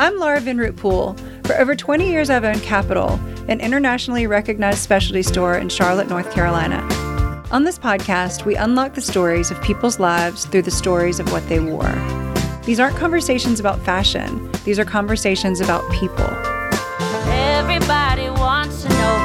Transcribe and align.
I'm 0.00 0.16
Laura 0.16 0.40
Vinroot 0.40 0.76
Poole. 0.76 1.16
For 1.42 1.56
over 1.56 1.74
20 1.74 2.08
years, 2.08 2.30
I've 2.30 2.44
owned 2.44 2.62
Capital, 2.62 3.18
an 3.48 3.60
internationally 3.60 4.28
recognized 4.28 4.78
specialty 4.78 5.24
store 5.24 5.58
in 5.58 5.68
Charlotte, 5.68 6.08
North 6.08 6.30
Carolina. 6.30 6.86
On 7.50 7.64
this 7.64 7.80
podcast, 7.80 8.44
we 8.44 8.54
unlock 8.54 8.94
the 8.94 9.00
stories 9.00 9.50
of 9.50 9.60
people's 9.60 9.98
lives 9.98 10.44
through 10.44 10.62
the 10.62 10.70
stories 10.70 11.18
of 11.18 11.32
what 11.32 11.48
they 11.48 11.58
wore. 11.58 11.92
These 12.64 12.78
aren't 12.78 12.96
conversations 12.96 13.58
about 13.58 13.80
fashion, 13.80 14.48
these 14.64 14.78
are 14.78 14.84
conversations 14.84 15.60
about 15.60 15.82
people. 15.90 16.28
Everybody 17.26 18.30
wants 18.30 18.82
to 18.82 18.90
know 18.90 19.17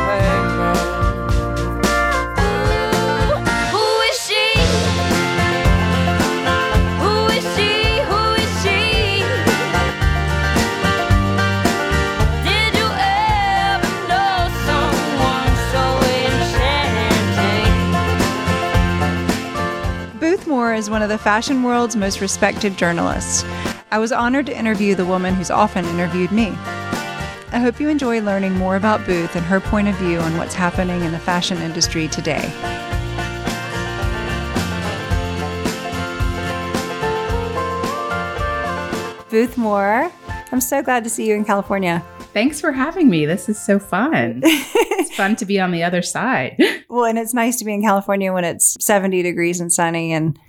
Moore 20.63 20.75
is 20.75 20.89
one 20.89 21.01
of 21.01 21.09
the 21.09 21.17
fashion 21.17 21.61
world's 21.61 21.97
most 21.97 22.21
respected 22.21 22.77
journalists. 22.77 23.43
I 23.91 23.97
was 23.99 24.13
honored 24.13 24.45
to 24.45 24.57
interview 24.57 24.95
the 24.95 25.05
woman 25.05 25.35
who's 25.35 25.51
often 25.51 25.83
interviewed 25.83 26.31
me. 26.31 26.51
I 27.51 27.59
hope 27.59 27.81
you 27.81 27.89
enjoy 27.89 28.21
learning 28.21 28.53
more 28.53 28.77
about 28.77 29.05
Booth 29.05 29.35
and 29.35 29.45
her 29.45 29.59
point 29.59 29.89
of 29.89 29.95
view 29.95 30.19
on 30.19 30.37
what's 30.37 30.53
happening 30.53 31.01
in 31.01 31.11
the 31.11 31.19
fashion 31.19 31.57
industry 31.57 32.07
today. 32.07 32.39
Booth 39.29 39.57
Moore, 39.57 40.09
I'm 40.53 40.61
so 40.61 40.81
glad 40.81 41.03
to 41.03 41.09
see 41.09 41.27
you 41.27 41.35
in 41.35 41.43
California. 41.43 42.01
Thanks 42.31 42.61
for 42.61 42.71
having 42.71 43.09
me. 43.09 43.25
This 43.25 43.49
is 43.49 43.59
so 43.59 43.79
fun. 43.79 44.39
it's 44.45 45.13
fun 45.13 45.35
to 45.35 45.45
be 45.45 45.59
on 45.59 45.71
the 45.71 45.83
other 45.83 46.01
side. 46.01 46.55
Well, 46.87 47.03
and 47.03 47.19
it's 47.19 47.33
nice 47.33 47.57
to 47.57 47.65
be 47.65 47.73
in 47.73 47.81
California 47.81 48.31
when 48.31 48.45
it's 48.45 48.77
70 48.79 49.23
degrees 49.23 49.59
and 49.59 49.73
sunny 49.73 50.13
and 50.13 50.39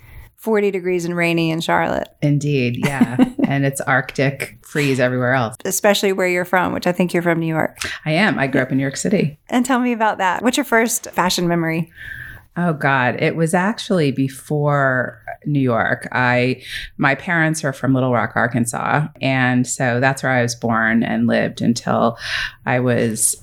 40 0.45 0.71
degrees 0.71 1.07
and 1.07 1.17
rainy 1.17 1.51
in 1.51 1.63
Charlotte, 1.63 2.09
Indeed, 2.21 2.77
yeah. 2.85 3.17
and 3.49 3.65
it's 3.65 3.81
Arctic 3.81 4.59
freeze 4.63 5.01
everywhere 5.01 5.33
else. 5.33 5.57
especially 5.65 6.13
where 6.13 6.29
you're 6.29 6.45
from, 6.45 6.75
which 6.75 6.87
I 6.87 6.93
think 6.93 7.15
you're 7.15 7.23
from 7.23 7.41
New 7.41 7.47
York. 7.47 7.79
I 8.05 8.13
am. 8.13 8.39
I 8.39 8.47
grew 8.47 8.61
up 8.61 8.71
in 8.71 8.77
New 8.77 8.83
York 8.83 8.99
City. 8.99 9.39
And 9.49 9.65
tell 9.65 9.81
me 9.81 9.93
about 9.93 10.19
that. 10.19 10.43
What's 10.43 10.59
your 10.59 10.65
first 10.65 11.11
fashion 11.13 11.49
memory? 11.49 11.91
Oh 12.57 12.73
God, 12.73 13.21
it 13.21 13.35
was 13.35 13.53
actually 13.53 14.13
before 14.13 15.21
New 15.45 15.61
York. 15.61 16.09
I 16.13 16.63
my 16.99 17.15
parents 17.17 17.65
are 17.65 17.73
from 17.73 17.95
Little 17.95 18.13
Rock, 18.13 18.33
Arkansas, 18.37 19.09
and 19.21 19.67
so 19.67 19.99
that's 19.99 20.23
where 20.23 20.33
I 20.33 20.43
was 20.43 20.55
born 20.55 21.03
and 21.03 21.27
lived 21.27 21.61
until 21.61 22.17
I 22.65 22.79
was 22.79 23.35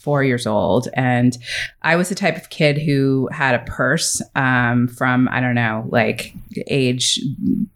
four 0.00 0.24
years 0.24 0.46
old. 0.46 0.88
And 0.94 1.36
I 1.82 1.96
was 1.96 2.08
the 2.08 2.14
type 2.14 2.36
of 2.36 2.50
kid 2.50 2.78
who 2.78 3.28
had 3.32 3.54
a 3.54 3.64
purse 3.64 4.20
um, 4.34 4.88
from 4.88 5.28
I 5.30 5.40
don't 5.40 5.54
know, 5.54 5.86
like 5.88 6.34
age 6.66 7.20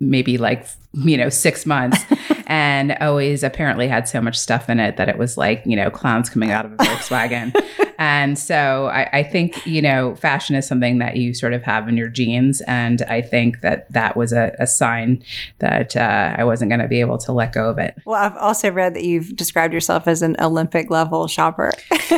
maybe 0.00 0.38
like 0.38 0.66
you 0.92 1.16
know 1.16 1.28
six 1.28 1.66
months, 1.66 2.00
and 2.46 2.96
always 3.00 3.44
apparently 3.44 3.86
had 3.86 4.08
so 4.08 4.20
much 4.20 4.36
stuff 4.36 4.68
in 4.68 4.80
it 4.80 4.96
that 4.96 5.08
it 5.08 5.18
was 5.18 5.36
like 5.36 5.62
you 5.64 5.76
know 5.76 5.90
clowns 5.90 6.28
coming 6.28 6.50
out 6.50 6.64
of 6.64 6.72
a 6.72 6.76
Volkswagen. 6.78 7.54
And 8.00 8.38
so 8.38 8.86
I, 8.86 9.18
I 9.18 9.22
think, 9.22 9.66
you 9.66 9.82
know, 9.82 10.16
fashion 10.16 10.56
is 10.56 10.66
something 10.66 10.98
that 11.00 11.16
you 11.18 11.34
sort 11.34 11.52
of 11.52 11.62
have 11.64 11.86
in 11.86 11.98
your 11.98 12.08
genes. 12.08 12.62
And 12.62 13.02
I 13.02 13.20
think 13.20 13.60
that 13.60 13.92
that 13.92 14.16
was 14.16 14.32
a, 14.32 14.56
a 14.58 14.66
sign 14.66 15.22
that 15.58 15.94
uh, 15.94 16.34
I 16.36 16.44
wasn't 16.44 16.70
going 16.70 16.80
to 16.80 16.88
be 16.88 17.00
able 17.00 17.18
to 17.18 17.32
let 17.32 17.52
go 17.52 17.68
of 17.68 17.78
it. 17.78 17.94
Well, 18.06 18.16
I've 18.16 18.38
also 18.38 18.70
read 18.70 18.94
that 18.94 19.04
you've 19.04 19.36
described 19.36 19.74
yourself 19.74 20.08
as 20.08 20.22
an 20.22 20.34
Olympic 20.40 20.90
level 20.90 21.28
shopper. 21.28 21.72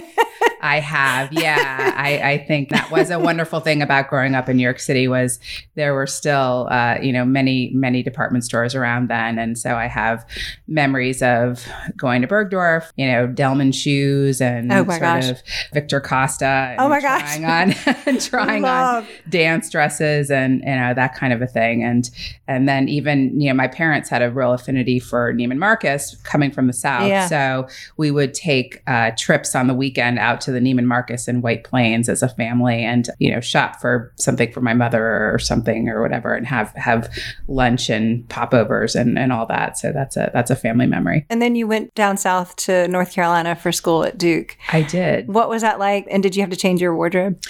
I 0.65 0.79
have, 0.79 1.33
yeah. 1.33 1.93
I, 1.97 2.19
I 2.35 2.39
think 2.39 2.69
that 2.69 2.89
was 2.93 3.11
a 3.11 3.19
wonderful 3.19 3.59
thing 3.59 3.83
about 3.83 4.09
growing 4.09 4.37
up 4.37 4.49
in 4.49 4.57
New 4.57 4.63
York 4.63 4.79
City 4.79 5.09
was 5.09 5.41
there 5.75 5.93
were 5.93 6.07
still, 6.07 6.69
uh, 6.71 6.99
you 7.03 7.13
know, 7.13 7.25
many, 7.25 7.71
many 7.75 8.05
department 8.05 8.45
stores 8.45 8.77
around 8.77 9.09
then. 9.09 9.41
And 9.41 9.59
so 9.59 9.75
I 9.75 9.89
have 9.89 10.25
memories 10.69 11.21
of 11.21 11.67
going 11.97 12.23
to 12.23 12.29
Bergdorf, 12.29 12.93
you 12.95 13.09
know, 13.09 13.27
Delman 13.27 13.73
shoes 13.73 14.41
and 14.41 14.73
Oh 14.73 14.85
sort 14.85 15.01
gosh. 15.01 15.31
of 15.31 15.43
Victor 15.73 16.01
Costa. 16.01 16.45
And 16.45 16.81
Oh 16.81 16.89
my 16.89 17.01
gosh. 17.01 17.21
trying 17.39 17.45
on, 17.45 18.19
trying 18.21 18.65
on 18.65 19.07
dance 19.29 19.71
dresses 19.71 20.31
and 20.31 20.61
you 20.61 20.67
know 20.75 20.95
that 20.95 21.15
kind 21.15 21.33
of 21.33 21.41
a 21.43 21.47
thing 21.47 21.83
and 21.83 22.11
and 22.49 22.69
then 22.69 22.89
even 22.89 23.41
you 23.41 23.49
know 23.49 23.55
my 23.55 23.69
parents 23.69 24.09
had 24.09 24.23
a 24.23 24.31
real 24.31 24.53
affinity 24.53 24.99
for 24.99 25.33
Neiman 25.33 25.59
Marcus 25.59 26.17
coming 26.25 26.51
from 26.51 26.67
the 26.67 26.73
south 26.73 27.09
Yeah. 27.09 27.27
so 27.27 27.69
we 27.97 28.11
would 28.11 28.35
take 28.35 28.83
uh, 28.87 29.13
trips 29.17 29.55
on 29.55 29.67
the 29.67 29.75
weekend 29.75 30.19
out 30.19 30.41
to 30.43 30.53
the 30.53 30.61
Neiman 30.61 30.85
Marcus 30.85 31.29
in 31.29 31.41
White 31.43 31.65
Plains 31.65 32.09
as 32.09 32.23
a 32.23 32.29
family 32.29 32.83
and 32.85 33.09
you 33.19 33.33
know 33.33 33.41
shop 33.41 33.81
for 33.81 34.13
something 34.17 34.53
for 34.53 34.61
my 34.61 34.75
mother 34.75 35.33
or 35.33 35.39
something 35.39 35.89
or 35.89 36.03
whatever 36.03 36.35
and 36.35 36.47
have 36.47 36.71
have 36.77 37.09
lunch 37.49 37.89
and 37.89 38.29
popovers 38.29 38.95
and 38.95 39.19
and 39.19 39.33
all 39.33 39.47
that 39.47 39.79
so 39.79 39.93
that's 39.93 40.17
a 40.17 40.31
that's 40.33 40.51
a 40.51 40.57
family 40.57 40.87
memory 40.87 41.25
And 41.31 41.41
then 41.41 41.55
you 41.55 41.67
went 41.67 41.95
down 41.95 42.17
south 42.17 42.57
to 42.57 42.89
North 42.89 43.13
Carolina 43.13 43.55
for 43.57 43.73
school 43.73 44.05
at 44.05 44.19
Duke. 44.19 44.57
I 44.73 44.83
did 44.83 45.29
What 45.29 45.49
was 45.49 45.62
that 45.63 45.79
like? 45.79 46.07
And 46.11 46.23
did 46.23 46.37
you 46.37 46.43
have 46.43 46.51
to 46.51 46.57
change 46.57 46.81
your 46.81 46.95
wardrobe? 46.95 47.43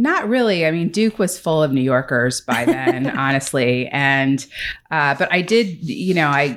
Not 0.00 0.28
really. 0.28 0.64
I 0.64 0.70
mean, 0.70 0.90
Duke 0.90 1.18
was 1.18 1.36
full 1.36 1.60
of 1.60 1.72
New 1.72 1.80
Yorkers 1.80 2.40
by 2.40 2.64
then, 2.64 3.10
honestly. 3.18 3.88
And, 3.88 4.46
uh, 4.92 5.16
but 5.16 5.30
I 5.32 5.42
did, 5.42 5.82
you 5.82 6.14
know, 6.14 6.28
I 6.28 6.56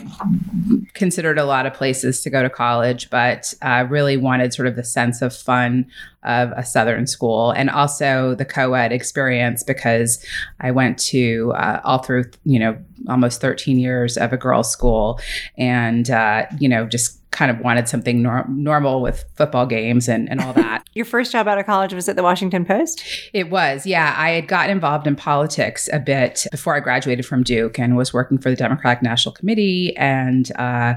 considered 0.94 1.40
a 1.40 1.46
lot 1.46 1.66
of 1.66 1.74
places 1.74 2.22
to 2.22 2.30
go 2.30 2.44
to 2.44 2.52
college, 2.52 3.10
but 3.10 3.52
uh, 3.64 3.88
really 3.90 4.16
wanted 4.16 4.54
sort 4.54 4.68
of 4.68 4.76
the 4.76 4.84
sense 4.84 5.24
of 5.24 5.36
fun 5.36 5.88
of 6.24 6.52
a 6.52 6.64
Southern 6.64 7.08
school 7.08 7.50
and 7.52 7.72
also 7.72 8.36
the 8.36 8.46
co 8.46 8.76
ed 8.76 8.92
experience 8.92 9.64
because 9.64 10.24
I 10.60 10.70
went 10.70 11.00
to 11.00 11.52
uh, 11.56 11.82
all 11.84 12.04
through, 12.04 12.26
you 12.44 12.60
know, 12.60 12.78
almost 13.10 13.42
13 13.42 13.80
years 13.80 14.18
of 14.18 14.32
a 14.32 14.38
girls' 14.38 14.72
school 14.72 15.20
and, 15.58 16.12
uh, 16.12 16.46
you 16.60 16.70
know, 16.70 16.86
just 16.86 17.21
kind 17.32 17.50
of 17.50 17.60
wanted 17.62 17.88
something 17.88 18.22
nor- 18.22 18.46
normal 18.50 19.02
with 19.02 19.24
football 19.36 19.66
games 19.66 20.08
and, 20.10 20.30
and 20.30 20.42
all 20.42 20.54
that. 20.54 20.86
Your 20.94 21.06
first 21.06 21.32
job 21.32 21.48
out 21.48 21.58
of 21.58 21.66
college 21.66 21.94
was 21.94 22.10
at 22.10 22.18
the 22.18 22.24
Washington 22.24 22.66
Post? 22.66 23.02
It 23.34 23.50
was, 23.50 23.86
yeah. 23.86 24.14
I 24.18 24.32
had 24.32 24.48
gotten 24.50 24.70
involved 24.72 25.08
in 25.08 25.16
politics 25.16 25.88
a 25.94 26.00
bit 26.00 26.46
before 26.52 26.76
I 26.76 26.82
graduated 26.82 27.26
from 27.26 27.44
Duke 27.44 27.80
and 27.80 27.96
was 27.96 28.14
working 28.14 28.38
for 28.38 28.50
the 28.50 28.58
Democratic 28.58 29.02
National 29.02 29.34
Committee 29.34 29.96
and 29.96 30.52
uh, 30.58 30.96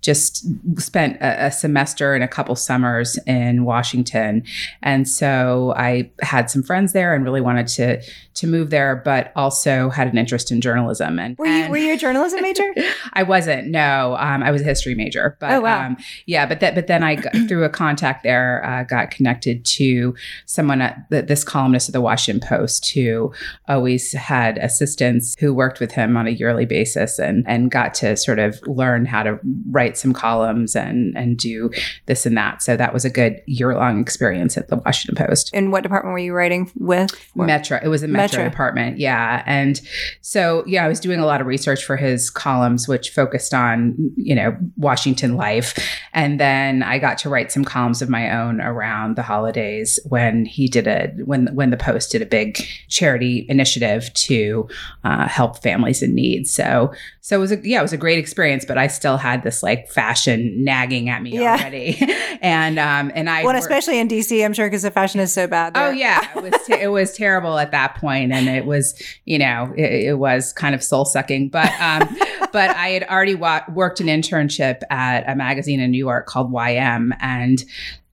just 0.00 0.46
spent 0.80 1.18
a, 1.20 1.46
a 1.46 1.50
semester 1.52 2.14
and 2.14 2.24
a 2.24 2.28
couple 2.28 2.56
summers 2.56 3.18
in 3.26 3.64
Washington. 3.64 4.42
And 4.82 5.06
so 5.06 5.74
I 5.76 6.10
had 6.22 6.48
some 6.50 6.62
friends 6.62 6.94
there 6.94 7.14
and 7.14 7.22
really 7.24 7.42
wanted 7.42 7.66
to 7.68 8.02
to 8.34 8.46
move 8.48 8.70
there, 8.70 8.96
but 9.04 9.30
also 9.36 9.90
had 9.90 10.08
an 10.08 10.18
interest 10.18 10.50
in 10.50 10.60
journalism. 10.60 11.20
And 11.20 11.38
Were 11.38 11.46
you 11.46 11.52
and- 11.52 11.70
were 11.70 11.76
you 11.76 11.92
a 11.92 11.96
journalism 11.96 12.40
major? 12.42 12.74
I 13.12 13.22
wasn't. 13.22 13.68
No, 13.68 14.16
um, 14.18 14.42
I 14.42 14.50
was 14.50 14.62
a 14.62 14.64
history 14.64 14.94
major. 14.96 15.36
But 15.38 15.52
Oh, 15.52 15.60
wow. 15.60 15.73
Um, 15.74 15.96
yeah, 16.26 16.46
but 16.46 16.60
that 16.60 16.74
but 16.74 16.86
then 16.86 17.02
I 17.02 17.16
got, 17.16 17.32
through 17.48 17.64
a 17.64 17.68
contact 17.68 18.22
there 18.22 18.64
uh, 18.64 18.84
got 18.84 19.10
connected 19.10 19.64
to 19.64 20.14
someone 20.46 20.80
at 20.80 21.06
the, 21.10 21.22
this 21.22 21.44
columnist 21.44 21.88
at 21.88 21.92
the 21.92 22.00
Washington 22.00 22.46
Post 22.46 22.90
who 22.92 23.32
always 23.68 24.12
had 24.12 24.58
assistants 24.58 25.34
who 25.38 25.54
worked 25.54 25.80
with 25.80 25.92
him 25.92 26.16
on 26.16 26.26
a 26.26 26.30
yearly 26.30 26.66
basis 26.66 27.18
and 27.18 27.44
and 27.46 27.70
got 27.70 27.94
to 27.94 28.16
sort 28.16 28.38
of 28.38 28.60
learn 28.66 29.06
how 29.06 29.22
to 29.22 29.38
write 29.70 29.96
some 29.96 30.12
columns 30.12 30.76
and 30.76 31.16
and 31.16 31.38
do 31.38 31.70
this 32.06 32.26
and 32.26 32.36
that. 32.36 32.62
So 32.62 32.76
that 32.76 32.92
was 32.92 33.04
a 33.04 33.10
good 33.10 33.40
year 33.46 33.74
long 33.74 34.00
experience 34.00 34.56
at 34.56 34.68
the 34.68 34.76
Washington 34.76 35.26
Post. 35.26 35.52
In 35.54 35.70
what 35.70 35.82
department 35.82 36.12
were 36.12 36.18
you 36.18 36.34
writing 36.34 36.70
with? 36.76 37.12
Or- 37.36 37.46
Metro. 37.46 37.78
It 37.82 37.88
was 37.88 38.02
a 38.02 38.08
Metro, 38.08 38.38
Metro. 38.38 38.50
department. 38.50 38.98
Yeah. 38.98 39.42
And 39.46 39.80
so, 40.20 40.64
yeah, 40.66 40.84
I 40.84 40.88
was 40.88 41.00
doing 41.00 41.20
a 41.20 41.26
lot 41.26 41.40
of 41.40 41.46
research 41.46 41.84
for 41.84 41.96
his 41.96 42.30
columns, 42.30 42.88
which 42.88 43.10
focused 43.10 43.54
on, 43.54 43.94
you 44.16 44.34
know, 44.34 44.56
Washington 44.76 45.36
life. 45.36 45.63
And 46.12 46.38
then 46.40 46.82
I 46.82 46.98
got 46.98 47.18
to 47.18 47.28
write 47.28 47.50
some 47.52 47.64
columns 47.64 48.02
of 48.02 48.08
my 48.08 48.30
own 48.38 48.60
around 48.60 49.16
the 49.16 49.22
holidays 49.22 49.98
when 50.08 50.44
he 50.44 50.68
did 50.68 50.86
a, 50.86 51.08
when, 51.24 51.48
when 51.54 51.70
the 51.70 51.76
Post 51.76 52.12
did 52.12 52.22
a 52.22 52.26
big 52.26 52.58
charity 52.88 53.46
initiative 53.48 54.12
to 54.14 54.68
uh, 55.04 55.26
help 55.28 55.62
families 55.62 56.02
in 56.02 56.14
need. 56.14 56.46
So, 56.46 56.92
so 57.20 57.36
it 57.36 57.40
was 57.40 57.52
a, 57.52 57.56
yeah, 57.66 57.78
it 57.78 57.82
was 57.82 57.92
a 57.92 57.96
great 57.96 58.18
experience, 58.18 58.64
but 58.64 58.76
I 58.78 58.86
still 58.86 59.16
had 59.16 59.42
this 59.42 59.62
like 59.62 59.88
fashion 59.88 60.62
nagging 60.64 61.08
at 61.08 61.22
me 61.22 61.30
Yeah. 61.38 61.52
already. 61.58 61.98
and, 62.42 62.78
um, 62.78 63.10
and 63.14 63.30
I, 63.30 63.42
Well, 63.44 63.54
wor- 63.54 63.58
especially 63.60 63.98
in 63.98 64.08
DC, 64.08 64.44
I'm 64.44 64.52
sure 64.52 64.66
because 64.66 64.82
the 64.82 64.90
fashion 64.90 65.20
is 65.20 65.32
so 65.32 65.46
bad. 65.46 65.72
Oh 65.76 65.90
yeah, 65.90 66.20
it 66.36 66.42
was 66.42 66.52
te- 66.66 66.80
it 66.80 66.88
was 66.88 67.12
terrible 67.16 67.58
at 67.58 67.70
that 67.70 67.94
point, 67.96 68.32
and 68.32 68.48
it 68.48 68.66
was 68.66 69.00
you 69.24 69.38
know 69.38 69.72
it, 69.76 70.08
it 70.08 70.18
was 70.18 70.52
kind 70.52 70.74
of 70.74 70.82
soul 70.82 71.04
sucking. 71.04 71.48
But 71.48 71.72
um, 71.80 72.08
but 72.52 72.70
I 72.70 72.88
had 72.90 73.04
already 73.04 73.34
wa- 73.34 73.62
worked 73.72 74.00
an 74.00 74.06
internship 74.08 74.80
at 74.90 75.28
a 75.28 75.34
magazine 75.34 75.53
in 75.58 75.90
New 75.90 75.98
York 75.98 76.26
called 76.26 76.52
YM, 76.52 77.16
and 77.20 77.64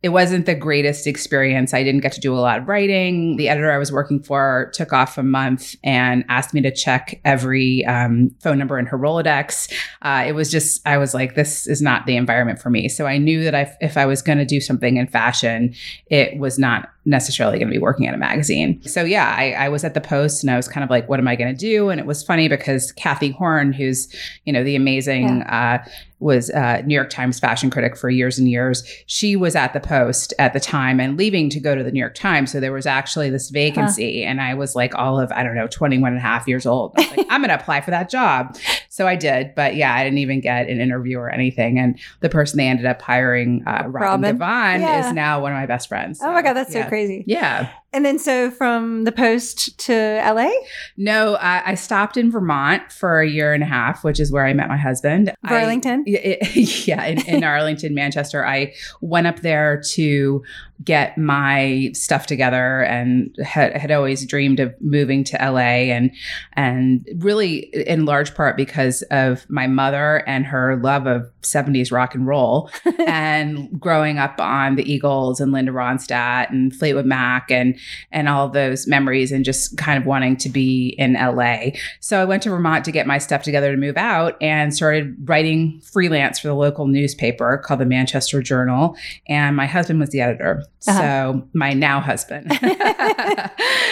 it 0.04 0.10
wasn't 0.10 0.48
the 0.48 0.56
greatest 0.56 1.06
experience. 1.06 1.76
I 1.76 1.84
didn't 1.84 2.02
get 2.02 2.14
to 2.14 2.20
do 2.20 2.34
a 2.34 2.40
lot 2.40 2.58
of 2.58 2.68
writing. 2.68 3.38
The 3.38 3.50
editor 3.50 3.72
I 3.72 3.78
was 3.78 3.92
working 3.92 4.22
for 4.22 4.72
took 4.74 4.94
off 4.94 5.18
a 5.18 5.24
month 5.24 5.76
and 5.84 6.26
asked 6.28 6.56
me 6.56 6.62
to 6.62 6.72
check 6.72 7.22
every 7.24 7.86
um, 7.86 8.32
phone 8.42 8.58
number 8.58 8.80
in 8.80 8.88
her 8.88 8.98
Rolodex. 8.98 9.72
Uh, 10.02 10.24
it 10.26 10.34
was 10.34 10.50
just, 10.50 10.86
I 10.88 10.98
was 10.98 11.14
like, 11.14 11.36
this 11.36 11.68
is 11.68 11.84
not 11.84 12.08
the 12.08 12.16
environment 12.16 12.60
for 12.60 12.72
me. 12.72 12.90
So 12.90 13.06
I 13.06 13.20
knew 13.20 13.44
that 13.44 13.54
I, 13.54 13.72
if 13.80 13.96
I 13.96 14.08
was 14.08 14.24
going 14.24 14.40
to 14.40 14.46
do 14.46 14.60
something 14.60 14.98
in 14.98 15.06
fashion, 15.06 15.76
it 16.08 16.40
was 16.40 16.58
not 16.58 16.90
necessarily 17.06 17.58
going 17.58 17.68
to 17.68 17.74
be 17.74 17.80
working 17.80 18.08
at 18.08 18.14
a 18.14 18.18
magazine. 18.18 18.82
So 18.84 19.04
yeah, 19.04 19.34
I, 19.36 19.52
I 19.54 19.70
was 19.70 19.84
at 19.84 19.94
the 19.94 20.02
Post 20.02 20.44
and 20.44 20.52
I 20.52 20.56
was 20.56 20.68
kind 20.68 20.84
of 20.84 20.90
like, 20.90 21.10
what 21.10 21.20
am 21.20 21.28
I 21.28 21.36
going 21.36 21.56
to 21.56 21.60
do? 21.60 21.90
And 21.90 22.00
it 22.00 22.06
was 22.06 22.24
funny 22.24 22.48
because 22.48 22.92
Cathy 22.92 23.34
Horyn, 23.34 23.74
who's 23.74 24.14
you 24.46 24.54
know 24.54 24.64
the 24.64 24.76
amazing. 24.76 25.44
Uh, 25.44 25.84
was 26.22 26.50
a 26.52 26.84
New 26.84 26.94
York 26.94 27.10
Times 27.10 27.40
fashion 27.40 27.70
critic 27.70 27.98
for 27.98 28.10
years 28.10 28.38
and 28.38 28.48
years. 28.48 28.84
She 29.08 29.36
was 29.36 29.56
at 29.56 29.74
the 29.74 29.80
Post 29.80 30.34
at 30.40 30.54
the 30.54 30.60
time 30.60 31.00
and 31.00 31.18
leaving 31.18 31.50
to 31.50 31.60
go 31.60 31.76
to 31.76 31.84
the 31.84 31.92
New 31.92 32.00
York 32.00 32.16
Times. 32.16 32.52
So 32.52 32.60
there 32.60 32.72
was 32.72 32.86
actually 32.86 33.32
this 33.32 33.50
vacancy. 33.50 34.24
And 34.24 34.40
I 34.40 34.54
was 34.54 34.76
like 34.76 34.94
all 34.96 35.20
of, 35.20 35.32
I 35.32 35.44
don't 35.44 35.56
know, 35.56 35.68
21 35.68 36.12
and 36.12 36.20
a 36.20 36.22
half 36.22 36.48
years 36.48 36.66
old. 36.66 36.94
I 36.96 37.02
was 37.02 37.18
like, 37.18 37.28
I'm 37.30 37.42
going 37.42 37.50
to 37.50 37.56
apply 37.56 37.82
for 37.82 37.92
that 37.92 38.10
job. 38.10 38.56
So 38.92 39.08
I 39.08 39.16
did. 39.16 39.56
But 39.56 39.78
yeah, 39.78 39.96
I 39.96 40.04
didn't 40.04 40.18
even 40.20 40.42
get 40.42 40.68
an 40.68 40.82
interview 40.82 41.18
or 41.18 41.30
anything. 41.30 41.80
And 41.80 41.98
the 42.20 42.28
person 42.28 42.58
they 42.58 42.68
ended 42.68 42.86
up 42.86 43.02
hiring, 43.02 43.64
uh, 43.66 43.84
Robin, 43.88 44.38
Robin? 44.38 44.38
Givhan, 44.38 44.80
Yeah. 44.82 45.08
is 45.08 45.14
now 45.14 45.42
one 45.42 45.54
of 45.54 45.58
my 45.58 45.66
best 45.66 45.88
friends. 45.88 46.20
Oh 46.22 46.34
my 46.34 46.42
God, 46.42 46.54
that's 46.54 46.76
yeah. 46.76 46.84
so 46.84 46.90
crazy. 46.90 47.24
Yeah. 47.26 47.70
And 47.94 48.06
then 48.06 48.20
so 48.20 48.50
from 48.52 49.04
the 49.04 49.12
Post 49.12 49.78
to 49.80 49.94
LA? 49.94 50.50
No, 50.96 51.36
I, 51.36 51.72
I 51.72 51.76
stopped 51.76 52.16
in 52.16 52.32
Vermont 52.32 52.90
for 52.92 53.20
a 53.20 53.28
year 53.28 53.54
and 53.54 53.64
a 53.64 53.66
half, 53.66 54.04
which 54.04 54.20
is 54.20 54.32
where 54.32 54.46
I 54.46 54.54
met 54.54 54.70
my 54.70 54.78
husband. 54.78 55.34
I- 55.44 55.50
Burlington? 55.50 56.06
Yeah, 56.08 56.36
yeah, 56.54 57.06
in, 57.06 57.28
in 57.28 57.44
Arlington, 57.44 57.94
Manchester. 57.94 58.46
I 58.46 58.74
went 59.02 59.28
up 59.28 59.42
there 59.42 59.82
to 59.92 60.42
get 60.84 61.18
my 61.18 61.92
stuff 61.94 62.26
together 62.26 62.82
and 62.84 63.36
had, 63.44 63.76
had 63.78 63.92
always 63.92 64.26
dreamed 64.26 64.60
of 64.60 64.74
moving 64.82 65.24
to 65.24 65.38
LA 65.38 65.92
and 65.92 66.12
and 66.54 67.08
really 67.18 67.70
in 67.86 68.06
large 68.06 68.34
part 68.34 68.58
because 68.58 69.04
of 69.12 69.48
my 69.50 69.68
mother 69.68 70.24
and 70.28 70.46
her 70.46 70.78
love 70.78 71.06
of 71.06 71.30
70s 71.42 71.92
rock 71.92 72.16
and 72.16 72.26
roll 72.26 72.70
and 73.06 73.80
growing 73.80 74.18
up 74.18 74.40
on 74.40 74.76
the 74.76 74.92
Eagles 74.92 75.40
and 75.40 75.52
Linda 75.52 75.72
Ronstadt 75.72 76.50
and 76.50 76.76
Fleetwood 76.76 77.06
Mac 77.06 77.52
and 77.52 77.78
and 78.12 78.30
all 78.30 78.50
those 78.50 78.88
memories 78.88 79.32
and 79.32 79.46
just 79.46 79.78
kind 79.78 79.98
of 79.98 80.06
wanting 80.06 80.38
to 80.38 80.50
be 80.50 80.96
in 80.98 81.14
LA. 81.14 81.72
So 82.00 82.22
I 82.22 82.26
went 82.26 82.44
to 82.44 82.50
Vermont 82.50 82.86
to 82.86 82.92
get 82.92 83.08
my 83.08 83.18
stuff 83.18 83.44
together 83.44 83.72
to 83.72 83.78
move 83.78 83.98
out 83.98 84.38
and 84.42 84.74
started 84.74 85.16
writing 85.28 85.82
freelance 85.82 86.40
for 86.40 86.48
the 86.48 86.56
local 86.56 86.88
newspaper 86.88 87.58
called 87.58 87.80
the 87.80 87.86
Manchester 87.86 88.42
Journal. 88.42 88.96
And 89.28 89.56
my 89.56 89.66
husband 89.66 90.00
was 90.00 90.10
the 90.10 90.22
editor. 90.22 90.64
Uh-huh. 90.88 91.00
So 91.00 91.48
my 91.54 91.74
now 91.74 92.00
husband. 92.00 92.52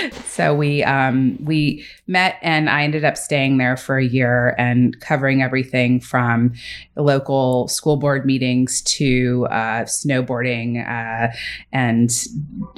so 0.25 0.53
we 0.53 0.83
um, 0.83 1.37
we 1.43 1.85
met 2.07 2.37
and 2.41 2.69
I 2.69 2.83
ended 2.83 3.03
up 3.03 3.17
staying 3.17 3.57
there 3.57 3.77
for 3.77 3.97
a 3.97 4.05
year 4.05 4.55
and 4.57 4.99
covering 4.99 5.41
everything 5.41 5.99
from 5.99 6.53
local 6.95 7.67
school 7.67 7.97
board 7.97 8.25
meetings 8.25 8.81
to 8.83 9.47
uh, 9.49 9.83
snowboarding 9.83 10.79
uh, 10.87 11.33
and 11.71 12.11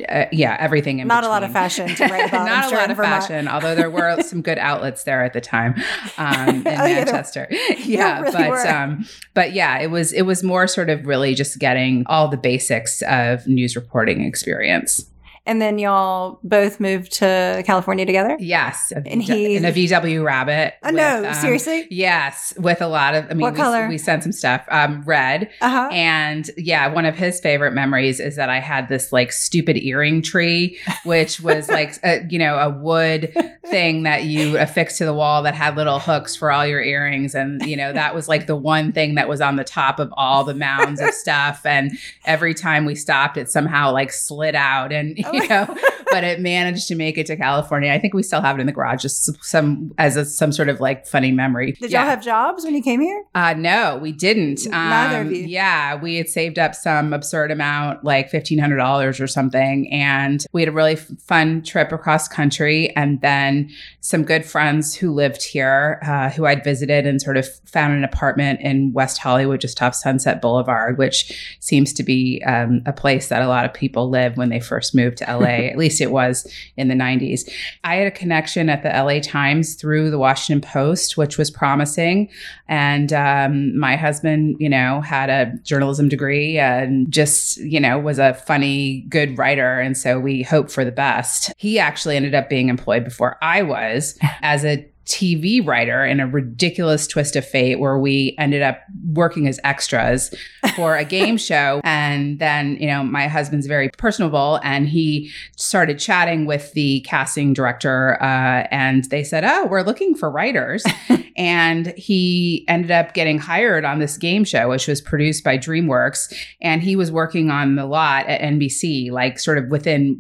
uh, 0.10 0.26
yeah, 0.32 0.58
everything 0.60 1.01
in 1.02 1.08
Not 1.08 1.24
a 1.24 1.28
lot 1.28 1.44
of 1.44 1.52
fashion 1.52 1.88
to 1.88 2.04
write 2.06 2.30
about. 2.30 2.42
I'm 2.42 2.46
Not 2.48 2.70
sure, 2.70 2.78
a 2.78 2.82
lot 2.82 2.92
of 2.92 2.98
Vermont. 2.98 3.24
fashion, 3.24 3.48
although 3.48 3.76
there 3.76 3.90
were 3.90 4.22
some 4.24 4.42
good 4.42 4.58
outlets 4.58 5.04
there 5.04 5.24
at 5.24 5.34
the 5.34 5.42
time 5.42 5.76
um, 6.18 6.50
in 6.50 6.58
Oh, 6.68 6.86
Manchester. 6.86 7.48
yeah, 7.78 8.22
really 8.22 8.32
but 8.50 8.68
um, 8.68 9.06
but 9.34 9.52
yeah, 9.54 9.80
it 9.80 9.88
was 9.92 10.14
it 10.14 10.22
was 10.24 10.44
more 10.44 10.68
sort 10.68 10.90
of 10.90 11.06
really 11.06 11.36
just 11.36 11.60
getting 11.60 12.04
all 12.08 12.28
the 12.28 12.38
basics 12.38 13.02
of 13.04 13.46
news 13.48 13.76
reporting 13.76 14.24
experience. 14.24 15.06
And 15.46 15.60
then 15.60 15.80
y'all 15.80 16.40
both 16.44 16.80
moved 16.80 17.14
to 17.14 17.64
California 17.66 18.06
together? 18.06 18.38
Yes, 18.40 18.94
And 18.96 19.24
he- 19.24 19.56
in 19.56 19.66
a 19.66 19.72
VW 19.72 20.24
Rabbit. 20.24 20.76
Oh, 20.84 20.92
no, 20.92 21.26
um, 21.28 21.34
seriously? 21.34 21.88
Yes, 21.90 22.54
with 22.58 22.80
a 22.80 22.88
lot 22.88 23.16
of. 23.16 23.26
I 23.26 23.30
mean, 23.30 23.42
What 23.42 23.54
we, 23.54 23.58
color? 23.60 23.88
we 23.88 23.98
sent 23.98 24.22
some 24.22 24.32
stuff. 24.32 24.64
Um, 24.70 25.02
red. 25.04 25.50
Uh 25.60 25.70
huh. 25.70 25.90
And 25.92 26.50
yeah, 26.58 26.88
one 26.94 27.06
of 27.06 27.16
his 27.16 27.40
favorite 27.40 27.72
memories 27.74 28.20
is 28.20 28.36
that 28.36 28.50
I 28.50 28.60
had 28.60 28.88
this 28.88 29.12
like 29.12 29.32
stupid 29.32 29.78
earring 29.78 30.22
tree, 30.22 30.78
which 31.06 31.42
was 31.42 31.68
like 31.78 31.96
a, 32.04 32.24
you 32.30 32.38
know 32.38 32.58
a 32.58 32.70
wood 32.70 33.34
thing 33.66 34.04
that 34.04 34.26
you 34.26 34.58
affixed 34.60 35.00
to 35.00 35.06
the 35.06 35.14
wall 35.14 35.42
that 35.44 35.56
had 35.56 35.76
little 35.76 35.98
hooks 36.00 36.36
for 36.36 36.52
all 36.52 36.68
your 36.68 36.82
earrings, 36.82 37.34
and 37.34 37.66
you 37.66 37.76
know 37.76 37.92
that 37.94 38.14
was 38.14 38.30
like 38.30 38.46
the 38.46 38.56
one 38.56 38.92
thing 38.92 39.16
that 39.16 39.28
was 39.28 39.42
on 39.42 39.56
the 39.56 39.64
top 39.64 40.00
of 40.00 40.14
all 40.16 40.44
the 40.44 40.54
mounds 40.54 41.02
of 41.02 41.10
stuff. 41.16 41.66
And 41.66 41.92
every 42.26 42.54
time 42.54 42.86
we 42.86 42.94
stopped, 42.94 43.38
it 43.38 43.50
somehow 43.50 43.92
like 43.92 44.12
slid 44.14 44.54
out, 44.56 44.92
and 44.94 45.18
Oh 45.26 45.41
but 46.12 46.24
it 46.24 46.40
managed 46.40 46.88
to 46.90 46.96
make 46.96 47.18
it 47.18 47.26
to 47.28 47.38
California. 47.38 47.92
I 47.92 48.00
think 48.00 48.14
we 48.14 48.24
still 48.24 48.42
have 48.42 48.58
it 48.58 48.62
in 48.62 48.66
the 48.68 48.74
garage, 48.74 49.02
just 49.02 49.44
some 49.44 49.94
as 49.98 50.18
a, 50.18 50.26
some 50.26 50.52
sort 50.52 50.70
of 50.70 50.80
like 50.80 51.08
funny 51.08 51.32
memory. 51.32 51.74
Did 51.74 51.92
Yeah. 51.92 52.02
y'all 52.02 52.10
have 52.10 52.24
jobs 52.24 52.64
when 52.64 52.76
you 52.76 52.82
came 52.84 53.02
here? 53.02 53.24
Uh, 53.36 53.54
no, 53.58 53.98
we 54.02 54.12
didn't. 54.12 54.66
Neither 54.70 55.22
of 55.22 55.28
Um, 55.28 55.34
you. 55.34 55.44
Yeah, 55.44 55.96
we 55.96 56.16
had 56.16 56.28
saved 56.30 56.60
up 56.60 56.76
some 56.76 57.14
absurd 57.14 57.52
amount, 57.52 58.04
like 58.04 58.30
fifteen 58.30 58.60
hundred 58.60 58.78
dollars 58.78 59.20
or 59.20 59.28
something, 59.28 59.92
and 59.92 60.46
we 60.54 60.62
had 60.62 60.70
a 60.70 60.72
really 60.74 60.96
fun 60.96 61.62
trip 61.64 61.92
across 61.92 62.28
country. 62.28 62.96
And 62.96 63.22
then 63.22 63.70
some 64.02 64.24
good 64.24 64.46
friends 64.46 64.96
who 64.96 65.12
lived 65.14 65.44
here, 65.44 66.00
uh, 66.04 66.30
who 66.30 66.46
I'd 66.46 66.64
visited, 66.64 67.06
and 67.08 67.22
sort 67.22 67.38
of 67.38 67.48
found 67.66 67.94
an 67.94 68.04
apartment 68.04 68.60
in 68.62 68.92
West 68.94 69.18
Hollywood, 69.20 69.62
just 69.62 69.82
off 69.82 69.96
Sunset 69.96 70.42
Boulevard, 70.42 70.98
which 70.98 71.56
seems 71.60 71.94
to 71.94 72.04
be 72.04 72.42
um, 72.46 72.82
a 72.86 72.94
place 72.94 73.30
that 73.30 73.42
a 73.42 73.48
lot 73.48 73.64
of 73.66 73.74
people 73.74 74.10
live 74.10 74.38
when 74.38 74.50
they 74.50 74.60
first 74.60 74.94
moved 74.96 75.21
to 75.22 75.38
LA. 75.38 75.46
At 75.72 75.78
least 75.78 76.02
it 76.02 76.12
was 76.12 76.52
in 76.78 76.88
the 76.88 76.96
'90s. 76.96 77.50
I 77.84 77.96
had 77.96 78.08
a 78.08 78.12
connection 78.12 78.70
at 78.70 78.84
the 78.84 78.90
LA 78.90 79.20
Times 79.20 79.76
through 79.76 80.12
the 80.12 80.18
Washington 80.18 80.62
Post, 80.62 81.18
which 81.18 81.38
was 81.38 81.50
promising. 81.50 82.30
And 82.68 83.12
um, 83.14 83.78
my 83.78 83.96
husband, 83.96 84.58
you 84.60 84.70
know, 84.70 85.02
had 85.02 85.30
a 85.30 85.54
journalism 85.64 86.10
degree 86.10 86.58
and 86.58 87.12
just, 87.12 87.58
you 87.58 87.80
know, 87.80 88.00
was 88.00 88.20
a 88.20 88.34
funny, 88.34 89.06
good 89.10 89.38
writer. 89.38 89.80
And 89.80 89.98
so 89.98 90.20
we 90.20 90.44
hoped 90.44 90.72
for 90.72 90.86
the 90.86 90.92
best. 90.92 91.52
He 91.58 91.80
actually 91.80 92.16
ended 92.16 92.36
up 92.36 92.50
being 92.50 92.70
employed 92.70 93.04
before 93.04 93.38
I 93.42 93.62
was 93.62 94.18
as 94.42 94.64
a 94.64 94.91
TV 95.06 95.66
writer 95.66 96.06
in 96.06 96.20
a 96.20 96.28
ridiculous 96.28 97.08
twist 97.08 97.36
of 97.36 97.46
fate 97.46 97.80
where 97.80 97.98
we 97.98 98.36
ended 98.38 98.62
up 98.62 98.82
working 99.14 99.48
as 99.48 99.60
extras 99.64 100.34
for 100.76 100.96
a 100.96 101.04
game 101.04 101.38
show. 101.38 101.82
And 101.84 102.40
then, 102.40 102.78
you 102.80 102.88
know, 102.88 103.04
my 103.04 103.28
husband's 103.28 103.68
very 103.68 103.90
personable 103.98 104.60
and 104.64 104.88
he 104.88 105.32
started 105.58 105.98
chatting 105.98 106.46
with 106.46 106.72
the 106.74 107.02
casting 107.02 107.54
director 107.54 108.22
uh, 108.22 108.68
and 108.72 109.06
they 109.06 109.24
said, 109.24 109.44
Oh, 109.44 109.66
we're 109.66 109.82
looking 109.82 110.16
for 110.16 110.30
writers. 110.30 110.84
and 111.36 111.88
he 111.98 112.64
ended 112.68 112.92
up 112.92 113.14
getting 113.14 113.40
hired 113.40 113.84
on 113.84 114.00
this 114.00 114.18
game 114.18 114.44
show, 114.44 114.70
which 114.70 114.88
was 114.88 115.02
produced 115.02 115.44
by 115.44 115.58
DreamWorks. 115.58 116.34
And 116.62 116.84
he 116.84 116.96
was 116.96 117.12
working 117.12 117.50
on 117.50 117.76
the 117.76 117.86
lot 117.86 118.28
at 118.28 118.42
NBC, 118.42 119.12
like 119.12 119.40
sort 119.40 119.58
of 119.58 119.68
within 119.70 120.18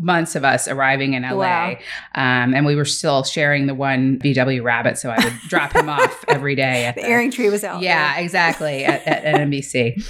months 0.00 0.34
of 0.34 0.44
us 0.44 0.66
arriving 0.66 1.14
in 1.14 1.22
LA. 1.22 1.36
Wow. 1.36 1.76
Um, 2.14 2.54
and 2.54 2.66
we 2.66 2.74
were 2.74 2.84
still 2.84 3.22
sharing 3.22 3.66
the 3.66 3.74
one 3.74 4.18
VW 4.24 4.62
Rabbit. 4.62 4.98
So 4.98 5.10
I 5.10 5.22
would 5.22 5.34
drop 5.48 5.72
him 5.72 5.88
off 5.88 6.24
every 6.28 6.54
day 6.54 6.86
at 6.86 6.94
The 6.94 7.02
the, 7.02 7.08
earring 7.08 7.30
tree 7.30 7.50
was 7.50 7.64
out. 7.64 7.82
Yeah, 7.82 8.18
exactly. 8.18 8.84
At, 8.84 9.06
at, 9.06 9.24
at 9.34 9.40
NBC. 9.40 10.02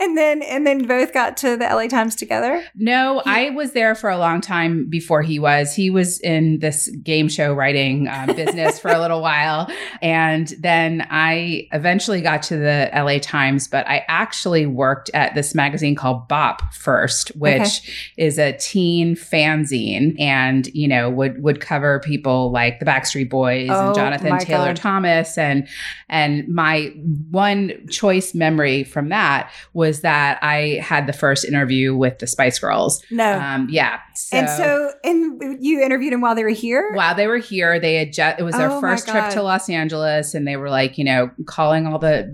And 0.00 0.18
then 0.18 0.42
and 0.42 0.66
then 0.66 0.86
both 0.86 1.12
got 1.12 1.36
to 1.38 1.56
the 1.56 1.64
LA 1.64 1.86
Times 1.86 2.14
together. 2.14 2.64
No, 2.74 3.22
I 3.24 3.50
was 3.50 3.72
there 3.72 3.94
for 3.94 4.10
a 4.10 4.18
long 4.18 4.40
time 4.40 4.88
before 4.90 5.22
he 5.22 5.38
was. 5.38 5.74
He 5.74 5.88
was 5.88 6.20
in 6.20 6.58
this 6.58 6.88
game 7.02 7.28
show 7.28 7.54
writing 7.54 8.08
uh, 8.08 8.32
business 8.34 8.78
for 8.78 8.90
a 8.90 8.98
little 8.98 9.22
while. 9.22 9.70
And 10.02 10.48
then 10.58 11.06
I 11.10 11.68
eventually 11.72 12.20
got 12.20 12.42
to 12.44 12.56
the 12.56 12.90
LA 12.94 13.18
Times, 13.18 13.68
but 13.68 13.86
I 13.88 14.04
actually 14.08 14.66
worked 14.66 15.10
at 15.14 15.34
this 15.34 15.54
magazine 15.54 15.94
called 15.94 16.28
Bop 16.28 16.74
first, 16.74 17.28
which 17.36 18.12
is 18.16 18.38
a 18.38 18.52
teen 18.52 19.14
fanzine 19.14 20.20
and, 20.20 20.66
you 20.74 20.88
know, 20.88 21.08
would, 21.08 21.42
would 21.42 21.60
cover 21.60 22.00
people 22.00 22.50
like 22.50 22.80
the 22.80 22.84
Backstreet 22.84 23.30
Boys 23.34 23.68
Oh, 23.70 23.86
and 23.86 23.94
Jonathan 23.94 24.38
Taylor 24.38 24.68
God. 24.68 24.76
Thomas. 24.76 25.36
And, 25.36 25.66
and 26.08 26.46
my 26.48 26.92
one 27.30 27.72
choice 27.88 28.34
memory 28.34 28.84
from 28.84 29.08
that 29.08 29.50
was 29.72 30.00
that 30.02 30.38
I 30.42 30.80
had 30.82 31.06
the 31.06 31.12
first 31.12 31.44
interview 31.44 31.96
with 31.96 32.20
the 32.20 32.26
Spice 32.26 32.58
Girls. 32.58 33.04
No. 33.10 33.38
Um, 33.38 33.66
yeah. 33.70 33.98
And 34.32 34.48
so 34.48 34.92
and 35.02 35.62
you 35.64 35.80
interviewed 35.80 36.12
him 36.12 36.20
while 36.20 36.34
they 36.34 36.44
were 36.44 36.50
here? 36.50 36.92
while 36.94 37.14
they 37.14 37.26
were 37.26 37.38
here, 37.38 37.78
they 37.80 37.96
had 37.96 38.12
just, 38.12 38.38
it 38.38 38.42
was 38.42 38.54
their 38.54 38.70
Oh 38.70 38.80
first 38.80 39.08
trip 39.08 39.30
to 39.30 39.42
Los 39.42 39.68
Angeles 39.68 40.34
and 40.34 40.46
they 40.46 40.56
were 40.56 40.70
like, 40.70 40.98
you 40.98 41.04
know, 41.04 41.30
calling 41.46 41.86
all 41.86 41.98
the 41.98 42.32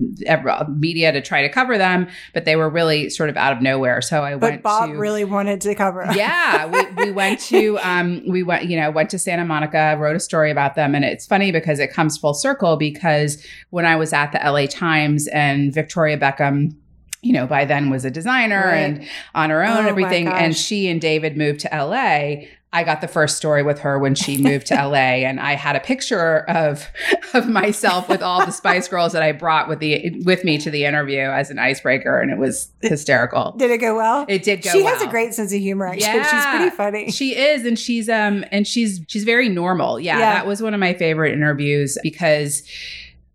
media 0.69 1.13
to 1.13 1.21
try 1.21 1.43
to 1.43 1.49
cover 1.49 1.79
them, 1.79 2.09
but 2.35 2.45
they 2.45 2.57
were 2.57 2.69
really 2.69 3.11
sort 3.11 3.31
of 3.31 3.37
out 3.37 3.53
of 3.53 3.63
nowhere. 3.63 4.01
So 4.03 4.23
I 4.23 4.35
went 4.35 4.41
to. 4.41 4.41
But 4.41 4.51
went 4.51 4.63
Bob 4.63 4.91
to, 4.91 4.97
really 4.97 5.25
wanted 5.25 5.61
to 5.63 5.75
cover. 5.75 6.07
yeah, 6.15 6.67
we, 6.67 7.05
we 7.05 7.11
went 7.11 7.41
to 7.41 7.79
um 7.83 8.23
we 8.29 8.43
went 8.43 8.65
you 8.67 8.79
know 8.79 8.91
went 8.91 9.11
to 9.11 9.19
Santa 9.19 9.45
Monica, 9.45 9.97
wrote 9.99 10.17
a 10.17 10.21
story 10.21 10.51
about 10.51 10.75
them, 10.75 10.95
and 10.95 11.05
it's 11.05 11.27
funny 11.27 11.53
because 11.53 11.79
it 11.79 11.93
comes 11.93 12.19
full 12.19 12.35
circle 12.35 12.77
because 12.77 13.45
when 13.71 13.87
I 13.87 13.97
was 13.97 14.13
at 14.13 14.33
the 14.33 14.39
LA 14.39 14.67
Times 14.67 15.27
and 15.29 15.73
Victoria 15.73 16.19
Beckham 16.19 16.75
you 17.23 17.33
know, 17.33 17.47
by 17.47 17.65
then 17.65 17.91
was 17.91 18.05
a 18.05 18.11
designer 18.11 18.65
Right. 18.67 18.77
and 18.79 19.09
on 19.35 19.51
her 19.51 19.63
own 19.65 19.77
Oh 19.77 19.81
and 19.81 19.89
everything. 19.89 20.29
And 20.29 20.57
she 20.57 20.89
and 20.89 21.01
David 21.01 21.37
moved 21.37 21.61
to 21.61 21.69
LA. 21.73 22.47
I 22.73 22.85
got 22.85 23.01
the 23.01 23.09
first 23.09 23.37
story 23.37 23.65
with 23.65 23.81
her 23.81 23.99
when 23.99 24.15
she 24.15 24.41
moved 24.41 24.69
to 24.69 24.75
LA, 24.75 24.95
and 25.27 25.41
I 25.41 25.55
had 25.55 25.75
a 25.75 25.81
picture 25.81 26.39
of 26.49 26.87
of 27.35 27.49
myself 27.49 28.09
with 28.09 28.23
all 28.23 28.47
the 28.47 28.53
Spice 28.53 28.87
Girls 28.93 29.13
that 29.13 29.25
I 29.25 29.33
brought 29.33 29.69
with 29.69 29.81
the 29.81 30.23
with 30.25 30.45
me 30.45 30.57
to 30.59 30.71
the 30.71 30.85
interview 30.85 31.19
as 31.19 31.51
an 31.51 31.59
icebreaker, 31.59 32.21
and 32.21 32.31
it 32.31 32.39
was 32.39 32.71
hysterical. 32.81 33.57
Did 33.59 33.73
it 33.73 33.79
go 33.79 33.97
well? 33.97 34.25
It 34.29 34.45
did 34.45 34.63
go. 34.63 34.71
she 34.71 34.85
has 34.85 35.03
a 35.03 35.09
great 35.09 35.35
sense 35.35 35.53
of 35.53 35.59
humor. 35.59 35.87
Actually, 35.89 36.23
she's 36.23 36.47
pretty 36.47 36.71
funny. 36.71 37.11
She 37.11 37.37
is, 37.37 37.67
and 37.67 37.77
she's 37.77 38.09
um, 38.09 38.45
and 38.53 38.65
she's 38.69 39.01
she's 39.09 39.25
very 39.25 39.49
normal. 39.49 39.99
Yeah, 39.99 40.19
Yeah. 40.21 40.35
that 40.35 40.47
was 40.47 40.63
one 40.63 40.73
of 40.73 40.79
my 40.79 40.95
favorite 40.95 41.33
interviews 41.35 41.99
because 42.05 42.63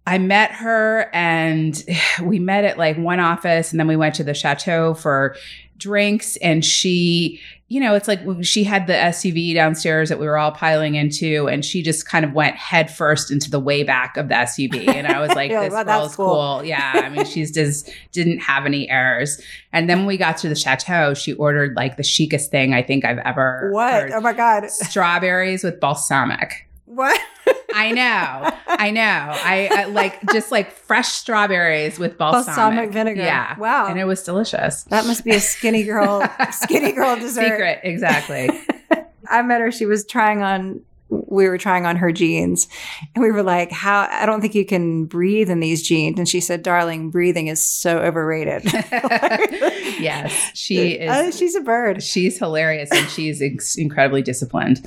I 0.07 0.17
met 0.17 0.51
her, 0.51 1.09
and 1.13 1.83
we 2.23 2.39
met 2.39 2.63
at 2.63 2.77
like 2.77 2.97
one 2.97 3.19
office, 3.19 3.71
and 3.71 3.79
then 3.79 3.87
we 3.87 3.95
went 3.95 4.15
to 4.15 4.23
the 4.23 4.33
chateau 4.33 4.93
for 4.93 5.35
drinks, 5.77 6.37
and 6.37 6.63
she. 6.63 7.41
You 7.67 7.79
know, 7.79 7.95
it's 7.95 8.07
like 8.07 8.19
she 8.43 8.63
had 8.63 8.85
the 8.85 8.93
SUV 8.93 9.55
downstairs 9.55 10.09
that 10.09 10.19
we 10.19 10.27
were 10.27 10.37
all 10.37 10.51
piling 10.51 10.93
into, 10.93 11.47
and 11.47 11.65
she 11.65 11.81
just 11.81 12.07
kind 12.07 12.23
of 12.23 12.33
went 12.33 12.55
head 12.55 12.91
first 12.91 13.31
into 13.31 13.49
the 13.49 13.59
way 13.59 13.81
back 13.81 14.17
of 14.17 14.27
the 14.27 14.35
SUV. 14.35 14.87
And 14.87 15.07
I 15.07 15.19
was 15.19 15.29
like, 15.35 15.49
You're 15.49 15.61
like, 15.61 15.71
"This 15.71 15.73
"Wow, 15.73 15.83
girl 15.83 16.01
that's 16.03 16.15
cool." 16.15 16.27
cool." 16.27 16.63
Yeah, 16.63 16.91
I 16.93 17.09
mean, 17.09 17.25
she's 17.25 17.51
just 17.51 17.89
didn't 18.11 18.37
have 18.37 18.67
any 18.67 18.87
errors. 18.87 19.41
And 19.73 19.89
then 19.89 19.97
when 19.97 20.05
we 20.05 20.15
got 20.15 20.37
to 20.37 20.47
the 20.47 20.53
chateau, 20.55 21.15
she 21.15 21.33
ordered 21.33 21.75
like 21.75 21.97
the 21.97 22.03
chicest 22.03 22.51
thing 22.51 22.75
I 22.75 22.83
think 22.83 23.03
I've 23.03 23.17
ever 23.17 23.71
what? 23.73 23.93
heard. 23.93 24.11
Oh 24.11 24.21
my 24.21 24.33
god! 24.33 24.69
Strawberries 24.69 25.63
with 25.63 25.79
balsamic. 25.79 26.64
What? 26.85 27.19
I 27.73 27.91
know, 27.91 28.51
I 28.67 28.91
know. 28.91 29.01
I, 29.01 29.69
I 29.71 29.85
like 29.85 30.19
just 30.31 30.51
like 30.51 30.71
fresh 30.71 31.09
strawberries 31.09 31.99
with 31.99 32.17
balsamic, 32.17 32.45
Balsamic 32.45 32.91
vinegar. 32.91 33.21
Yeah, 33.23 33.57
Wow. 33.57 33.87
and 33.87 33.99
it 33.99 34.05
was 34.05 34.23
delicious. 34.23 34.83
That 34.85 35.05
must 35.05 35.25
be 35.25 35.31
a 35.31 35.39
skinny 35.41 35.83
girl, 35.83 36.23
skinny 36.51 36.91
girl 36.93 37.15
dessert. 37.17 37.43
Secret, 37.43 37.79
exactly. 37.83 38.49
I 39.29 39.41
met 39.41 39.59
her. 39.61 39.71
She 39.71 39.85
was 39.85 40.05
trying 40.05 40.41
on. 40.43 40.81
We 41.35 41.47
were 41.49 41.57
trying 41.57 41.85
on 41.85 41.95
her 41.97 42.11
jeans, 42.11 42.67
and 43.13 43.23
we 43.23 43.31
were 43.31 43.43
like, 43.43 43.71
"How? 43.71 44.07
I 44.09 44.25
don't 44.25 44.41
think 44.41 44.55
you 44.55 44.65
can 44.65 45.05
breathe 45.05 45.49
in 45.49 45.59
these 45.59 45.81
jeans." 45.81 46.17
And 46.17 46.27
she 46.27 46.39
said, 46.39 46.63
"Darling, 46.63 47.09
breathing 47.11 47.47
is 47.47 47.63
so 47.63 47.99
overrated." 47.99 48.63
yes, 49.99 50.51
she 50.53 50.99
Oh, 51.07 51.27
is. 51.27 51.37
she's 51.37 51.55
a 51.55 51.61
bird. 51.61 52.01
She's 52.03 52.37
hilarious 52.37 52.89
and 52.91 53.07
she's 53.09 53.41
ex- 53.41 53.75
incredibly 53.75 54.21
disciplined. 54.21 54.85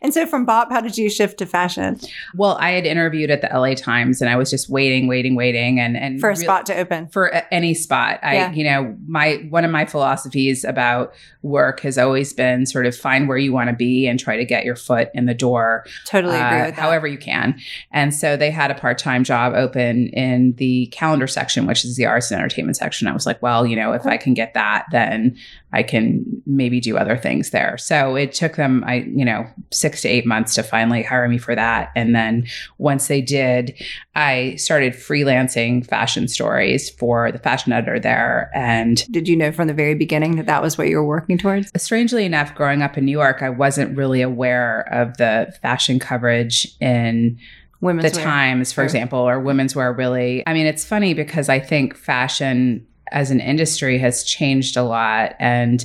And 0.00 0.12
so, 0.12 0.26
from 0.26 0.44
Bop, 0.44 0.70
how 0.70 0.80
did 0.80 0.96
you 0.98 1.08
shift 1.10 1.38
to 1.38 1.46
fashion 1.46 1.98
Well, 2.34 2.56
I 2.60 2.70
had 2.70 2.86
interviewed 2.86 3.30
at 3.30 3.40
the 3.40 3.48
LA 3.52 3.74
Times 3.74 4.20
and 4.20 4.30
I 4.30 4.36
was 4.36 4.50
just 4.50 4.68
waiting, 4.68 5.06
waiting, 5.06 5.34
waiting, 5.34 5.78
and 5.80 5.96
and 5.96 6.20
for 6.20 6.30
a 6.30 6.36
spot 6.36 6.66
to 6.66 6.76
open? 6.76 7.08
for 7.08 7.26
a- 7.26 7.52
any 7.52 7.74
spot. 7.74 8.18
I, 8.22 8.34
Yeah. 8.34 8.52
you 8.52 8.64
know, 8.64 8.96
my 9.06 9.46
one 9.50 9.64
of 9.64 9.70
my 9.70 9.84
philosophies 9.84 10.64
about 10.64 11.12
work 11.42 11.80
has 11.80 11.98
always 11.98 12.32
been 12.32 12.66
sort 12.66 12.86
of 12.86 12.96
find 12.96 13.28
where 13.28 13.38
you 13.38 13.52
want 13.52 13.68
to 13.70 13.76
be 13.76 14.06
and 14.06 14.18
try 14.18 14.36
to 14.36 14.44
get 14.44 14.64
your 14.64 14.76
foot 14.76 15.10
in 15.14 15.26
the 15.26 15.34
door, 15.34 15.81
Totally 16.04 16.36
agree 16.36 16.60
uh, 16.60 16.66
with 16.66 16.76
that. 16.76 16.82
however 16.82 17.06
you 17.06 17.18
can. 17.18 17.58
And 17.90 18.14
so 18.14 18.36
they 18.36 18.50
had 18.50 18.70
a 18.70 18.74
part 18.74 18.98
time 18.98 19.24
job 19.24 19.54
open 19.54 20.08
in 20.08 20.54
the 20.56 20.86
calendar 20.86 21.26
section, 21.26 21.66
which 21.66 21.84
is 21.84 21.96
the 21.96 22.06
arts 22.06 22.30
and 22.30 22.38
entertainment 22.40 22.76
section. 22.76 23.08
I 23.08 23.12
was 23.12 23.26
like, 23.26 23.40
well, 23.42 23.66
you 23.66 23.76
know, 23.76 23.92
if 23.92 24.06
I 24.06 24.16
can 24.16 24.34
get 24.34 24.54
that, 24.54 24.86
then 24.90 25.36
I 25.72 25.82
can 25.82 26.24
maybe 26.46 26.80
do 26.80 26.96
other 26.98 27.16
things 27.16 27.50
there. 27.50 27.78
So 27.78 28.14
it 28.14 28.32
took 28.32 28.56
them, 28.56 28.84
I, 28.86 28.96
you 29.14 29.24
know, 29.24 29.46
six 29.70 30.02
to 30.02 30.08
eight 30.08 30.26
months 30.26 30.54
to 30.54 30.62
finally 30.62 31.02
hire 31.02 31.28
me 31.28 31.38
for 31.38 31.54
that. 31.54 31.90
And 31.96 32.14
then 32.14 32.46
once 32.78 33.08
they 33.08 33.20
did, 33.20 33.74
I 34.14 34.56
started 34.56 34.92
freelancing 34.92 35.86
fashion 35.86 36.28
stories 36.28 36.90
for 36.90 37.32
the 37.32 37.38
fashion 37.38 37.72
editor 37.72 37.98
there. 37.98 38.50
And 38.54 39.04
did 39.10 39.28
you 39.28 39.36
know 39.36 39.52
from 39.52 39.68
the 39.68 39.74
very 39.74 39.94
beginning 39.94 40.36
that 40.36 40.46
that 40.46 40.62
was 40.62 40.76
what 40.76 40.88
you 40.88 40.96
were 40.96 41.06
working 41.06 41.38
towards? 41.38 41.70
strangely 41.82 42.24
enough, 42.24 42.54
growing 42.54 42.82
up 42.82 42.96
in 42.98 43.04
New 43.04 43.12
York, 43.12 43.42
I 43.42 43.50
wasn't 43.50 43.96
really 43.96 44.22
aware 44.22 44.82
of 44.92 45.16
the 45.16 45.54
fashion 45.62 45.98
coverage 45.98 46.68
in 46.80 47.38
Women's 47.80 48.12
the 48.12 48.18
wear. 48.18 48.24
Times, 48.24 48.70
for 48.72 48.76
Sure. 48.76 48.84
example, 48.84 49.18
or 49.18 49.40
women's 49.40 49.74
wear 49.74 49.92
really. 49.92 50.44
I 50.46 50.52
mean, 50.54 50.66
it's 50.66 50.84
funny 50.84 51.14
because 51.14 51.48
I 51.48 51.58
think 51.58 51.96
fashion 51.96 52.86
as 53.12 53.30
an 53.30 53.40
industry 53.40 53.98
has 53.98 54.24
changed 54.24 54.76
a 54.76 54.82
lot. 54.82 55.36
And 55.38 55.84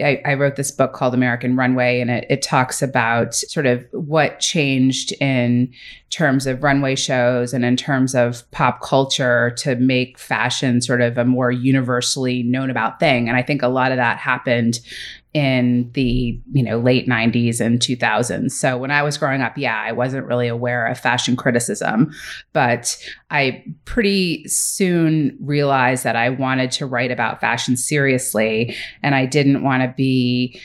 I, 0.00 0.20
I 0.24 0.34
wrote 0.34 0.56
this 0.56 0.70
book 0.70 0.92
called 0.92 1.14
American 1.14 1.56
Runway, 1.56 2.00
and 2.00 2.10
it, 2.10 2.26
it 2.28 2.42
talks 2.42 2.82
about 2.82 3.34
sort 3.34 3.66
of 3.66 3.86
what 3.92 4.40
changed 4.40 5.12
in 5.20 5.72
terms 6.10 6.46
of 6.46 6.62
runway 6.62 6.94
shows 6.94 7.52
and 7.52 7.64
in 7.64 7.76
terms 7.76 8.14
of 8.14 8.48
pop 8.50 8.80
culture 8.80 9.52
to 9.58 9.74
make 9.76 10.18
fashion 10.18 10.80
sort 10.80 11.00
of 11.00 11.18
a 11.18 11.24
more 11.24 11.50
universally 11.50 12.42
known 12.42 12.70
about 12.70 13.00
thing. 13.00 13.28
And 13.28 13.36
I 13.36 13.42
think 13.42 13.62
a 13.62 13.68
lot 13.68 13.90
of 13.90 13.96
that 13.96 14.18
happened 14.18 14.80
in 15.36 15.90
the 15.92 16.40
you 16.52 16.62
know 16.62 16.78
late 16.78 17.06
90s 17.06 17.60
and 17.60 17.78
2000s 17.78 18.52
so 18.52 18.78
when 18.78 18.90
i 18.90 19.02
was 19.02 19.18
growing 19.18 19.42
up 19.42 19.58
yeah 19.58 19.82
i 19.82 19.92
wasn't 19.92 20.24
really 20.24 20.48
aware 20.48 20.86
of 20.86 20.98
fashion 20.98 21.36
criticism 21.36 22.10
but 22.54 22.96
i 23.30 23.62
pretty 23.84 24.48
soon 24.48 25.36
realized 25.42 26.04
that 26.04 26.16
i 26.16 26.30
wanted 26.30 26.70
to 26.70 26.86
write 26.86 27.10
about 27.10 27.38
fashion 27.38 27.76
seriously 27.76 28.74
and 29.02 29.14
i 29.14 29.26
didn't 29.26 29.62
want 29.62 29.82
to 29.82 29.85
be 29.94 30.60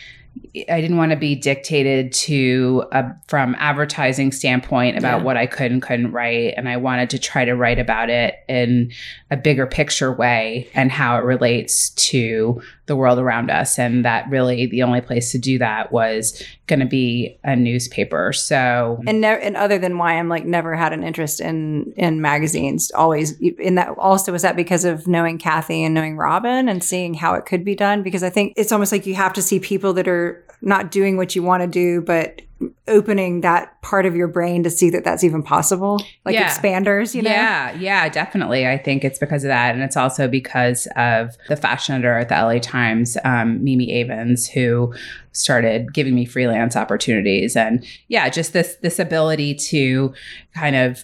I 0.69 0.81
didn't 0.81 0.97
want 0.97 1.11
to 1.11 1.17
be 1.17 1.35
dictated 1.35 2.11
to 2.13 2.83
uh, 2.91 3.03
from 3.27 3.55
advertising 3.57 4.33
standpoint 4.33 4.97
about 4.97 5.19
Yeah. 5.19 5.23
what 5.23 5.37
I 5.37 5.45
could 5.45 5.71
and 5.71 5.81
couldn't 5.81 6.11
write, 6.11 6.55
and 6.57 6.67
I 6.67 6.77
wanted 6.77 7.09
to 7.11 7.19
try 7.19 7.45
to 7.45 7.55
write 7.55 7.79
about 7.79 8.09
it 8.09 8.35
in 8.49 8.91
a 9.29 9.37
bigger 9.37 9.65
picture 9.65 10.11
way 10.11 10.69
and 10.73 10.91
how 10.91 11.17
it 11.17 11.23
relates 11.23 11.89
to 11.91 12.61
the 12.87 12.95
world 12.97 13.17
around 13.19 13.49
us. 13.49 13.79
And 13.79 14.03
that 14.03 14.29
really 14.29 14.65
the 14.65 14.83
only 14.83 14.99
place 14.99 15.31
to 15.31 15.37
do 15.37 15.57
that 15.59 15.93
was 15.93 16.43
going 16.67 16.81
to 16.81 16.85
be 16.85 17.39
a 17.45 17.55
newspaper. 17.55 18.33
So 18.33 19.01
and 19.07 19.21
never 19.21 19.39
and 19.39 19.55
other 19.55 19.77
than 19.79 19.97
why 19.97 20.13
I'm 20.13 20.27
like 20.27 20.45
never 20.45 20.75
had 20.75 20.91
an 20.91 21.03
interest 21.03 21.39
in 21.39 21.93
in 21.95 22.19
magazines. 22.21 22.91
Always 22.93 23.39
in 23.39 23.75
that. 23.75 23.89
Also, 23.97 24.33
was 24.33 24.41
that 24.41 24.57
because 24.57 24.83
of 24.83 25.07
knowing 25.07 25.37
Cathy 25.37 25.83
and 25.83 25.93
knowing 25.93 26.17
Robin 26.17 26.67
and 26.67 26.83
seeing 26.83 27.13
how 27.13 27.33
it 27.35 27.45
could 27.45 27.63
be 27.63 27.75
done? 27.75 28.03
Because 28.03 28.23
I 28.23 28.29
think 28.29 28.53
it's 28.57 28.73
almost 28.73 28.91
like 28.91 29.05
you 29.05 29.15
have 29.15 29.33
to 29.33 29.41
see 29.41 29.59
people 29.59 29.93
that 29.93 30.07
are 30.09 30.20
not 30.61 30.91
doing 30.91 31.17
what 31.17 31.35
you 31.35 31.41
want 31.43 31.61
to 31.63 31.67
do, 31.67 32.01
but 32.01 32.41
opening 32.87 33.41
that 33.41 33.81
part 33.81 34.05
of 34.05 34.15
your 34.15 34.27
brain 34.27 34.61
to 34.61 34.69
see 34.69 34.91
that 34.91 35.03
that's 35.03 35.23
even 35.23 35.41
possible, 35.41 35.99
like 36.25 36.35
Yeah. 36.35 36.47
expanders. 36.47 37.15
You 37.15 37.23
know, 37.23 37.31
Yeah, 37.31 37.71
yeah, 37.73 38.07
definitely. 38.09 38.67
I 38.67 38.77
think 38.77 39.03
it's 39.03 39.17
because 39.17 39.43
of 39.43 39.47
that. 39.47 39.73
And 39.73 39.83
it's 39.83 39.97
also 39.97 40.27
because 40.27 40.87
of 40.95 41.35
the 41.47 41.55
fashion 41.55 41.95
editor 41.95 42.19
at 42.19 42.29
the 42.29 42.35
LA 42.35 42.59
Times, 42.59 43.17
um, 43.23 43.63
Mimi 43.63 43.87
Avins, 43.87 44.47
who 44.47 44.93
started 45.33 45.93
giving 45.93 46.15
me 46.15 46.25
freelance 46.25 46.75
opportunities. 46.75 47.55
And 47.55 47.85
yeah, 48.07 48.29
just 48.29 48.53
this 48.53 48.75
this 48.81 48.99
ability 48.99 49.55
to 49.55 50.13
kind 50.53 50.75
of 50.75 51.03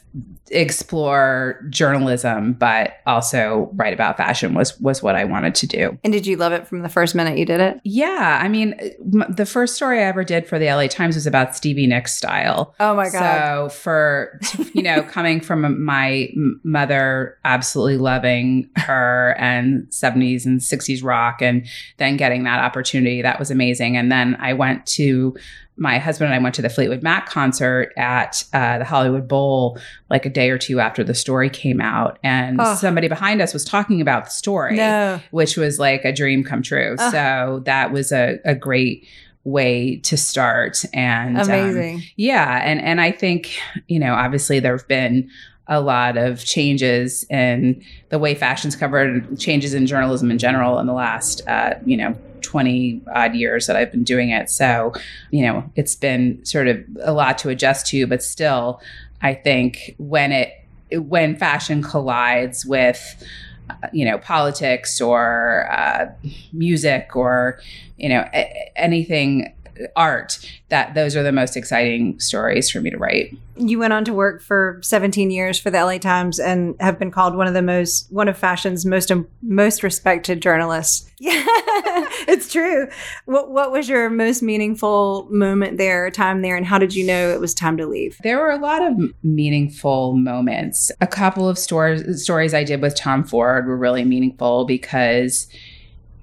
explore 0.49 1.65
journalism, 1.69 2.53
but 2.53 2.97
also 3.05 3.69
write 3.73 3.93
about 3.93 4.17
fashion 4.17 4.53
was 4.53 4.79
was 4.79 5.03
what 5.03 5.15
I 5.15 5.23
wanted 5.25 5.55
to 5.55 5.67
do. 5.67 5.97
And 6.03 6.13
did 6.13 6.25
you 6.25 6.37
love 6.37 6.51
it 6.51 6.67
from 6.67 6.81
the 6.81 6.89
first 6.89 7.15
minute 7.15 7.37
you 7.37 7.45
did 7.45 7.59
it? 7.59 7.79
Yeah, 7.83 8.39
I 8.41 8.47
mean, 8.47 8.73
m- 9.01 9.25
the 9.29 9.45
first 9.45 9.75
story 9.75 9.99
I 9.99 10.03
ever 10.03 10.23
did 10.23 10.47
for 10.47 10.59
the 10.59 10.65
LA 10.65 10.87
Times 10.87 11.15
was 11.15 11.27
about 11.27 11.55
Stevie 11.55 11.87
Nicks 11.87 12.15
style. 12.15 12.75
Oh 12.79 12.95
my 12.95 13.09
god! 13.09 13.69
So 13.69 13.69
for 13.69 14.39
you 14.73 14.81
know, 14.83 15.01
coming 15.17 15.39
from 15.39 15.83
my 15.83 16.29
mother 16.63 17.37
absolutely 17.45 17.97
loving 17.97 18.69
her 18.77 19.35
and 19.37 19.87
70s 19.89 20.45
and 20.45 20.59
60s 20.59 21.03
rock 21.03 21.41
and 21.41 21.67
then 21.97 22.17
getting 22.17 22.43
that 22.43 22.59
opportunity, 22.59 23.21
that 23.21 23.39
was 23.39 23.51
amazing. 23.51 23.97
And 23.97 24.11
then 24.11 24.16
I 24.39 24.53
went 24.53 24.85
to 24.87 25.35
my 25.79 25.99
husband 25.99 26.31
and 26.31 26.39
I 26.39 26.41
went 26.41 26.55
to 26.55 26.61
the 26.63 26.69
Fleetwood 26.69 27.03
Mac 27.03 27.29
concert 27.29 27.93
at 27.97 28.43
uh, 28.51 28.79
the 28.79 28.85
Hollywood 28.85 29.27
Bowl 29.27 29.77
like 30.09 30.25
a 30.25 30.29
day 30.29 30.49
or 30.49 30.57
two 30.57 30.79
after 30.79 31.03
the 31.03 31.13
story 31.13 31.49
came 31.51 31.79
out. 31.79 32.17
And 32.23 32.59
Oh. 32.59 32.73
somebody 32.75 33.07
behind 33.07 33.41
us 33.43 33.53
was 33.53 33.63
talking 33.63 34.01
about 34.01 34.25
the 34.25 34.31
story 34.31 34.75
no, 34.77 35.19
which 35.29 35.55
was 35.55 35.77
like 35.77 36.03
a 36.03 36.11
dream 36.11 36.43
come 36.43 36.63
true. 36.63 36.95
Ah. 36.97 37.11
So 37.11 37.61
that 37.65 37.91
was 37.91 38.11
a, 38.11 38.39
a 38.43 38.55
great 38.55 39.05
way 39.43 39.97
to 39.97 40.17
start. 40.17 40.83
And 40.93 41.37
um, 41.37 41.43
amazing. 41.45 42.01
yeah, 42.15 42.59
and 42.65 42.81
and 42.81 42.99
I 42.99 43.11
think 43.11 43.55
you 43.87 43.99
know 43.99 44.13
obviously 44.15 44.59
there 44.59 44.75
have 44.75 44.87
been 44.87 45.29
a 45.67 45.79
lot 45.79 46.17
of 46.17 46.43
changes 46.43 47.23
in 47.29 47.83
the 48.09 48.17
way 48.17 48.33
fashion's 48.33 48.75
covered, 48.75 49.37
changes 49.37 49.73
in 49.73 49.85
journalism 49.85 50.31
in 50.31 50.37
general 50.39 50.79
in 50.79 50.87
the 50.87 50.93
last 50.93 51.47
uh, 51.47 51.75
you 51.85 51.97
know. 51.97 52.15
20 52.47 53.01
odd 53.13 53.35
years 53.35 53.67
that 53.67 53.75
I've 53.75 53.91
been 53.91 54.05
doing 54.05 54.29
it. 54.29 54.49
So, 54.49 54.93
you 55.31 55.45
know, 55.45 55.69
it's 55.75 55.95
been 55.95 56.43
sort 56.45 56.69
of 56.69 56.81
a 57.01 57.11
lot 57.11 57.37
to 57.39 57.49
adjust 57.49 57.87
to, 57.87 58.07
but 58.07 58.23
still, 58.23 58.81
I 59.21 59.33
think 59.33 59.95
when 59.97 60.31
it, 60.31 60.53
when 60.93 61.35
fashion 61.35 61.83
collides 61.83 62.65
with, 62.65 63.01
uh, 63.69 63.73
you 63.91 64.05
know, 64.05 64.17
politics 64.17 65.01
or 65.01 65.69
uh, 65.69 66.05
music 66.53 67.15
or, 67.15 67.59
you 67.97 68.07
know, 68.07 68.25
a- 68.33 68.71
anything 68.77 69.53
art, 69.95 70.39
that 70.69 70.93
those 70.93 71.15
are 71.15 71.23
the 71.23 71.31
most 71.31 71.57
exciting 71.57 72.19
stories 72.19 72.69
for 72.69 72.81
me 72.81 72.89
to 72.89 72.97
write. 72.97 73.35
You 73.55 73.79
went 73.79 73.93
on 73.93 74.05
to 74.05 74.13
work 74.13 74.41
for 74.41 74.79
17 74.83 75.31
years 75.31 75.59
for 75.59 75.71
the 75.71 75.83
LA 75.83 75.97
Times 75.97 76.39
and 76.39 76.75
have 76.79 76.99
been 76.99 77.11
called 77.11 77.35
one 77.35 77.47
of 77.47 77.53
the 77.53 77.61
most 77.61 78.11
one 78.11 78.27
of 78.27 78.37
fashion's 78.37 78.85
most 78.85 79.11
um, 79.11 79.27
most 79.41 79.83
respected 79.83 80.41
journalists. 80.41 81.09
Yeah, 81.19 81.43
it's 82.27 82.51
true. 82.51 82.87
What 83.25 83.51
what 83.51 83.71
was 83.71 83.89
your 83.89 84.09
most 84.09 84.41
meaningful 84.41 85.27
moment 85.29 85.77
there, 85.77 86.09
time 86.11 86.41
there, 86.41 86.55
and 86.55 86.65
how 86.65 86.77
did 86.77 86.95
you 86.95 87.05
know 87.05 87.29
it 87.31 87.39
was 87.39 87.53
time 87.53 87.77
to 87.77 87.85
leave? 87.85 88.17
There 88.23 88.39
were 88.39 88.51
a 88.51 88.57
lot 88.57 88.81
of 88.81 88.97
meaningful 89.23 90.13
moments. 90.15 90.91
A 91.01 91.07
couple 91.07 91.47
of 91.47 91.57
stores, 91.57 92.23
stories 92.23 92.53
I 92.53 92.63
did 92.63 92.81
with 92.81 92.95
Tom 92.95 93.23
Ford 93.23 93.67
were 93.67 93.77
really 93.77 94.03
meaningful 94.03 94.65
because 94.65 95.47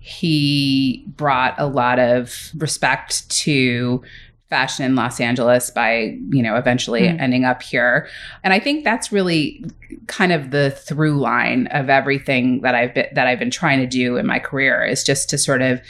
he 0.07 1.03
brought 1.17 1.55
a 1.57 1.67
lot 1.67 1.99
of 1.99 2.51
respect 2.59 3.27
to 3.31 4.03
fashion 4.51 4.85
in 4.85 4.95
Los 4.95 5.19
Angeles 5.19 5.71
by, 5.71 6.19
you 6.29 6.43
know, 6.43 6.57
eventually 6.57 7.01
Mm. 7.05 7.19
ending 7.21 7.45
up 7.47 7.63
here. 7.63 8.07
And 8.45 8.53
I 8.53 8.61
think 8.61 8.85
that's 8.85 9.11
really 9.11 9.65
kind 10.07 10.31
of 10.31 10.51
the 10.51 10.73
through 10.73 11.19
line 11.19 11.69
of 11.69 11.89
everything 11.89 12.61
that 12.61 12.75
I've 12.75 12.93
been 12.93 13.07
that 13.15 13.27
I've 13.27 13.39
been 13.39 13.51
trying 13.51 13.79
to 13.81 13.87
do 13.87 14.19
in 14.19 14.27
my 14.27 14.39
career 14.39 14.85
is 14.85 15.03
just 15.03 15.31
to 15.31 15.39
sort 15.39 15.63
of 15.63 15.81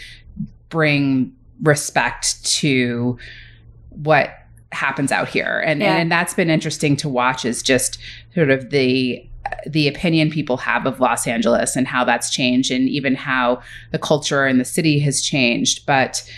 bring 0.68 1.32
respect 1.60 2.44
to 2.60 3.18
what 3.90 4.30
happens 4.70 5.10
out 5.10 5.28
here. 5.28 5.60
And 5.66 5.80
Yeah. 5.80 5.96
and 5.96 6.10
that's 6.10 6.34
been 6.34 6.50
interesting 6.50 6.94
to 6.98 7.08
watch 7.08 7.44
is 7.44 7.62
just 7.64 7.98
sort 8.32 8.50
of 8.50 8.70
the 8.70 9.26
the 9.66 9.88
opinion 9.88 10.30
people 10.30 10.56
have 10.58 10.86
of 10.86 11.00
Los 11.00 11.26
Angeles 11.26 11.76
and 11.76 11.86
how 11.86 12.04
that's 12.04 12.30
changed 12.30 12.70
and 12.70 12.88
even 12.88 13.14
how 13.14 13.62
the 13.92 13.98
culture 13.98 14.46
in 14.46 14.58
the 14.58 14.64
city 14.64 14.98
has 15.00 15.22
changed. 15.22 15.86
But 15.86 16.28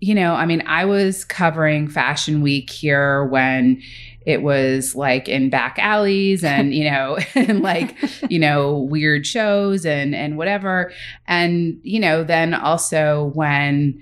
you 0.00 0.14
know, 0.14 0.34
I 0.34 0.44
mean, 0.44 0.62
I 0.66 0.84
was 0.84 1.24
covering 1.24 1.88
Fashion 1.88 2.42
Week 2.42 2.68
here 2.68 3.24
when 3.24 3.80
it 4.26 4.42
was 4.42 4.94
like 4.94 5.28
in 5.28 5.48
back 5.48 5.78
alleys 5.78 6.44
and 6.54 6.74
you 6.74 6.90
know 6.90 7.16
and 7.34 7.62
like 7.62 7.96
you 8.28 8.38
know 8.38 8.78
weird 8.90 9.26
shows 9.26 9.86
and 9.86 10.14
and 10.14 10.36
whatever 10.36 10.92
and 11.26 11.78
you 11.82 12.00
know 12.00 12.24
then 12.24 12.52
also 12.52 13.30
when 13.34 13.98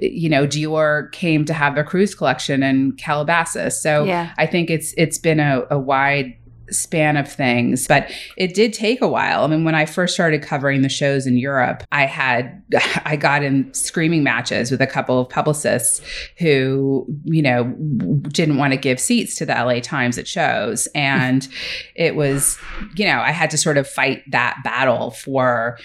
you 0.00 0.28
know 0.28 0.46
Dior 0.46 1.10
came 1.12 1.44
to 1.46 1.52
have 1.54 1.74
their 1.74 1.84
cruise 1.84 2.14
collection 2.14 2.62
in 2.62 2.92
Calabasas 2.92 3.80
so 3.80 4.04
Yeah. 4.04 4.32
I 4.38 4.46
think 4.46 4.70
it's 4.70 4.94
it's 4.96 5.18
been 5.18 5.40
a, 5.40 5.64
a 5.70 5.78
wide 5.78 6.34
span 6.70 7.16
of 7.16 7.30
things 7.30 7.86
but 7.86 8.10
it 8.36 8.54
did 8.54 8.72
take 8.72 9.00
a 9.02 9.08
while. 9.08 9.44
I 9.44 9.46
mean 9.46 9.64
when 9.64 9.74
i 9.74 9.86
first 9.86 10.14
started 10.14 10.42
covering 10.42 10.82
the 10.82 10.88
shows 10.88 11.26
in 11.26 11.36
europe 11.36 11.84
i 11.92 12.06
had 12.06 12.62
i 13.04 13.16
got 13.16 13.42
in 13.42 13.72
screaming 13.74 14.22
matches 14.22 14.70
with 14.70 14.80
a 14.80 14.86
couple 14.86 15.20
of 15.20 15.28
publicists 15.28 16.00
who 16.38 17.06
you 17.24 17.42
know 17.42 17.64
didn't 18.28 18.58
want 18.58 18.72
to 18.72 18.76
give 18.76 19.00
seats 19.00 19.34
to 19.36 19.46
the 19.46 19.52
la 19.52 19.80
times 19.80 20.18
at 20.18 20.26
shows. 20.26 20.86
And 20.94 21.46
it 21.94 22.16
was 22.16 22.58
you 22.96 23.04
know 23.04 23.20
i 23.20 23.30
had 23.30 23.50
to 23.50 23.58
sort 23.58 23.76
of 23.76 23.88
fight 23.88 24.22
that 24.30 24.58
battle 24.64 25.10
for 25.10 25.78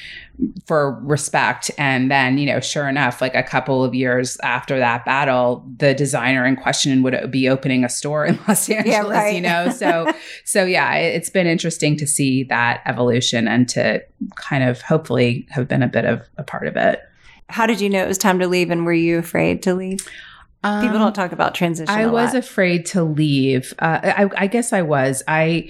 for 0.65 0.99
respect 1.01 1.71
and 1.77 2.11
then 2.11 2.37
you 2.37 2.45
know 2.45 2.59
sure 2.59 2.87
enough 2.87 3.21
like 3.21 3.33
a 3.33 3.41
couple 3.41 3.83
of 3.83 3.95
years 3.95 4.37
after 4.43 4.77
that 4.77 5.03
battle 5.03 5.65
the 5.77 5.93
designer 5.95 6.45
in 6.45 6.55
question 6.55 7.01
would 7.01 7.31
be 7.31 7.49
opening 7.49 7.83
a 7.83 7.89
store 7.89 8.25
in 8.25 8.37
los 8.47 8.69
angeles 8.69 9.09
right. 9.09 9.33
you 9.35 9.41
know 9.41 9.69
so 9.69 10.11
so 10.45 10.63
yeah 10.63 10.93
it, 10.95 11.15
it's 11.15 11.29
been 11.29 11.47
interesting 11.47 11.97
to 11.97 12.05
see 12.05 12.43
that 12.43 12.81
evolution 12.85 13.47
and 13.47 13.67
to 13.67 13.99
kind 14.35 14.63
of 14.63 14.81
hopefully 14.81 15.47
have 15.49 15.67
been 15.67 15.81
a 15.81 15.87
bit 15.87 16.05
of 16.05 16.21
a 16.37 16.43
part 16.43 16.67
of 16.67 16.75
it 16.75 17.01
How 17.49 17.65
did 17.65 17.81
you 17.81 17.89
know 17.89 18.03
it 18.03 18.07
was 18.07 18.17
time 18.17 18.39
to 18.39 18.47
leave, 18.47 18.69
and 18.71 18.85
were 18.85 18.91
you 18.93 19.17
afraid 19.17 19.63
to 19.63 19.73
leave? 19.73 19.99
People 19.99 20.87
Um, 20.87 20.93
don't 20.93 21.13
talk 21.13 21.31
about 21.31 21.55
transition. 21.55 21.89
I 21.95 22.07
was 22.07 22.33
lot. 22.33 22.39
afraid 22.43 22.85
to 22.87 23.03
leave. 23.03 23.73
Uh, 23.79 23.99
I, 24.03 24.29
I 24.35 24.47
guess 24.47 24.73
I 24.73 24.81
was. 24.81 25.23
I, 25.29 25.69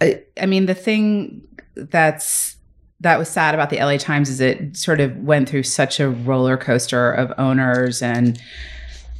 I, 0.00 0.22
I 0.40 0.46
mean, 0.46 0.66
the 0.66 0.74
thing 0.74 1.42
that's 1.76 2.56
that 3.00 3.18
was 3.18 3.28
sad 3.28 3.54
about 3.54 3.70
the 3.70 3.78
LA 3.78 3.96
Times 3.96 4.30
is 4.30 4.40
it 4.40 4.76
sort 4.76 5.00
of 5.00 5.16
went 5.18 5.48
through 5.48 5.64
such 5.64 6.00
a 6.00 6.08
roller 6.08 6.56
coaster 6.56 7.12
of 7.12 7.32
owners 7.38 8.02
and 8.02 8.40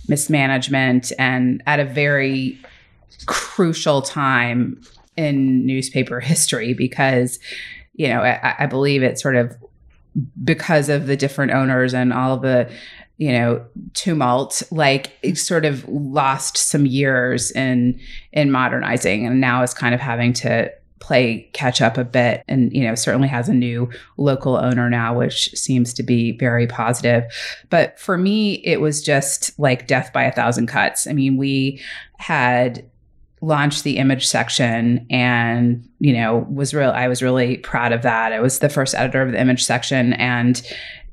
mismanagement, 0.09 1.13
and 1.19 1.63
at 1.67 1.81
a 1.81 1.85
very 1.85 2.59
crucial 3.27 4.03
time 4.03 4.81
in 5.17 5.65
newspaper 5.67 6.21
history 6.21 6.75
because, 6.75 7.39
you 7.95 8.09
know, 8.09 8.21
I, 8.21 8.55
I 8.61 8.67
believe 8.67 9.03
it 9.03 9.19
sort 9.19 9.37
of 9.37 9.57
because 10.45 10.89
of 10.89 11.07
the 11.07 11.17
different 11.17 11.53
owners 11.53 11.93
and 11.93 12.13
all 12.13 12.37
the 12.37 12.71
you 13.17 13.31
know 13.31 13.65
tumult 13.95 14.63
like 14.71 15.13
it 15.23 15.39
sort 15.39 15.65
of 15.65 15.89
lost 15.89 16.57
some 16.57 16.85
years 16.87 17.51
in 17.53 17.99
in 18.33 18.51
modernizing 18.51 19.27
and 19.27 19.41
now 19.41 19.63
is 19.63 19.73
kind 19.73 19.95
of 19.95 20.01
having 20.01 20.33
to 20.33 20.71
play 21.01 21.51
catch 21.53 21.83
up 21.83 21.99
a 21.99 22.05
bit 22.05 22.43
and 22.49 22.73
you 22.73 22.83
know 22.83 22.95
certainly 22.95 23.29
has 23.29 23.49
a 23.49 23.55
new 23.55 23.91
local 24.17 24.57
owner 24.57 24.89
now 24.89 25.17
which 25.17 25.51
seems 25.51 25.93
to 25.95 26.03
be 26.03 26.37
very 26.39 26.67
positive. 26.67 27.25
But 27.71 27.99
for 27.99 28.17
me 28.17 28.55
it 28.65 28.81
was 28.81 29.03
just 29.03 29.59
like 29.59 29.87
death 29.87 30.13
by 30.13 30.25
a 30.25 30.33
thousand 30.33 30.67
cuts. 30.67 31.07
I 31.07 31.13
mean 31.13 31.37
we 31.37 31.81
had 32.19 32.89
launched 33.45 33.85
the 33.85 33.99
image 33.99 34.27
section 34.27 35.07
and 35.11 35.87
you 35.99 36.13
know 36.13 36.47
was 36.51 36.73
real 36.73 36.91
i 36.91 37.09
was 37.09 37.23
really 37.23 37.59
proud 37.59 37.93
of 37.93 38.03
that. 38.03 38.33
I 38.33 38.41
was 38.41 38.59
the 38.59 38.69
first 38.69 38.95
editor 38.95 39.23
of 39.23 39.33
the 39.33 39.41
image 39.41 39.65
section 39.65 40.15
and 40.15 40.61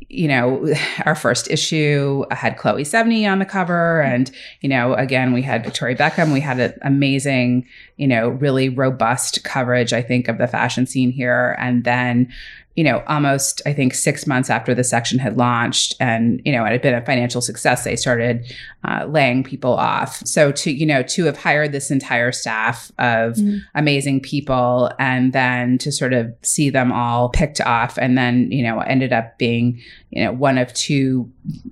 you 0.07 0.27
know 0.27 0.73
our 1.05 1.15
first 1.15 1.49
issue 1.49 2.23
had 2.31 2.57
chloe 2.57 2.83
sevigny 2.83 3.29
on 3.29 3.39
the 3.39 3.45
cover 3.45 4.01
and 4.01 4.31
you 4.61 4.69
know 4.69 4.93
again 4.93 5.33
we 5.33 5.41
had 5.41 5.63
victoria 5.63 5.95
beckham. 5.95 6.33
We 6.33 6.41
had 6.41 6.59
an 6.59 6.73
amazing 6.81 7.67
you 7.97 8.07
know 8.07 8.29
really 8.29 8.69
robust 8.69 9.43
coverage 9.43 9.93
i 9.93 10.01
think 10.01 10.27
of 10.27 10.37
the 10.37 10.47
fashion 10.47 10.85
scene 10.85 11.11
here. 11.11 11.55
And 11.59 11.83
then 11.83 12.31
you 12.75 12.85
know, 12.85 13.03
almost 13.07 13.61
I 13.65 13.73
think 13.73 13.93
six 13.93 14.25
months 14.25 14.49
after 14.49 14.73
the 14.73 14.83
section 14.83 15.19
had 15.19 15.37
launched, 15.37 15.95
and 15.99 16.41
you 16.45 16.51
know, 16.53 16.63
it 16.65 16.71
had 16.71 16.81
been 16.81 16.93
a 16.93 17.05
financial 17.05 17.41
success, 17.41 17.83
they 17.83 17.95
started 17.97 18.45
uh, 18.87 19.05
laying 19.09 19.43
people 19.43 19.73
off. 19.73 20.15
So 20.25 20.51
to 20.53 20.71
you 20.71 20.85
know, 20.85 21.03
to 21.03 21.25
have 21.25 21.37
hired 21.37 21.73
this 21.73 21.91
entire 21.91 22.31
staff 22.31 22.91
of 22.97 23.35
Mhm. 23.35 23.59
amazing 23.75 24.21
people, 24.21 24.89
and 24.99 25.33
then 25.33 25.77
to 25.79 25.91
sort 25.91 26.13
of 26.13 26.33
see 26.43 26.69
them 26.69 26.91
all 26.93 27.29
picked 27.29 27.59
off, 27.61 27.97
and 27.97 28.17
then 28.17 28.49
you 28.51 28.63
know, 28.63 28.79
ended 28.79 29.11
up 29.11 29.37
being 29.37 29.77
you 30.11 30.23
know 30.23 30.31
one 30.31 30.57
of 30.57 30.73
two 30.73 31.29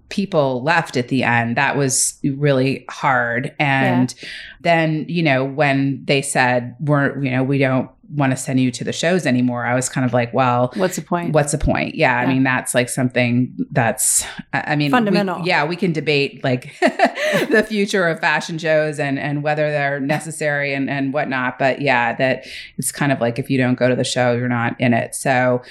people 0.09 0.61
left 0.63 0.97
at 0.97 1.07
the 1.07 1.23
end. 1.23 1.55
That 1.55 1.77
was 1.77 2.19
really 2.23 2.85
hard, 2.89 3.53
and 3.59 4.13
then 4.61 5.05
you 5.07 5.23
know 5.23 5.45
when 5.45 6.03
they 6.05 6.21
said 6.21 6.75
we're 6.81 7.23
you 7.23 7.31
know 7.31 7.43
we 7.43 7.57
don't 7.57 7.89
want 8.15 8.31
to 8.31 8.37
send 8.37 8.59
you 8.59 8.71
to 8.71 8.83
the 8.83 8.91
shows 8.93 9.25
anymore 9.25 9.65
i 9.65 9.75
was 9.75 9.87
kind 9.89 10.05
of 10.05 10.13
like 10.13 10.33
well 10.33 10.71
What's 10.75 10.95
the 10.95 11.01
point? 11.01 11.33
what's 11.33 11.51
the 11.51 11.57
point 11.57 11.95
yeah, 11.95 12.17
i 12.17 12.25
mean 12.25 12.43
that's 12.43 12.73
like 12.73 12.89
something 12.89 13.55
that's 13.71 14.23
i 14.53 14.75
mean 14.75 14.87
we- 14.87 14.91
Fundamental. 14.91 15.45
yeah 15.45 15.63
we 15.65 15.75
can 15.75 15.91
debate 15.93 16.43
like 16.43 16.73
the 16.81 17.65
future 17.67 18.07
of 18.07 18.19
fashion 18.19 18.57
shows 18.57 18.99
and 18.99 19.19
and 19.19 19.43
whether 19.43 19.69
they're 19.71 19.99
necessary 19.99 20.73
and 20.73 20.89
and 20.89 21.13
whatnot 21.13 21.59
but 21.59 21.81
yeah 21.81 22.13
that 22.15 22.45
it's 22.77 22.91
kind 22.91 23.11
of 23.11 23.21
like 23.21 23.37
if 23.37 23.49
you 23.49 23.57
don't 23.57 23.75
go 23.75 23.87
to 23.89 23.95
the 23.95 24.03
show 24.03 24.33
you're 24.33 24.47
not 24.49 24.79
in 24.79 24.93
it 24.93 25.13
so 25.13 25.61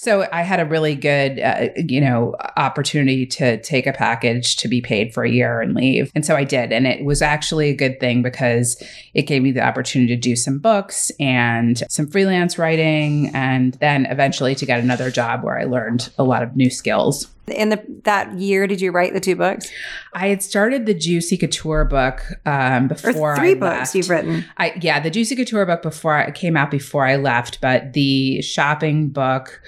so 0.00 0.28
I 0.32 0.42
had 0.42 0.60
a 0.60 0.64
really 0.64 0.94
good, 0.94 1.40
uh, 1.40 1.70
you 1.76 2.00
know, 2.00 2.36
opportunity 2.56 3.26
to 3.26 3.60
take 3.62 3.84
a 3.84 3.92
package 3.92 4.54
to 4.58 4.68
be 4.68 4.80
paid 4.80 5.12
for 5.12 5.24
a 5.24 5.30
year 5.30 5.60
and 5.60 5.74
leave, 5.74 6.12
and 6.14 6.24
so 6.24 6.36
I 6.36 6.44
did, 6.44 6.72
and 6.72 6.86
it 6.86 7.04
was 7.04 7.20
actually 7.20 7.70
a 7.70 7.74
good 7.74 7.98
thing 7.98 8.22
because 8.22 8.80
it 9.14 9.22
gave 9.22 9.42
me 9.42 9.50
the 9.50 9.60
opportunity 9.60 10.14
to 10.14 10.20
do 10.20 10.36
some 10.36 10.58
books 10.58 11.10
and 11.18 11.82
some 11.88 12.06
freelance 12.06 12.58
writing, 12.58 13.34
and 13.34 13.74
then 13.74 14.06
eventually 14.06 14.54
to 14.54 14.64
get 14.64 14.78
another 14.78 15.10
job 15.10 15.42
where 15.42 15.58
I 15.58 15.64
learned 15.64 16.10
a 16.16 16.22
lot 16.22 16.44
of 16.44 16.54
new 16.54 16.70
skills. 16.70 17.26
In 17.50 17.68
the 17.70 17.82
that 18.04 18.32
year, 18.38 18.66
did 18.66 18.80
you 18.80 18.90
write 18.92 19.12
the 19.12 19.20
two 19.20 19.36
books 19.36 19.70
I 20.14 20.28
had 20.28 20.42
started 20.42 20.86
the 20.86 20.94
Juicy 20.94 21.36
Couture 21.36 21.84
book 21.84 22.22
um, 22.46 22.84
or 22.84 22.88
before 22.88 23.36
three 23.36 23.52
I 23.52 23.54
books 23.54 23.78
left. 23.78 23.94
you've 23.94 24.10
written? 24.10 24.44
I 24.56 24.72
yeah, 24.80 25.00
the 25.00 25.10
Juicy 25.10 25.36
Couture 25.36 25.66
book 25.66 25.82
before 25.82 26.14
I 26.14 26.30
came 26.30 26.56
out 26.56 26.70
before 26.70 27.06
I 27.06 27.16
left, 27.16 27.60
but 27.60 27.92
the 27.92 28.40
shopping 28.42 29.08
book 29.08 29.60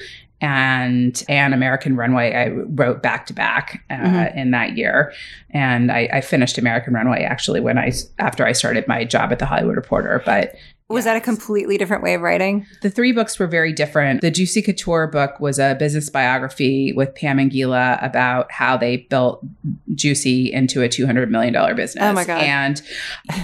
and 0.42 1.22
an 1.28 1.52
American 1.52 1.96
Runway 1.96 2.34
I 2.34 2.48
wrote 2.48 3.02
back 3.02 3.26
to 3.26 3.34
back 3.34 3.84
uh, 3.90 3.94
Mhm. 3.94 4.36
in 4.36 4.50
that 4.52 4.76
year, 4.76 5.12
and 5.50 5.92
I, 5.92 6.08
I 6.14 6.20
finished 6.22 6.56
American 6.56 6.94
Runway 6.94 7.22
actually 7.24 7.60
when 7.60 7.76
I 7.78 7.92
after 8.18 8.46
I 8.46 8.52
started 8.52 8.88
my 8.88 9.04
job 9.04 9.32
at 9.32 9.38
the 9.38 9.46
Hollywood 9.46 9.76
Reporter, 9.76 10.22
but 10.24 10.54
Was 10.90 11.04
that 11.04 11.16
a 11.16 11.20
completely 11.20 11.78
different 11.78 12.02
way 12.02 12.14
of 12.14 12.20
writing? 12.20 12.66
The 12.82 12.90
three 12.90 13.12
books 13.12 13.38
were 13.38 13.46
very 13.46 13.72
different. 13.72 14.22
The 14.22 14.30
Juicy 14.32 14.60
Couture 14.60 15.06
book 15.06 15.38
was 15.38 15.60
a 15.60 15.76
business 15.78 16.10
biography 16.10 16.92
with 16.92 17.14
Pam 17.14 17.38
and 17.38 17.48
Gila 17.48 18.00
about 18.02 18.50
how 18.50 18.76
they 18.76 18.96
built 18.96 19.40
Juicy 19.94 20.52
into 20.52 20.82
a 20.82 20.88
$200 20.88 21.30
million 21.30 21.54
business. 21.76 22.02
Oh 22.02 22.12
my 22.12 22.24
God. 22.24 22.42
And, 22.42 22.82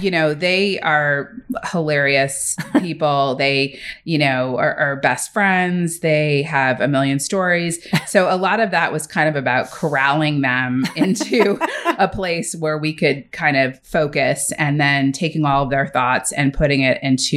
you 0.01 0.11
know, 0.11 0.33
they 0.33 0.77
are 0.81 1.31
hilarious 1.71 2.57
people. 2.79 3.35
they, 3.35 3.79
you 4.03 4.17
know, 4.17 4.57
are, 4.57 4.75
are 4.75 4.95
best 4.97 5.31
friends. 5.31 5.99
They 5.99 6.41
have 6.41 6.81
a 6.81 6.87
million 6.89 7.17
stories. 7.17 7.79
So 8.07 8.29
a 8.29 8.35
lot 8.35 8.59
of 8.59 8.71
that 8.71 8.91
was 8.91 9.07
kind 9.07 9.29
of 9.29 9.37
about 9.37 9.71
corralling 9.71 10.41
them 10.41 10.85
into 10.97 11.57
a 11.97 12.09
place 12.09 12.55
where 12.55 12.77
we 12.77 12.93
could 12.93 13.31
kind 13.31 13.55
of 13.55 13.79
focus 13.83 14.51
and 14.57 14.81
then 14.81 15.13
taking 15.13 15.45
all 15.45 15.63
of 15.63 15.69
their 15.69 15.87
thoughts 15.87 16.33
and 16.33 16.53
putting 16.53 16.81
it 16.81 16.99
into 17.01 17.36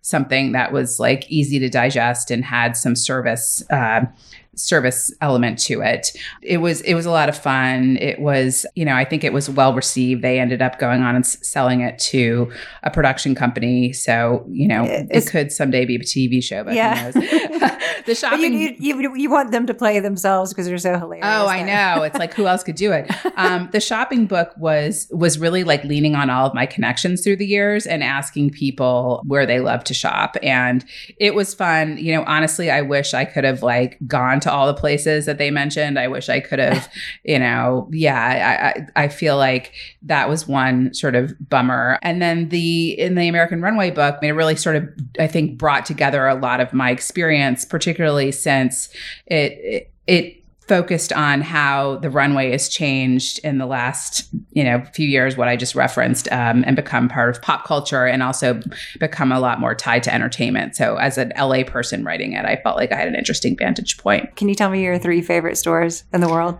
something 0.00 0.52
that 0.52 0.72
was 0.72 0.98
like 1.00 1.30
easy 1.30 1.58
to 1.58 1.68
digest 1.68 2.30
and 2.30 2.44
had 2.44 2.76
some 2.76 2.96
service 2.96 3.62
uh, 3.70 4.04
service 4.54 5.12
element 5.20 5.58
to 5.60 5.80
it. 5.80 6.08
It 6.42 6.58
was 6.58 6.80
it 6.82 6.94
was 6.94 7.06
a 7.06 7.10
lot 7.10 7.28
of 7.28 7.36
fun. 7.36 7.96
It 7.98 8.18
was, 8.20 8.66
you 8.74 8.84
know, 8.84 8.94
I 8.94 9.04
think 9.04 9.24
it 9.24 9.32
was 9.32 9.48
well 9.48 9.74
received. 9.74 10.22
They 10.22 10.38
ended 10.38 10.60
up 10.62 10.78
going 10.78 11.02
on 11.02 11.14
and 11.16 11.24
s- 11.24 11.38
selling 11.46 11.80
it 11.80 11.98
to 12.00 12.52
a 12.82 12.90
production 12.90 13.34
company. 13.34 13.92
So, 13.92 14.44
you 14.48 14.68
know, 14.68 14.84
It- 14.84 15.08
it, 15.10 15.26
could 15.26 15.50
someday 15.52 15.84
be 15.86 15.96
a 15.96 16.00
TV 16.00 16.42
show, 16.42 16.64
but 16.64 16.74
Yeah. 16.74 17.10
who 17.12 17.20
knows. 17.20 17.30
the 17.30 17.78
But 18.02 18.08
you, 18.08 18.14
shopping 18.14 18.52
you, 18.58 18.74
you, 18.78 19.16
you 19.16 19.30
want 19.30 19.52
them 19.52 19.66
to 19.66 19.74
play 19.74 20.00
themselves 20.00 20.52
because 20.52 20.66
they're 20.66 20.76
so 20.78 20.98
hilarious. 20.98 21.24
Oh, 21.26 21.46
I 21.46 21.62
know. 21.62 22.02
It's 22.02 22.18
like 22.18 22.34
who 22.34 22.46
else 22.46 22.62
could 22.62 22.76
do 22.76 22.92
it? 22.92 23.10
Um, 23.34 23.70
the 23.72 23.80
shopping 23.80 24.26
book 24.26 24.52
was 24.58 25.08
was 25.10 25.38
really 25.38 25.64
like 25.64 25.82
leaning 25.84 26.14
on 26.14 26.28
all 26.28 26.46
of 26.46 26.54
my 26.54 26.66
connections 26.66 27.22
through 27.24 27.36
the 27.36 27.46
years 27.46 27.86
and 27.86 28.04
asking 28.04 28.50
people 28.50 29.22
where 29.26 29.46
they 29.46 29.58
love 29.58 29.84
to 29.84 29.94
shop, 29.94 30.36
and 30.42 30.84
it 31.16 31.34
was 31.34 31.54
fun. 31.54 31.96
You 31.96 32.14
know, 32.14 32.24
honestly, 32.26 32.70
I 32.70 32.82
wish 32.82 33.14
I 33.14 33.24
could 33.24 33.44
have 33.44 33.62
like 33.62 33.98
gone 34.06 34.38
to 34.42 34.52
all 34.52 34.66
the 34.66 34.74
places 34.74 35.26
that 35.26 35.38
they 35.38 35.50
mentioned. 35.50 35.98
I 35.98 36.08
wish 36.08 36.28
I 36.28 36.40
could 36.40 36.58
have, 36.58 36.92
you 37.24 37.38
know, 37.38 37.88
yeah. 37.92 38.86
I, 38.96 39.02
I 39.02 39.04
I 39.04 39.08
feel 39.08 39.36
like 39.36 39.72
that 40.02 40.28
was 40.28 40.46
one 40.46 40.92
sort 40.94 41.14
of 41.14 41.34
bummer. 41.48 41.98
And 42.02 42.20
then 42.20 42.48
the 42.50 42.98
in 42.98 43.14
the 43.14 43.28
American 43.28 43.62
Runway 43.62 43.90
book, 43.90 44.16
I 44.16 44.20
mean, 44.20 44.30
it 44.30 44.34
really 44.34 44.56
sort 44.56 44.76
of 44.76 44.88
I 45.18 45.26
think 45.26 45.58
brought 45.58 45.86
together 45.86 46.26
a 46.26 46.34
lot 46.34 46.60
of 46.60 46.72
my 46.72 46.90
experience, 46.90 47.64
particularly 47.64 48.32
since 48.32 48.88
it 49.26 49.52
it, 49.52 49.90
it 50.06 50.41
focused 50.72 51.12
on 51.12 51.42
how 51.42 51.96
the 51.96 52.08
runway 52.08 52.50
has 52.50 52.66
changed 52.66 53.38
in 53.40 53.58
the 53.58 53.66
last 53.66 54.26
you 54.52 54.64
know 54.64 54.82
few 54.94 55.06
years 55.06 55.36
what 55.36 55.46
i 55.46 55.54
just 55.54 55.74
referenced 55.74 56.32
um, 56.32 56.64
and 56.66 56.76
become 56.76 57.10
part 57.10 57.28
of 57.28 57.42
pop 57.42 57.66
culture 57.66 58.06
and 58.06 58.22
also 58.22 58.58
become 58.98 59.30
a 59.30 59.38
lot 59.38 59.60
more 59.60 59.74
tied 59.74 60.02
to 60.02 60.14
entertainment 60.14 60.74
so 60.74 60.96
as 60.96 61.18
an 61.18 61.30
la 61.38 61.62
person 61.64 62.02
writing 62.04 62.32
it 62.32 62.46
i 62.46 62.56
felt 62.62 62.78
like 62.78 62.90
i 62.90 62.96
had 62.96 63.06
an 63.06 63.14
interesting 63.14 63.54
vantage 63.54 63.98
point 63.98 64.34
Can 64.36 64.48
you 64.48 64.54
tell 64.54 64.70
me 64.70 64.82
your 64.82 64.98
three 64.98 65.20
favorite 65.20 65.58
stores 65.58 66.04
in 66.14 66.22
the 66.22 66.28
world? 66.28 66.58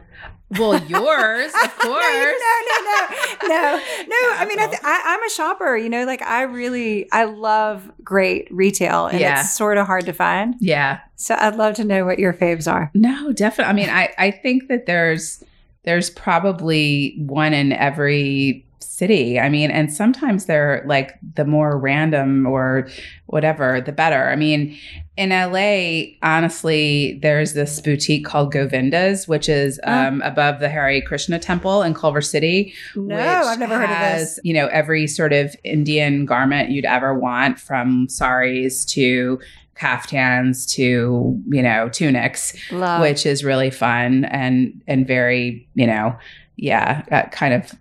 Well 0.58 0.82
yours 0.86 1.52
of 1.54 1.78
course 1.78 2.04
no, 2.04 2.32
no, 2.32 2.76
no, 2.84 3.48
no, 3.48 3.48
no, 3.48 3.76
no. 4.08 4.34
I 4.36 4.46
mean, 4.48 4.58
I 4.58 4.66
th- 4.66 4.80
I, 4.82 5.02
I'm 5.06 5.22
a 5.24 5.30
shopper. 5.30 5.76
You 5.76 5.88
know, 5.88 6.04
like 6.04 6.22
I 6.22 6.42
really, 6.42 7.10
I 7.12 7.24
love 7.24 7.90
great 8.04 8.48
retail, 8.52 9.06
and 9.06 9.20
Yeah. 9.20 9.40
it's 9.40 9.54
sort 9.56 9.78
of 9.78 9.86
hard 9.86 10.06
to 10.06 10.12
find. 10.12 10.54
yeah 10.60 11.00
So 11.16 11.34
I'd 11.38 11.56
love 11.56 11.74
to 11.76 11.84
know 11.84 12.04
what 12.04 12.18
your 12.18 12.32
faves 12.32 12.70
are. 12.70 12.90
No, 12.94 13.32
definitely. 13.32 13.70
I 13.70 13.74
mean, 13.74 13.90
I 13.90 14.12
I 14.18 14.30
think 14.30 14.68
that 14.68 14.86
there's 14.86 15.42
there's 15.84 16.10
probably 16.10 17.16
one 17.26 17.52
in 17.54 17.72
every 17.72 18.64
city. 18.78 19.40
I 19.40 19.48
mean, 19.48 19.70
and 19.70 19.92
sometimes 19.92 20.46
they're 20.46 20.84
like 20.86 21.18
the 21.34 21.44
more 21.44 21.76
random 21.78 22.46
or 22.46 22.88
whatever, 23.26 23.80
the 23.80 23.92
better. 23.92 24.28
I 24.28 24.36
mean, 24.36 24.76
in 25.16 25.28
LA, 25.28 26.14
honestly, 26.22 27.18
there's 27.20 27.52
this 27.52 27.80
boutique 27.80 28.24
called 28.24 28.50
Govinda's, 28.52 29.28
which 29.28 29.48
is 29.48 29.78
Oh. 29.84 29.92
um, 29.92 30.22
above 30.22 30.58
the 30.60 30.68
Hare 30.70 31.00
Krishna 31.02 31.38
Temple 31.38 31.82
in 31.82 31.92
Culver 31.92 32.22
City. 32.22 32.72
No, 32.96 33.14
which 33.16 33.24
I've 33.24 33.58
never 33.58 33.74
heard 33.76 33.90
of 33.90 33.96
has, 33.96 34.36
this. 34.36 34.40
You 34.44 34.54
know, 34.54 34.68
every 34.68 35.06
sort 35.06 35.32
of 35.34 35.54
Indian 35.64 36.24
garment 36.24 36.70
you'd 36.70 36.86
ever 36.86 37.12
want, 37.18 37.60
from 37.60 38.08
saris 38.08 38.84
to 38.86 39.38
kaftans 39.74 40.68
to 40.70 41.40
you 41.48 41.62
know 41.62 41.88
tunics 41.88 42.54
Love. 42.70 43.00
which 43.00 43.24
is 43.26 43.42
really 43.42 43.70
fun 43.70 44.24
and 44.26 44.80
and 44.86 45.06
very 45.06 45.66
you 45.74 45.86
know 45.86 46.14
yeah 46.56 47.02
uh, 47.10 47.22
kind 47.30 47.54
of 47.54 47.72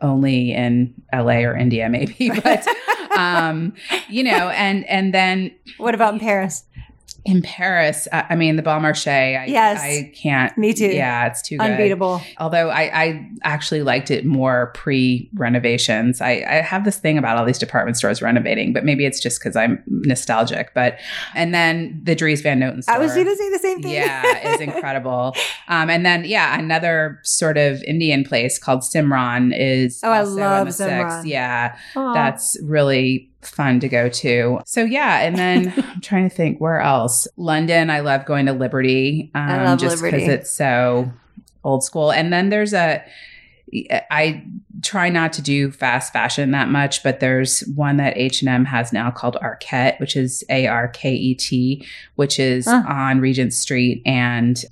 only 0.00 0.52
in 0.52 0.94
la 1.12 1.32
or 1.34 1.56
india 1.56 1.88
maybe 1.88 2.30
but 2.44 2.64
um 3.18 3.74
you 4.08 4.22
know 4.22 4.48
and 4.50 4.86
and 4.88 5.12
then 5.12 5.50
what 5.78 5.94
about 5.94 6.14
in 6.14 6.20
Paris? 6.20 6.64
In 7.24 7.40
paris 7.42 8.08
i 8.12 8.34
mean 8.34 8.56
the 8.56 8.62
Bon 8.62 8.82
Marché 8.82 9.38
I, 9.40 9.44
Yes. 9.46 9.80
i 9.80 10.10
can't 10.14 10.56
Me 10.58 10.72
too. 10.72 10.86
yeah 10.88 11.26
it's 11.26 11.40
too 11.40 11.56
good 11.56 11.70
Unbeatable. 11.70 12.20
although 12.38 12.68
I, 12.70 12.82
I 13.04 13.30
actually 13.44 13.82
liked 13.82 14.10
it 14.10 14.24
more 14.26 14.72
pre 14.74 15.30
renovations. 15.34 16.20
I, 16.20 16.44
I 16.48 16.54
have 16.62 16.84
this 16.84 16.98
thing 16.98 17.18
about 17.18 17.36
all 17.38 17.44
these 17.44 17.58
department 17.58 17.96
stores 17.96 18.22
renovating, 18.22 18.72
but 18.72 18.84
maybe 18.84 19.04
it's 19.06 19.20
just 19.20 19.38
because 19.40 19.54
I'm 19.56 19.82
nostalgic. 19.86 20.72
But 20.74 20.98
and 21.34 21.54
then 21.54 22.00
the 22.02 22.14
Dries 22.14 22.40
Van 22.40 22.58
Noten 22.60 22.82
store. 22.82 22.96
I 22.96 22.98
was 22.98 23.12
going 23.14 23.26
to 23.26 23.36
say 23.36 23.50
the 23.50 23.58
same 23.58 23.82
thing. 23.82 23.92
Yeah, 23.92 24.54
is 24.54 24.60
incredible. 24.68 25.34
Um, 25.68 25.90
and 25.90 26.04
then 26.04 26.24
yeah, 26.24 26.58
another 26.58 27.20
sort 27.22 27.56
of 27.58 27.82
Indian 27.84 28.24
place 28.24 28.58
called 28.58 28.80
Simran 28.80 29.52
is. 29.56 30.00
Oh, 30.02 30.10
I 30.10 30.22
love 30.22 30.66
the 30.68 30.72
six. 30.72 30.90
Simran. 30.90 31.26
Yeah, 31.26 31.76
Aw. 31.96 32.14
that's 32.14 32.56
really 32.62 33.28
fun 33.42 33.80
to 33.80 33.88
go 33.88 34.08
to. 34.08 34.60
So 34.66 34.84
yeah, 34.84 35.20
and 35.20 35.36
then 35.36 35.72
I'm 35.94 36.00
trying 36.00 36.28
to 36.28 36.34
think 36.34 36.60
where 36.60 36.80
else. 36.80 37.26
London, 37.36 37.90
I 37.90 38.00
love 38.00 38.24
going 38.24 38.46
to 38.46 38.52
Liberty. 38.52 39.30
Um, 39.34 39.42
I 39.42 39.64
love 39.64 39.78
just 39.78 40.02
because 40.02 40.22
it's 40.28 40.50
so 40.50 41.10
old 41.64 41.84
school. 41.84 42.12
And 42.12 42.32
then 42.32 42.48
there's 42.48 42.72
a. 42.74 43.04
I 44.10 44.44
try 44.82 45.08
not 45.08 45.32
to 45.34 45.42
do 45.42 45.70
fast 45.70 46.12
fashion 46.12 46.50
that 46.50 46.68
much, 46.68 47.02
but 47.02 47.20
there's 47.20 47.60
one 47.74 47.96
that 47.96 48.18
H 48.18 48.42
and 48.42 48.48
M 48.50 48.66
has 48.66 48.92
now 48.92 49.10
called 49.10 49.38
Arket, 49.42 49.98
which 49.98 50.14
is 50.14 50.44
A 50.50 50.66
R 50.66 50.88
K 50.88 51.14
E 51.14 51.34
T, 51.34 51.86
which 52.16 52.38
is 52.38 52.66
Huh. 52.66 52.82
on 52.86 53.20
Regent 53.20 53.54
Street 53.54 54.02
and 54.04 54.62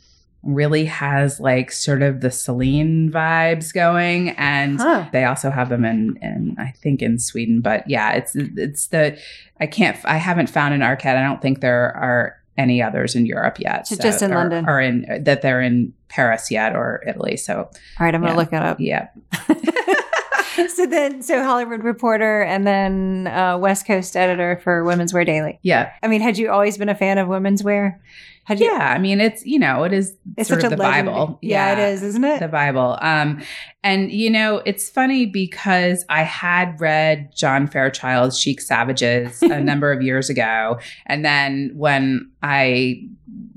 really 0.42 0.86
has 0.86 1.38
like 1.38 1.70
sort 1.70 2.00
of 2.02 2.20
the 2.22 2.30
Celine 2.30 3.10
vibes 3.12 3.74
going 3.74 4.30
and 4.30 4.80
Huh. 4.80 5.06
they 5.12 5.24
also 5.24 5.50
have 5.50 5.68
them 5.68 5.84
in, 5.84 6.18
in 6.22 6.56
I 6.58 6.70
think 6.82 7.02
in 7.02 7.18
Sweden 7.18 7.60
but 7.60 7.88
yeah 7.88 8.12
it's 8.12 8.34
it's 8.34 8.86
the 8.86 9.18
I 9.60 9.66
can't 9.66 9.98
I 10.06 10.16
haven't 10.16 10.48
found 10.48 10.72
an 10.72 10.80
Arket 10.80 11.16
I 11.16 11.22
don't 11.22 11.42
think 11.42 11.60
there 11.60 11.94
are 11.96 12.36
any 12.56 12.82
others 12.82 13.14
in 13.14 13.26
Europe 13.26 13.58
yet 13.60 13.86
So 13.86 13.96
just 13.96 14.22
in 14.22 14.32
or, 14.32 14.36
London. 14.36 14.66
or 14.68 14.80
in 14.80 15.24
that 15.24 15.42
they're 15.42 15.60
in 15.60 15.92
Paris 16.08 16.50
yet 16.50 16.74
or 16.74 17.02
Italy 17.06 17.36
so 17.36 17.58
All 17.58 17.70
right, 18.00 18.14
I'm 18.14 18.20
going 18.22 18.32
to 18.32 18.38
look 18.38 18.52
it 18.52 18.62
up. 18.62 18.78
yeah 18.80 19.08
so 20.74 20.86
then, 20.86 21.22
so 21.22 21.42
Hollywood 21.44 21.84
reporter 21.84 22.42
and 22.42 22.66
then 22.66 23.26
uh, 23.28 23.56
West 23.58 23.86
Coast 23.86 24.16
editor 24.16 24.60
for 24.62 24.84
Women's 24.84 25.12
Wear 25.12 25.24
Daily. 25.24 25.58
yeah 25.62 25.92
I 26.02 26.08
mean, 26.08 26.20
had 26.20 26.38
you 26.38 26.50
always 26.50 26.76
been 26.78 26.88
a 26.88 26.94
fan 26.94 27.18
of 27.18 27.28
women's 27.28 27.62
wear? 27.62 28.00
You? 28.48 28.66
yeah 28.66 28.92
I 28.94 28.98
mean 28.98 29.20
it's 29.20 29.46
you 29.46 29.58
know 29.60 29.84
it 29.84 29.92
is 29.92 30.16
It's 30.36 30.48
sort 30.48 30.62
such 30.62 30.72
of 30.72 30.76
the 30.78 30.82
legendary- 30.82 31.14
Bible 31.16 31.38
Yeah, 31.40 31.72
it 31.72 31.92
is, 31.92 32.02
isn't 32.02 32.24
it? 32.24 32.40
the 32.40 32.48
Bible. 32.48 32.98
Um, 33.00 33.40
and 33.84 34.10
you 34.10 34.28
know, 34.28 34.58
it's 34.66 34.88
funny 34.90 35.24
because 35.26 36.04
I 36.08 36.22
had 36.22 36.80
read 36.80 37.30
John 37.36 37.68
Fairchild's 37.68 38.38
Chic 38.38 38.60
Savages 38.60 39.40
a 39.42 39.60
number 39.70 39.92
of 39.92 40.02
years 40.02 40.28
ago, 40.30 40.80
and 41.06 41.24
then 41.24 41.70
when 41.74 42.30
I 42.42 43.06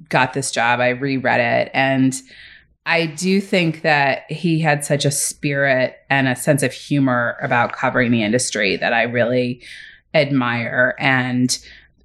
got 0.09 0.33
this 0.33 0.51
job, 0.51 0.79
I 0.79 0.89
reread 0.89 1.39
it, 1.39 1.71
and 1.73 2.13
I 2.85 3.07
do 3.07 3.41
think 3.41 3.81
that 3.81 4.29
he 4.31 4.59
had 4.59 4.85
such 4.85 5.05
a 5.05 5.11
spirit 5.11 5.95
and 6.09 6.27
a 6.27 6.35
sense 6.35 6.61
of 6.61 6.71
humor 6.71 7.37
about 7.41 7.71
covering 7.73 8.11
the 8.11 8.21
industry 8.21 8.75
that 8.77 8.93
I 8.93 9.03
really 9.03 9.61
admire 10.13 10.95
and 10.99 11.57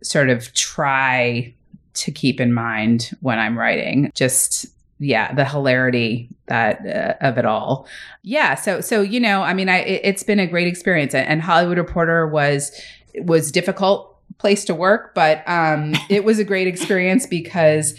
sort 0.02 0.30
of 0.30 0.54
try 0.54 1.54
to 1.98 2.12
keep 2.12 2.40
in 2.40 2.52
mind 2.52 3.11
when 3.20 3.38
I'm 3.38 3.58
writing. 3.58 4.11
Just 4.14 4.66
yeah, 5.00 5.32
the 5.32 5.44
hilarity 5.44 6.28
that 6.46 6.84
uh, 6.87 7.24
of 7.24 7.38
it 7.38 7.44
all. 7.44 7.87
Yeah, 8.22 8.54
so 8.54 8.80
so 8.80 9.00
you 9.00 9.20
know, 9.20 9.42
I 9.42 9.54
mean, 9.54 9.68
I 9.68 9.78
it, 9.78 10.00
it's 10.04 10.22
been 10.22 10.40
a 10.40 10.46
great 10.46 10.66
experience, 10.66 11.14
and, 11.14 11.26
and 11.28 11.42
Hollywood 11.42 11.78
Reporter 11.78 12.26
was 12.26 12.72
was 13.20 13.52
difficult 13.52 14.16
place 14.38 14.64
to 14.66 14.74
work, 14.74 15.14
but 15.14 15.42
um, 15.48 15.94
it 16.08 16.24
was 16.24 16.38
a 16.38 16.44
great 16.44 16.66
experience 16.66 17.26
because 17.26 17.98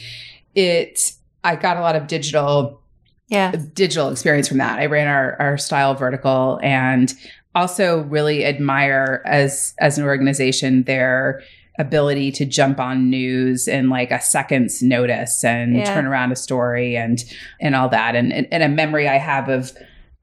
it 0.56 1.14
I 1.44 1.56
got 1.56 1.78
a 1.78 1.82
lot 1.82 1.96
of 1.96 2.08
digital 2.08 2.82
yeah. 3.30 3.52
digital 3.74 4.10
experience 4.10 4.48
from 4.48 4.58
that. 4.58 4.80
I 4.80 4.88
ran 4.88 5.08
our 5.08 5.36
our 5.40 5.58
style 5.58 5.96
vertical 5.96 6.60
and 6.62 7.14
also 7.56 8.02
really 8.04 8.46
admire 8.46 9.22
as 9.26 9.74
as 9.80 9.98
an 9.98 10.04
organization 10.06 10.84
their 10.84 11.42
ability 11.80 12.32
to 12.34 12.46
jump 12.46 12.80
on 12.80 13.10
news 13.10 13.68
in 13.68 13.90
like 13.90 14.12
a 14.12 14.20
second's 14.22 14.84
notice 14.84 15.44
and 15.44 15.78
Yeah. 15.78 15.86
turn 15.94 16.06
around 16.06 16.32
a 16.32 16.36
story 16.36 16.96
and 16.96 17.24
and 17.62 17.74
all 17.76 17.90
that 17.90 18.16
and, 18.16 18.32
and 18.32 18.48
and 18.52 18.62
a 18.62 18.70
memory 18.70 19.08
I 19.08 19.18
have 19.18 19.50
of 19.50 19.72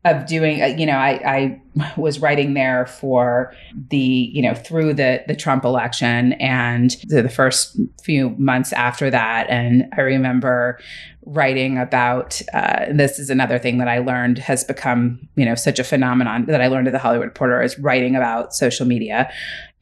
of 0.05 0.27
doing 0.27 0.63
uh, 0.63 0.67
you 0.67 0.87
know 0.87 0.99
I 0.99 1.21
I 1.27 1.63
was 1.97 2.21
writing 2.21 2.55
there 2.55 2.87
for 2.87 3.53
the 3.91 3.99
you 3.99 4.43
know 4.43 4.55
through 4.55 4.95
the 4.95 5.23
the 5.27 5.37
Trump 5.37 5.65
election 5.65 6.33
and 6.35 6.97
the, 7.05 7.23
the 7.23 7.29
first 7.29 7.79
few 8.03 8.31
months 8.31 8.73
after 8.73 9.11
that. 9.11 9.49
And 9.49 9.85
I 9.97 10.01
remember 10.03 10.79
writing 11.27 11.77
about 11.77 12.41
uh, 12.55 12.85
and 12.87 13.01
this 13.01 13.19
is 13.19 13.31
another 13.31 13.59
thing 13.59 13.79
that 13.79 13.89
I 13.89 13.99
learned 13.99 14.39
has 14.39 14.63
become 14.63 15.29
you 15.35 15.45
know 15.45 15.57
such 15.57 15.79
a 15.79 15.85
phenomenon 15.85 16.47
that 16.47 16.63
I 16.63 16.69
learned 16.69 16.87
at 16.87 16.93
the 16.93 16.99
Hollywood 16.99 17.27
Reporter 17.27 17.61
is 17.63 17.79
writing 17.79 18.17
about 18.17 18.55
social 18.55 18.87
media. 18.87 19.31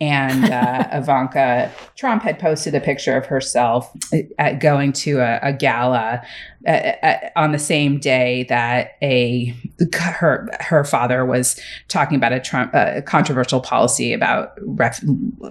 And 0.01 0.47
uh, 0.47 0.89
Ivanka 0.93 1.71
Trump 1.97 2.23
had 2.23 2.39
posted 2.39 2.75
a 2.75 2.81
picture 2.81 3.17
of 3.17 3.27
herself 3.27 3.95
at 4.39 4.59
going 4.59 4.93
to 4.95 5.21
a, 5.21 5.39
a 5.43 5.53
gala 5.53 6.23
uh, 6.67 6.71
uh, 6.71 7.19
on 7.37 7.53
the 7.53 7.59
same 7.59 7.99
day 7.99 8.47
that 8.49 8.97
a 9.03 9.55
her 9.93 10.49
her 10.61 10.83
father 10.83 11.25
was 11.25 11.61
talking 11.89 12.17
about 12.17 12.33
a 12.33 12.41
Trump 12.41 12.75
uh, 12.75 12.93
a 12.97 13.03
controversial 13.03 13.61
policy 13.61 14.13
about 14.13 14.53
ref, 14.63 15.01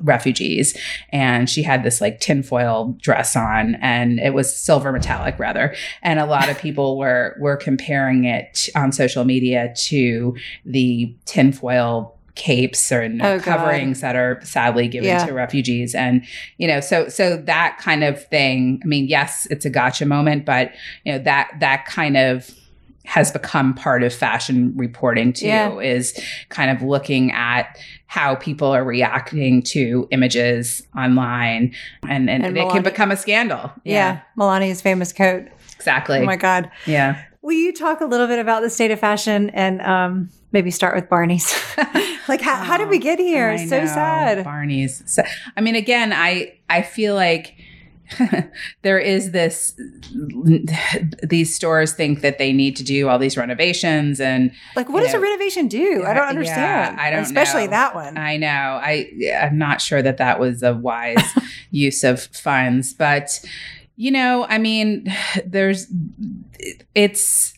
refugees, 0.01 0.77
and 1.09 1.49
she 1.49 1.63
had 1.63 1.83
this 1.83 2.01
like 2.01 2.19
tinfoil 2.19 2.95
dress 3.01 3.35
on, 3.35 3.75
and 3.75 4.19
it 4.19 4.33
was 4.33 4.55
silver 4.55 4.91
metallic 4.91 5.37
rather, 5.39 5.75
and 6.01 6.19
a 6.19 6.25
lot 6.25 6.49
of 6.49 6.57
people 6.59 6.97
were 6.97 7.35
were 7.39 7.55
comparing 7.57 8.25
it 8.25 8.69
on 8.75 8.91
social 8.91 9.23
media 9.25 9.73
to 9.77 10.35
the 10.65 11.15
tinfoil 11.25 12.17
capes 12.35 12.91
or 12.91 13.03
Oh, 13.03 13.37
God. 13.37 13.43
coverings 13.43 14.01
that 14.01 14.15
are 14.15 14.39
sadly 14.43 14.87
given 14.87 15.07
Yeah. 15.09 15.23
to 15.27 15.33
refugees 15.33 15.93
and 15.93 16.25
you 16.57 16.67
know 16.67 16.79
so 16.79 17.07
so 17.07 17.37
that 17.37 17.77
kind 17.79 18.03
of 18.03 18.25
thing 18.25 18.81
i 18.83 18.87
mean 18.87 19.07
yes 19.07 19.45
it's 19.51 19.65
a 19.65 19.69
gotcha 19.69 20.07
moment 20.07 20.43
but 20.43 20.71
you 21.03 21.11
know 21.11 21.19
that 21.19 21.51
that 21.59 21.85
kind 21.85 22.17
of 22.17 22.49
has 23.05 23.31
become 23.31 23.73
part 23.73 24.01
of 24.03 24.13
fashion 24.13 24.73
reporting 24.75 25.33
too 25.33 25.47
Yeah. 25.47 25.77
is 25.79 26.17
kind 26.49 26.71
of 26.71 26.81
looking 26.81 27.31
at 27.31 27.77
how 28.07 28.35
people 28.35 28.67
are 28.69 28.83
reacting 28.83 29.61
to 29.63 30.07
images 30.11 30.83
online 30.97 31.73
and 32.07 32.29
and, 32.29 32.45
And 32.45 32.57
it 32.57 32.69
can 32.69 32.83
become 32.83 33.11
a 33.11 33.17
scandal 33.17 33.71
Yeah. 33.83 34.19
Melania's 34.37 34.81
famous 34.81 35.11
coat. 35.11 35.47
exactly 35.75 36.19
Oh 36.19 36.25
my 36.25 36.37
God. 36.37 36.71
yeah 36.85 37.21
Will 37.41 37.51
you 37.51 37.73
talk 37.73 37.99
a 37.99 38.05
little 38.05 38.27
bit 38.27 38.39
about 38.39 38.61
the 38.61 38.69
state 38.69 38.89
of 38.91 38.99
fashion 39.01 39.49
and 39.49 39.81
um, 39.81 40.29
maybe 40.53 40.71
start 40.71 40.95
with 40.95 41.09
Barney's? 41.09 41.53
like, 42.29 42.39
how, 42.39 42.55
how 42.63 42.77
did 42.77 42.87
we 42.87 42.99
get 42.99 43.19
here? 43.19 43.49
I 43.49 43.65
so 43.65 43.81
know, 43.81 43.85
sad. 43.85 44.45
Barney's. 44.45 45.03
So, 45.05 45.23
I 45.57 45.59
mean, 45.59 45.75
again, 45.75 46.13
I 46.13 46.53
I 46.69 46.83
feel 46.83 47.15
like 47.15 47.55
there 48.81 48.99
is 48.99 49.31
this. 49.31 49.79
These 51.23 51.55
stores 51.55 51.93
think 51.93 52.21
that 52.21 52.37
they 52.37 52.53
need 52.53 52.75
to 52.77 52.83
do 52.83 53.09
all 53.09 53.19
these 53.19 53.37
renovations, 53.37 54.19
and 54.19 54.51
Like, 54.75 54.89
what 54.89 55.03
does 55.03 55.13
a 55.13 55.19
renovation 55.19 55.67
do? 55.67 56.03
I 56.05 56.13
don't 56.13 56.23
yeah, 56.23 56.29
understand. 56.29 56.99
I 56.99 57.11
don't 57.11 57.23
Especially 57.23 57.65
know. 57.65 57.71
that 57.71 57.95
one. 57.95 58.17
I 58.17 58.37
know 58.37 58.47
I 58.47 59.11
I'm 59.41 59.57
not 59.57 59.81
sure 59.81 60.01
that 60.01 60.17
that 60.17 60.39
was 60.39 60.63
a 60.63 60.73
wise 60.73 61.23
use 61.71 62.03
of 62.03 62.21
funds, 62.21 62.93
but 62.93 63.39
you 63.95 64.11
know, 64.11 64.45
I 64.49 64.57
mean, 64.57 65.13
there's 65.45 65.87
it's 66.95 67.53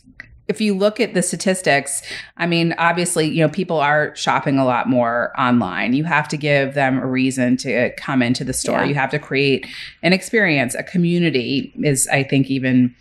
if 0.47 0.61
you 0.61 0.75
look 0.75 0.99
at 0.99 1.13
the 1.13 1.23
statistics, 1.23 2.01
I 2.37 2.45
mean, 2.45 2.75
obviously, 2.77 3.27
you 3.27 3.41
know, 3.41 3.49
people 3.49 3.79
are 3.79 4.15
shopping 4.15 4.59
a 4.59 4.65
lot 4.65 4.87
more 4.87 5.33
online. 5.39 5.93
You 5.93 6.03
have 6.03 6.27
to 6.29 6.37
give 6.37 6.75
them 6.75 6.99
a 6.99 7.05
reason 7.07 7.57
to 7.57 7.91
come 7.97 8.21
into 8.21 8.43
the 8.43 8.53
store. 8.53 8.81
Yeah. 8.81 8.85
You 8.85 8.95
have 8.95 9.09
to 9.11 9.19
create 9.19 9.65
an 10.03 10.13
experience. 10.13 10.75
A 10.75 10.83
community 10.83 11.73
is, 11.83 12.07
I 12.09 12.23
think, 12.23 12.51
even 12.51 12.93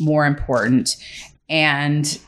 more 0.00 0.26
important. 0.26 0.96
And 1.48 2.18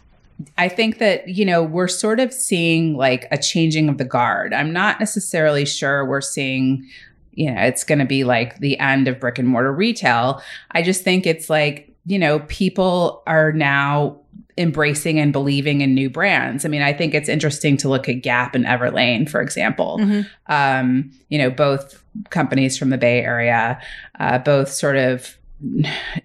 I 0.57 0.69
think 0.69 0.99
that, 0.99 1.29
you 1.29 1.45
know, 1.45 1.63
we're 1.63 1.89
sort 1.89 2.21
of 2.21 2.33
seeing 2.33 2.97
like 2.97 3.27
a 3.31 3.39
changing 3.39 3.89
of 3.89 3.99
the 3.99 4.05
guard. 4.05 4.55
I'm 4.55 4.73
not 4.73 5.01
necessarily 5.01 5.65
sure 5.65 6.05
we're 6.05 6.21
seeing, 6.21 6.89
you 7.33 7.51
know, 7.53 7.61
it's 7.61 7.85
going 7.85 7.99
to 7.99 8.07
be 8.07 8.25
like 8.25 8.59
the 8.61 8.79
end 8.79 9.09
of 9.09 9.19
brick 9.21 9.39
and 9.39 9.49
mortar 9.49 9.73
retail. 9.73 10.41
I 10.71 10.83
just 10.83 11.03
think 11.03 11.27
it's 11.27 11.51
like, 11.51 11.95
you 12.07 12.19
know, 12.19 12.41
people 12.41 13.23
are 13.27 13.53
now 13.53 14.20
embracing 14.61 15.19
and 15.19 15.33
believing 15.33 15.81
in 15.81 15.95
new 15.95 16.11
brands. 16.11 16.65
I 16.65 16.69
mean, 16.69 16.83
I 16.83 16.93
think 16.93 17.15
it's 17.15 17.29
interesting 17.29 17.77
to 17.79 17.89
look 17.89 18.09
at 18.09 18.23
Gap 18.23 18.55
and 18.55 18.67
Everlane, 18.67 19.29
for 19.29 19.41
example. 19.41 19.99
Mhm. 20.01 20.27
Um, 20.49 21.11
you 21.31 21.39
know, 21.39 21.51
both 21.51 22.03
companies 22.29 22.77
from 22.77 22.91
the 22.91 22.99
Bay 22.99 23.23
Area, 23.23 23.81
uh, 24.19 24.39
both 24.39 24.71
sort 24.71 24.97
of 24.97 25.37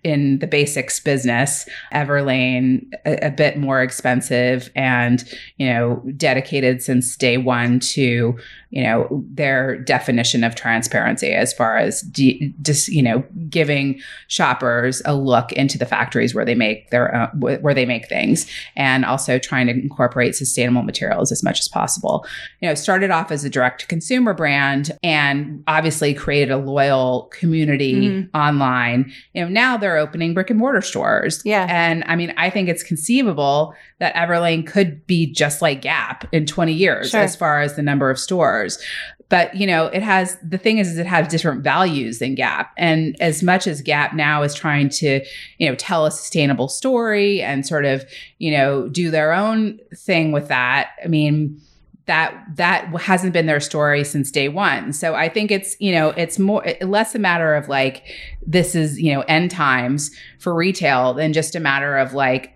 in 0.04 0.39
the 0.39 0.48
basics 0.48 0.98
business 1.02 1.67
everlane 1.93 2.86
a, 3.06 3.28
a 3.28 3.32
bit 3.32 3.58
more 3.58 3.82
expensive 3.82 4.71
and 4.76 5.26
you 5.58 5.67
know 5.67 6.02
dedicated 6.15 6.82
since 6.82 7.17
day 7.17 7.36
one 7.36 7.78
to 7.82 8.38
you 8.76 8.84
know 8.84 9.24
their 9.34 9.78
definition 9.80 10.44
of 10.44 10.54
transparency 10.54 11.32
as 11.32 11.54
far 11.54 11.78
as 11.78 12.02
de- 12.02 12.54
just 12.62 12.90
you 12.90 13.02
know 13.02 13.24
giving 13.50 14.00
shoppers 14.28 15.02
a 15.06 15.16
look 15.16 15.52
into 15.54 15.78
the 15.78 15.86
factories 15.86 16.36
where 16.36 16.44
they 16.46 16.56
make 16.56 16.90
their 16.92 17.28
wh- 17.34 17.64
where 17.64 17.74
they 17.74 17.86
make 17.86 18.08
things 18.10 18.46
and 18.76 19.06
also 19.06 19.40
trying 19.40 19.66
to 19.68 19.74
incorporate 19.74 20.36
sustainable 20.36 20.84
materials 20.84 21.32
as 21.32 21.42
much 21.42 21.60
as 21.60 21.68
possible 21.70 22.26
you 22.62 22.68
know 22.68 22.76
started 22.76 23.10
off 23.12 23.32
as 23.32 23.46
a 23.46 23.50
direct 23.50 23.80
to 23.82 23.88
consumer 23.88 24.34
brand 24.34 24.92
and 25.02 25.64
obviously 25.68 26.14
created 26.14 26.52
a 26.52 26.58
loyal 26.58 27.30
community 27.32 27.94
Mhm. 27.96 28.30
online 28.36 29.12
you 29.34 29.42
know 29.42 29.48
now 29.48 29.78
they're 29.78 29.98
opening 29.98 30.34
brick 30.34 30.50
and 30.50 30.60
mortar 30.60 30.82
stores 30.82 31.42
Yeah. 31.46 31.66
and 31.70 32.04
i 32.08 32.16
mean 32.18 32.34
i 32.38 32.50
think 32.50 32.68
it's 32.68 32.84
conceivable 32.84 33.74
that 33.99 34.13
everlane 34.15 34.65
could 34.67 35.05
be 35.08 35.25
just 35.31 35.62
like 35.62 35.81
gap 35.81 36.27
in 36.34 36.45
20 36.45 36.73
years 36.73 37.12
Sure. 37.12 37.21
as 37.21 37.36
far 37.36 37.62
as 37.62 37.75
the 37.75 37.81
number 37.81 38.10
of 38.10 38.19
stores. 38.19 38.77
But 39.27 39.55
you 39.55 39.65
know 39.65 39.88
it 39.88 40.03
has 40.03 40.38
the 40.47 40.58
thing 40.58 40.77
is, 40.77 40.89
is 40.91 40.97
it 40.99 41.08
has 41.08 41.27
different 41.27 41.63
values 41.63 42.19
than 42.19 42.36
gap. 42.36 42.73
And 42.77 43.15
as 43.19 43.41
much 43.41 43.65
as 43.65 43.81
gap 43.81 44.13
now 44.13 44.43
is 44.43 44.53
trying 44.53 44.89
to 44.89 45.25
you 45.58 45.67
know 45.67 45.75
tell 45.75 46.05
a 46.05 46.12
sustainable 46.12 46.67
story 46.67 47.41
and 47.41 47.65
sort 47.65 47.86
of 47.86 48.05
you 48.38 48.51
know 48.51 48.88
do 48.89 49.10
their 49.10 49.34
own 49.34 49.79
thing 49.95 50.31
with 50.31 50.47
that 50.49 50.91
i 51.03 51.08
mean 51.08 51.60
that 52.05 52.39
that 52.55 52.86
hasn't 53.01 53.34
been 53.34 53.47
their 53.47 53.60
story 53.60 54.03
since 54.03 54.29
day 54.29 54.47
one. 54.47 54.93
So 54.93 55.15
i 55.15 55.27
think 55.27 55.49
it's 55.49 55.75
you 55.79 55.91
know 55.91 56.10
it's 56.12 56.38
more 56.38 56.63
less 56.81 57.15
a 57.15 57.19
matter 57.19 57.55
of 57.55 57.67
like 57.67 58.03
this 58.45 58.75
is 58.75 59.01
you 59.01 59.12
know 59.12 59.21
end 59.21 59.49
times 59.49 60.12
for 60.38 60.53
retail 60.53 61.15
than 61.15 61.34
just 61.34 61.55
a 61.55 61.60
matter 61.60 61.97
of 61.97 62.13
like 62.13 62.55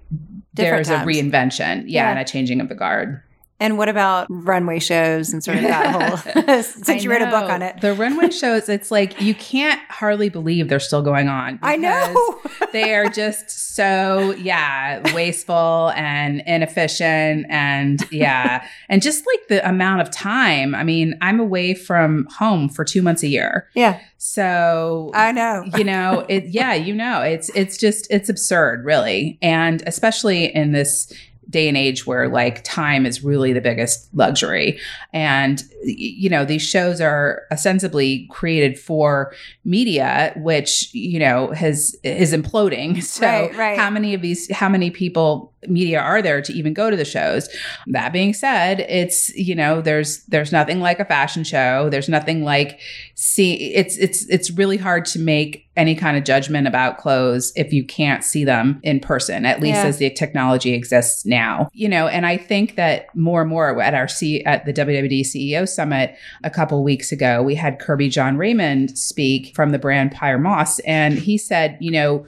Different 0.59 0.87
there's 0.87 1.01
a 1.01 1.05
reinvention. 1.05 1.83
Yeah, 1.87 2.03
Yeah. 2.03 2.09
and 2.11 2.19
a 2.19 2.23
changing 2.25 2.61
of 2.61 2.69
the 2.69 2.75
guard 2.75 3.21
And 3.59 3.77
what 3.77 3.89
about 3.89 4.27
runway 4.29 4.79
shows 4.79 5.33
and 5.33 5.43
sort 5.43 5.57
of 5.57 5.63
that 5.63 6.23
whole? 6.35 6.63
since 6.63 7.03
you 7.03 7.11
I 7.11 7.15
wrote 7.19 7.27
a 7.27 7.31
book 7.31 7.49
on 7.49 7.61
it, 7.61 7.81
the 7.81 7.93
runway 7.93 8.29
shows 8.39 8.69
it's 8.69 8.91
like 8.91 9.19
you 9.21 9.35
can't 9.35 9.79
hardly 9.89 10.29
believe 10.29 10.69
they're 10.69 10.79
still 10.79 11.01
going 11.01 11.27
on 11.27 11.59
I 11.61 11.75
know. 11.75 12.39
they 12.71 12.93
are 12.95 13.09
just 13.09 13.49
so 13.75 14.33
yeah 14.37 15.13
wasteful 15.13 15.91
and 15.95 16.41
inefficient 16.45 17.45
and 17.49 17.99
yeah 18.11 18.65
and 18.87 19.01
just 19.01 19.25
like 19.25 19.47
the 19.47 19.67
amount 19.67 20.01
of 20.01 20.11
time 20.11 20.75
i 20.75 20.83
mean 20.83 21.17
i'm 21.21 21.39
away 21.39 21.73
from 21.73 22.27
home 22.37 22.69
for 22.69 22.83
two 22.83 23.01
months 23.01 23.23
a 23.23 23.27
year 23.27 23.67
yeah, 23.73 23.99
so 24.17 25.11
I 25.13 25.31
know. 25.31 25.63
you 25.77 25.83
know 25.83 26.25
it 26.29 26.45
yeah 26.45 26.73
you 26.73 26.93
know 26.93 27.21
it's 27.21 27.49
it's 27.55 27.77
just 27.77 28.07
it's 28.11 28.29
absurd 28.29 28.85
really 28.85 29.37
and 29.41 29.83
especially 29.85 30.53
in 30.53 30.71
this 30.71 31.11
day 31.49 31.67
and 31.67 31.75
age 31.77 32.05
where 32.05 32.27
like 32.29 32.63
time 32.63 33.05
is 33.05 33.23
really 33.23 33.53
the 33.53 33.61
biggest 33.61 34.09
luxury. 34.13 34.79
And 35.13 35.63
you 35.83 36.29
know 36.29 36.45
these 36.45 36.61
shows 36.61 37.01
are 37.01 37.43
ostensibly 37.51 38.27
created 38.29 38.77
for 38.77 39.33
media 39.63 40.33
which 40.37 40.93
you 40.93 41.19
know 41.19 41.51
has 41.51 41.95
is 42.03 42.33
imploding. 42.33 43.03
So 43.09 43.25
Right, 43.25 43.55
right. 43.55 43.77
how 43.77 43.89
many 43.89 44.13
of 44.13 44.21
these 44.21 44.51
how 44.51 44.69
many 44.69 44.91
people 44.91 45.53
media 45.67 45.99
are 45.99 46.21
there 46.21 46.41
to 46.41 46.53
even 46.53 46.73
go 46.73 46.89
to 46.89 46.95
the 46.95 47.05
shows? 47.05 47.49
That 47.87 48.13
being 48.13 48.33
said 48.33 48.81
it's 48.81 49.29
you 49.35 49.55
know 49.55 49.81
there's 49.81 50.23
there's 50.25 50.51
nothing 50.51 50.79
like 50.79 50.99
a 50.99 51.05
fashion 51.05 51.43
show. 51.43 51.89
There's 51.89 52.09
nothing 52.09 52.43
like 52.43 52.79
see 53.15 53.73
it's 53.73 53.97
it's 53.97 54.25
it's 54.29 54.51
really 54.51 54.77
hard 54.77 55.05
to 55.05 55.19
make 55.19 55.68
any 55.79 55.95
kind 55.95 56.17
of 56.17 56.25
judgment 56.25 56.67
about 56.67 56.97
clothes 56.97 57.53
if 57.55 57.71
you 57.71 57.85
can't 57.85 58.23
see 58.23 58.43
them 58.43 58.79
in 58.83 58.99
person 58.99 59.45
at 59.45 59.61
least 59.61 59.77
Yeah. 59.77 59.85
as 59.85 59.97
the 59.97 60.09
technology 60.09 60.73
exists 60.73 61.25
now 61.25 61.69
you 61.73 61.87
know 61.87 62.07
and 62.07 62.25
i 62.25 62.35
think 62.35 62.75
that 62.75 63.15
more 63.15 63.39
and 63.41 63.49
more 63.49 63.81
at 63.81 63.93
our 63.93 64.07
C 64.09 64.43
at 64.43 64.65
the 64.65 64.73
WWD 64.73 65.21
CEO 65.21 65.67
summit 65.67 66.15
a 66.43 66.49
couple 66.49 66.83
weeks 66.83 67.11
ago 67.13 67.41
we 67.41 67.55
had 67.55 67.79
Kerby 67.79 68.11
Jean-Raymond 68.11 68.97
speak 68.97 69.55
from 69.55 69.71
the 69.71 69.79
brand 69.79 70.11
Pyer 70.11 70.37
Moss 70.37 70.79
and 70.79 71.13
he 71.17 71.37
said 71.37 71.77
you 71.79 71.91
know 71.91 72.25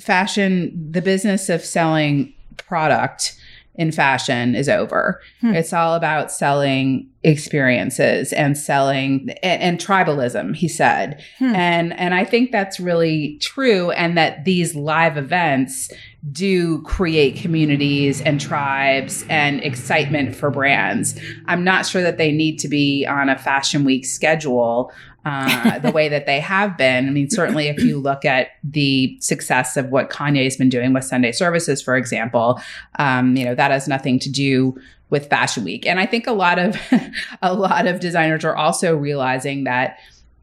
fashion 0.00 0.72
the 0.90 1.02
business 1.02 1.48
of 1.48 1.64
selling 1.64 2.32
product 2.56 3.36
in 3.74 3.92
fashion 3.92 4.54
is 4.54 4.68
over. 4.68 5.20
Hmm. 5.40 5.54
It's 5.54 5.72
all 5.72 5.94
about 5.94 6.30
selling 6.30 7.08
experiences 7.22 8.32
and 8.32 8.56
selling 8.56 9.30
and, 9.42 9.62
and 9.62 9.78
tribalism, 9.78 10.56
he 10.56 10.68
said. 10.68 11.22
Hmm. 11.38 11.54
And 11.54 11.98
and 11.98 12.14
I 12.14 12.24
think 12.24 12.50
that's 12.50 12.80
really 12.80 13.38
true 13.40 13.90
and 13.92 14.18
that 14.18 14.44
these 14.44 14.74
live 14.74 15.16
events 15.16 15.90
do 16.32 16.82
create 16.82 17.36
communities 17.36 18.20
and 18.20 18.38
tribes 18.40 19.24
and 19.30 19.62
excitement 19.62 20.36
for 20.36 20.50
brands. 20.50 21.18
I'm 21.46 21.64
not 21.64 21.86
sure 21.86 22.02
that 22.02 22.18
they 22.18 22.32
need 22.32 22.58
to 22.58 22.68
be 22.68 23.06
on 23.06 23.30
a 23.30 23.38
fashion 23.38 23.84
week 23.84 24.04
schedule 24.04 24.92
uh, 25.24 25.78
the 25.78 25.90
way 25.90 26.08
that 26.08 26.26
they 26.26 26.40
have 26.40 26.76
been. 26.76 27.06
I 27.06 27.10
mean, 27.10 27.28
certainly 27.28 27.68
if 27.68 27.82
you 27.82 27.98
look 27.98 28.24
at 28.24 28.48
the 28.64 29.18
success 29.20 29.76
of 29.76 29.90
what 29.90 30.10
Kanye's 30.10 30.56
been 30.56 30.68
doing 30.68 30.92
with 30.92 31.04
Sunday 31.04 31.32
services, 31.32 31.82
for 31.82 31.96
example, 31.96 32.60
um, 32.98 33.36
you 33.36 33.44
know, 33.44 33.54
that 33.54 33.70
has 33.70 33.86
nothing 33.86 34.18
to 34.20 34.30
do 34.30 34.80
with 35.10 35.28
Fashion 35.28 35.64
Week. 35.64 35.86
And 35.86 35.98
I 36.00 36.06
think 36.06 36.26
a 36.26 36.32
lot 36.32 36.58
of 36.58 36.76
a 37.42 37.52
lot 37.52 37.86
of 37.86 38.00
designers 38.00 38.44
are 38.44 38.56
also 38.56 38.96
realizing 38.96 39.64
that 39.64 39.98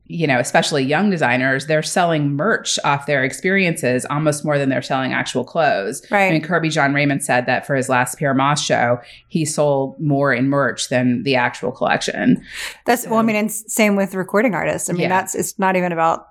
you 0.09 0.25
know, 0.25 0.39
especially 0.39 0.83
young 0.83 1.09
designers, 1.09 1.67
they're 1.67 1.83
selling 1.83 2.35
merch 2.35 2.79
off 2.83 3.05
their 3.07 3.23
experiences 3.23 4.05
almost 4.09 4.45
more 4.45 4.57
than 4.57 4.69
they're 4.69 4.81
selling 4.81 5.11
actual 5.13 5.43
clothes. 5.43 6.01
Right. 6.09 6.27
I 6.27 6.31
mean, 6.31 6.41
Kerby 6.41 6.71
Jean-Raymond 6.71 7.23
said 7.23 7.45
that 7.45 7.67
for 7.67 7.75
his 7.75 7.89
last 7.89 8.17
Pyer 8.17 8.33
Moss 8.33 8.63
show, 8.63 8.99
he 9.27 9.43
sold 9.43 9.99
more 9.99 10.33
in 10.33 10.47
merch 10.49 10.89
than 10.89 11.23
the 11.23 11.35
actual 11.35 11.71
collection. 11.71 12.41
That's 12.85 13.05
well, 13.05 13.19
I 13.19 13.21
mean, 13.23 13.35
and 13.35 13.51
same 13.51 13.95
with 13.95 14.15
recording 14.15 14.55
artists. 14.55 14.89
I 14.89 14.93
mean, 14.93 15.01
Yeah. 15.03 15.09
that's 15.09 15.35
it's 15.35 15.59
not 15.59 15.75
even 15.75 15.91
about 15.91 16.29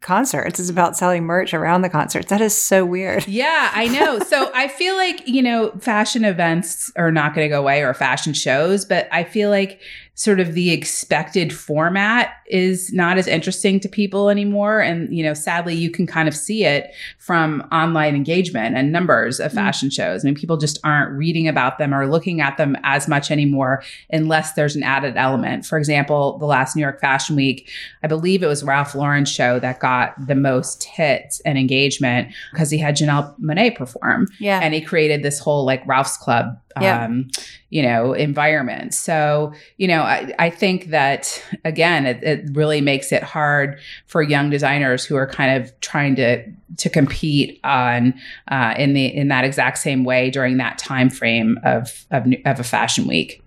concerts; 0.00 0.60
it's 0.60 0.70
about 0.70 0.96
selling 0.96 1.24
merch 1.24 1.52
around 1.52 1.82
the 1.82 1.88
concerts. 1.88 2.28
That 2.28 2.40
is 2.40 2.56
so 2.56 2.84
weird. 2.84 3.26
Yeah, 3.36 3.70
I 3.74 3.88
know. 3.88 4.20
So 4.20 4.50
I 4.54 4.68
feel 4.68 4.94
like, 4.96 5.26
you 5.26 5.42
know, 5.42 5.70
fashion 5.80 6.24
events 6.24 6.92
are 6.96 7.10
not 7.10 7.34
going 7.34 7.44
to 7.44 7.48
go 7.48 7.60
away 7.60 7.82
or 7.82 7.92
fashion 7.92 8.32
shows, 8.32 8.84
but 8.84 9.08
I 9.12 9.24
feel 9.24 9.50
like 9.50 9.80
sort 10.18 10.40
of 10.40 10.54
the 10.54 10.70
expected 10.70 11.52
format 11.52 12.32
is 12.46 12.90
not 12.90 13.18
as 13.18 13.26
interesting 13.26 13.78
to 13.78 13.86
people 13.86 14.30
anymore. 14.30 14.80
And, 14.80 15.14
you 15.14 15.22
know, 15.22 15.34
sadly, 15.34 15.74
you 15.74 15.90
can 15.90 16.06
kind 16.06 16.26
of 16.26 16.34
see 16.34 16.64
it 16.64 16.90
from 17.18 17.60
online 17.70 18.16
engagement 18.16 18.76
and 18.76 18.90
numbers 18.90 19.40
of 19.40 19.52
fashion 19.52 19.90
shows. 19.90 20.24
I 20.24 20.28
mean, 20.28 20.34
people 20.34 20.56
just 20.56 20.78
aren't 20.84 21.12
reading 21.18 21.48
about 21.48 21.76
them 21.76 21.92
or 21.92 22.06
looking 22.06 22.40
at 22.40 22.56
them 22.56 22.78
as 22.82 23.06
much 23.08 23.30
anymore 23.30 23.82
unless 24.10 24.54
there's 24.54 24.74
an 24.74 24.82
added 24.82 25.18
element. 25.18 25.66
For 25.66 25.76
example, 25.76 26.38
the 26.38 26.46
last 26.46 26.76
New 26.76 26.82
York 26.82 26.98
Fashion 26.98 27.36
Week, 27.36 27.68
I 28.02 28.06
believe 28.06 28.42
it 28.42 28.46
was 28.46 28.64
Ralph 28.64 28.94
Lauren's 28.94 29.30
show 29.30 29.58
that 29.58 29.80
got 29.80 30.14
the 30.26 30.34
most 30.34 30.84
hits 30.84 31.40
and 31.40 31.58
engagement 31.58 32.32
because 32.52 32.70
he 32.70 32.78
had 32.78 32.96
Janelle 32.96 33.38
Monáe 33.38 33.76
perform 33.76 34.28
Yeah, 34.40 34.60
and 34.62 34.72
he 34.72 34.80
created 34.80 35.22
this 35.22 35.38
whole 35.38 35.66
like 35.66 35.86
Ralph's 35.86 36.16
Club, 36.16 36.58
Yeah. 36.80 37.04
um, 37.04 37.28
you 37.70 37.82
know, 37.82 38.12
environment. 38.12 38.94
So, 38.94 39.52
you 39.76 39.88
know, 39.88 40.02
I, 40.02 40.32
I 40.38 40.50
think 40.50 40.90
that 40.90 41.42
again, 41.64 42.06
it, 42.06 42.22
it 42.22 42.48
really 42.52 42.80
makes 42.80 43.10
it 43.12 43.22
hard 43.22 43.80
for 44.06 44.22
young 44.22 44.50
designers 44.50 45.04
who 45.04 45.16
are 45.16 45.26
kind 45.26 45.62
of 45.62 45.78
trying 45.80 46.16
to 46.16 46.44
to 46.78 46.88
compete 46.88 47.60
on 47.64 48.14
uh, 48.48 48.74
in 48.78 48.94
the 48.94 49.06
in 49.06 49.28
that 49.28 49.44
exact 49.44 49.78
same 49.78 50.04
way 50.04 50.30
during 50.30 50.58
that 50.58 50.78
time 50.78 51.10
frame 51.10 51.58
of 51.64 52.06
of, 52.10 52.26
of 52.44 52.60
a 52.60 52.64
fashion 52.64 53.06
week. 53.06 53.42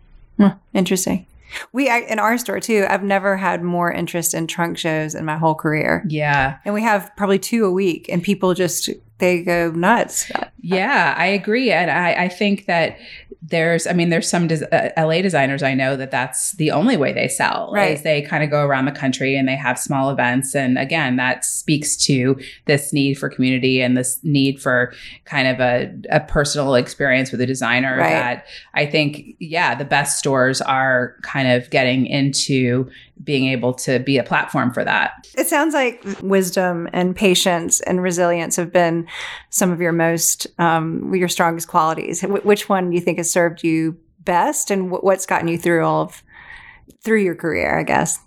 Interesting. 0.74 1.26
We 1.74 1.90
I, 1.90 2.00
in 2.00 2.20
our 2.20 2.38
store 2.38 2.60
too. 2.60 2.86
I've 2.90 3.04
never 3.04 3.36
had 3.36 3.64
more 3.64 3.92
interest 3.92 4.34
in 4.34 4.48
trunk 4.48 4.78
shows 4.78 5.16
in 5.16 5.26
my 5.26 5.38
whole 5.38 5.56
career, 5.56 6.06
Yeah, 6.08 6.58
and 6.64 6.74
we 6.74 6.82
have 6.84 7.12
probably 7.18 7.40
two 7.40 7.66
a 7.66 7.72
week, 7.72 8.08
and 8.10 8.22
people 8.22 8.54
just 8.54 8.90
they 9.20 9.44
go 9.44 9.72
nuts. 9.72 10.32
Yeah, 10.62 11.16
I 11.18 11.28
agree, 11.28 11.72
and 11.72 11.92
I, 11.92 12.26
I 12.26 12.30
think 12.30 12.66
that 12.66 12.98
there's, 13.42 13.88
I 13.88 13.94
mean, 13.94 14.10
there's 14.10 14.30
some 14.30 14.48
des- 14.48 14.68
uh, 14.72 14.90
LA 14.98 15.22
designers 15.22 15.64
I 15.64 15.74
know 15.74 15.96
that 15.96 16.12
that's 16.12 16.54
the 16.54 16.72
only 16.72 16.98
way 16.98 17.14
they 17.14 17.28
sell. 17.28 17.72
Right. 17.74 17.92
Is 17.92 18.02
they 18.04 18.22
kind 18.22 18.44
of 18.44 18.50
go 18.50 18.66
around 18.66 18.86
the 18.86 18.92
country 18.92 19.38
and 19.38 19.48
they 19.48 19.56
have 19.56 19.80
small 19.80 20.10
events, 20.10 20.56
and 20.56 20.78
again, 20.78 21.16
that 21.16 21.46
speaks 21.46 21.96
to 22.06 22.40
this 22.66 22.92
need 22.92 23.16
for 23.16 23.30
community 23.30 23.82
and 23.82 23.96
this 23.96 24.20
need 24.24 24.62
for 24.62 24.94
kind 25.26 25.48
of 25.48 25.60
a, 25.60 25.94
a 26.10 26.20
personal 26.20 26.76
experience 26.76 27.32
with 27.32 27.42
a 27.42 27.46
designer. 27.46 27.98
Right. 27.98 28.10
That 28.10 28.46
I 28.74 28.86
think, 28.86 29.36
yeah, 29.40 29.76
the 29.76 29.86
best 29.86 30.20
stores 30.20 30.62
are 30.62 31.16
kind 31.22 31.48
of 31.48 31.70
getting 31.70 32.06
into 32.06 32.90
being 33.24 33.48
able 33.48 33.74
to 33.74 34.00
be 34.00 34.18
a 34.18 34.24
platform 34.24 34.72
for 34.72 34.84
that. 34.84 35.28
It 35.38 35.48
sounds 35.48 35.74
like 35.74 36.04
wisdom 36.22 36.88
and 36.94 37.16
patience 37.16 37.82
and 37.82 38.02
resilience 38.02 38.56
have 38.56 38.72
been 38.72 39.08
some 39.50 39.72
of 39.72 39.82
your 39.82 39.92
most 39.92 40.48
um, 40.58 41.14
your 41.14 41.28
strongest 41.28 41.68
qualities. 41.68 42.22
Wh- 42.22 42.46
which 42.46 42.70
one 42.70 42.90
do 42.90 42.96
you 42.96 43.02
think 43.02 43.18
has 43.18 43.32
served 43.32 43.64
you 43.64 43.98
best, 44.20 44.72
and 44.72 44.90
wh- 44.90 45.04
what's 45.04 45.26
gotten 45.26 45.48
you 45.48 45.58
through 45.58 45.86
all 45.86 46.04
of 46.04 46.24
through 47.04 47.22
your 47.22 47.36
career? 47.36 47.78
I 47.78 47.84
guess. 47.84 48.20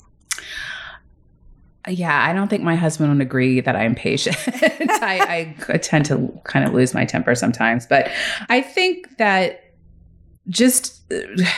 Yeah, 1.89 2.25
I 2.25 2.33
don't 2.33 2.47
think 2.47 2.63
my 2.63 2.77
husband 2.77 3.11
would 3.13 3.21
agree 3.21 3.61
that 3.61 3.75
I'm 3.75 3.97
patient. 3.97 4.37
I, 4.47 5.57
I 5.69 5.79
tend 5.79 6.05
to 6.07 6.33
kind 6.45 6.65
of 6.65 6.73
lose 6.73 6.95
my 6.95 7.05
temper 7.05 7.35
sometimes, 7.35 7.87
but 7.87 8.09
I 8.49 8.61
think 8.61 9.17
that 9.19 9.62
just 10.49 11.03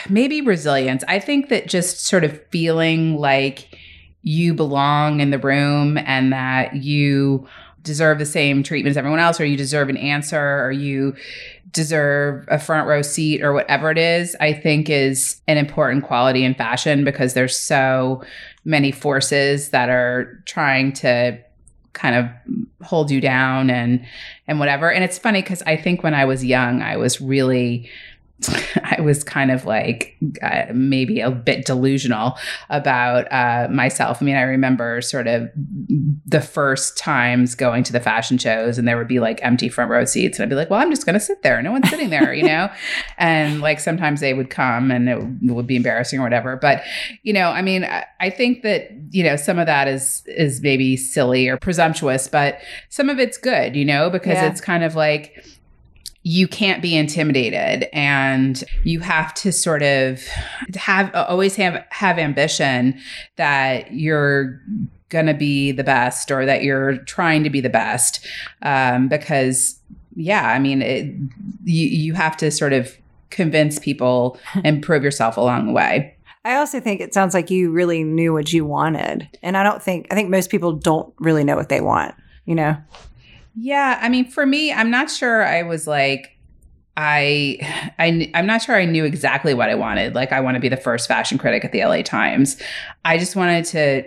maybe 0.09 0.41
resilience. 0.41 1.03
I 1.07 1.19
think 1.19 1.49
that 1.49 1.67
just 1.67 2.05
sort 2.05 2.23
of 2.23 2.41
feeling 2.49 3.17
like 3.17 3.77
you 4.21 4.53
belong 4.53 5.19
in 5.19 5.29
the 5.29 5.39
room 5.39 5.97
and 5.99 6.31
that 6.33 6.75
you 6.75 7.47
deserve 7.83 8.17
the 8.17 8.25
same 8.25 8.63
treatment 8.63 8.91
as 8.91 8.97
everyone 8.97 9.19
else, 9.19 9.39
or 9.39 9.45
you 9.45 9.55
deserve 9.55 9.89
an 9.89 9.97
answer, 9.97 10.63
or 10.63 10.71
you 10.71 11.15
deserve 11.71 12.45
a 12.47 12.57
front 12.57 12.87
row 12.87 13.01
seat, 13.01 13.43
or 13.43 13.53
whatever 13.53 13.91
it 13.91 13.97
is, 13.97 14.35
I 14.39 14.53
think 14.53 14.89
is 14.89 15.41
an 15.47 15.57
important 15.57 16.03
quality 16.03 16.43
in 16.43 16.55
fashion 16.55 17.03
because 17.03 17.33
there's 17.33 17.57
so 17.57 18.23
many 18.63 18.91
forces 18.91 19.69
that 19.69 19.89
are 19.89 20.41
trying 20.45 20.93
to 20.93 21.39
kind 21.93 22.15
of 22.15 22.25
hold 22.85 23.11
you 23.11 23.21
down 23.21 23.69
and 23.69 24.05
and 24.47 24.59
whatever. 24.59 24.91
And 24.91 25.03
it's 25.03 25.19
funny 25.19 25.41
because 25.41 25.61
I 25.63 25.75
think 25.77 26.03
when 26.03 26.13
I 26.13 26.25
was 26.25 26.43
young, 26.43 26.81
I 26.81 26.97
was 26.97 27.21
really 27.21 27.89
I 28.83 28.99
was 29.01 29.23
kind 29.23 29.49
of 29.49 29.65
like 29.65 30.15
uh, 30.43 30.65
maybe 30.73 31.21
a 31.21 31.31
bit 31.31 31.65
delusional 31.65 32.37
about 32.69 33.31
uh, 33.31 33.69
myself. 33.71 34.21
I 34.21 34.25
mean, 34.25 34.35
I 34.35 34.41
remember 34.41 35.01
sort 35.01 35.27
of 35.27 35.49
the 36.25 36.41
first 36.41 36.97
times 36.97 37.55
going 37.55 37.83
to 37.83 37.93
the 37.93 37.99
fashion 38.01 38.37
shows, 38.37 38.77
and 38.77 38.87
there 38.87 38.97
would 38.97 39.07
be 39.07 39.19
like 39.19 39.39
empty 39.43 39.69
front 39.69 39.89
row 39.89 40.03
seats, 40.05 40.37
and 40.37 40.43
I'd 40.43 40.49
be 40.49 40.55
like, 40.55 40.69
"Well, 40.69 40.79
I'm 40.81 40.89
just 40.89 41.05
going 41.05 41.13
to 41.13 41.19
sit 41.19 41.43
there. 41.43 41.61
No 41.61 41.71
one's 41.71 41.89
sitting 41.89 42.09
there," 42.09 42.33
you 42.33 42.43
know. 42.43 42.69
and 43.17 43.61
like 43.61 43.79
sometimes 43.79 44.19
they 44.19 44.33
would 44.33 44.49
come, 44.49 44.91
and 44.91 45.07
it 45.09 45.53
would 45.53 45.67
be 45.67 45.77
embarrassing 45.77 46.19
or 46.19 46.23
whatever. 46.23 46.57
But 46.57 46.83
you 47.23 47.31
know, 47.33 47.49
I 47.49 47.61
mean, 47.61 47.85
I, 47.85 48.05
I 48.19 48.29
think 48.29 48.63
that 48.63 48.89
you 49.11 49.23
know 49.23 49.37
some 49.37 49.59
of 49.59 49.65
that 49.65 49.87
is 49.87 50.23
is 50.27 50.61
maybe 50.61 50.97
silly 50.97 51.47
or 51.47 51.57
presumptuous, 51.57 52.27
but 52.27 52.59
some 52.89 53.09
of 53.09 53.17
it's 53.17 53.37
good, 53.37 53.75
you 53.75 53.85
know, 53.85 54.09
because 54.09 54.33
Yeah. 54.35 54.47
it's 54.49 54.59
kind 54.61 54.83
of 54.83 54.95
like 54.95 55.41
you 56.27 56.47
can't 56.47 56.81
be 56.81 56.97
intimidated 56.97 57.87
and 57.93 58.63
you 58.83 58.99
have 58.99 59.31
to 59.35 59.51
sort 59.51 59.83
of 59.83 60.23
have 60.73 61.13
always 61.13 61.55
have 61.55 61.85
have 61.91 62.17
ambition 62.17 62.99
that 63.35 63.93
you're 63.93 64.59
going 65.09 65.27
to 65.27 65.35
be 65.35 65.71
the 65.71 65.83
best 65.83 66.31
or 66.31 66.43
that 66.43 66.63
you're 66.63 66.97
trying 66.97 67.43
to 67.43 67.49
be 67.51 67.61
the 67.61 67.69
best 67.69 68.25
um, 68.63 69.07
because 69.07 69.79
yeah 70.15 70.49
i 70.49 70.57
mean 70.57 70.81
it, 70.81 71.05
you 71.63 71.87
you 71.87 72.13
have 72.15 72.35
to 72.35 72.49
sort 72.49 72.73
of 72.73 72.97
convince 73.29 73.77
people 73.77 74.39
and 74.63 74.81
prove 74.81 75.03
yourself 75.03 75.37
along 75.37 75.67
the 75.67 75.73
way 75.73 76.11
I 76.43 76.57
also 76.57 76.79
think 76.79 77.01
it 77.01 77.11
sounds 77.11 77.33
like 77.33 77.49
you 77.49 77.71
really 77.71 78.03
knew 78.03 78.31
what 78.31 78.53
you 78.53 78.65
wanted, 78.65 79.27
and 79.41 79.57
I 79.57 79.63
don't 79.63 79.81
think 79.81 80.05
I 80.11 80.13
think 80.13 80.29
most 80.29 80.51
people 80.51 80.73
don't 80.73 81.11
really 81.17 81.43
know 81.43 81.55
what 81.55 81.69
they 81.69 81.81
want. 81.81 82.13
You 82.45 82.53
know. 82.53 82.77
Yeah, 83.55 83.99
I 84.01 84.09
mean, 84.09 84.25
for 84.29 84.45
me, 84.45 84.71
I'm 84.71 84.91
not 84.91 85.09
sure 85.09 85.43
I 85.43 85.63
was 85.63 85.87
like, 85.87 86.37
I, 86.97 87.57
I, 87.99 88.31
I'm 88.33 88.45
not 88.45 88.61
sure 88.61 88.75
I 88.75 88.85
knew 88.85 89.05
exactly 89.05 89.53
what 89.53 89.69
I 89.69 89.75
wanted. 89.75 90.15
Like, 90.15 90.31
I 90.31 90.39
want 90.41 90.55
to 90.55 90.61
be 90.61 90.69
the 90.69 90.77
first 90.77 91.07
fashion 91.07 91.37
critic 91.37 91.63
at 91.65 91.71
the 91.71 91.83
LA 91.83 92.01
Times. 92.01 92.61
I 93.03 93.17
just 93.17 93.35
wanted 93.35 93.65
to 93.65 94.03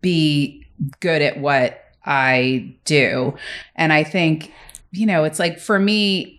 be 0.00 0.66
good 1.00 1.22
at 1.22 1.38
what 1.38 1.82
I 2.04 2.74
do, 2.84 3.36
and 3.74 3.92
I 3.92 4.04
think, 4.04 4.52
you 4.92 5.06
know, 5.06 5.24
it's 5.24 5.38
like 5.38 5.58
for 5.58 5.78
me. 5.78 6.32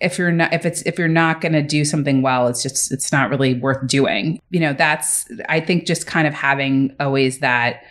If 0.00 0.16
you're 0.16 0.30
not, 0.30 0.52
if 0.52 0.64
it's 0.64 0.82
if 0.82 0.96
you're 0.96 1.08
not 1.08 1.40
going 1.40 1.54
to 1.54 1.62
do 1.62 1.84
something 1.84 2.22
well, 2.22 2.46
it's 2.46 2.62
just 2.62 2.92
it's 2.92 3.10
not 3.10 3.30
really 3.30 3.54
worth 3.54 3.84
doing. 3.88 4.40
You 4.50 4.60
know, 4.60 4.72
that's 4.72 5.28
I 5.48 5.58
think 5.58 5.86
just 5.86 6.06
kind 6.06 6.28
of 6.28 6.34
having 6.34 6.94
always 7.00 7.40
that 7.40 7.82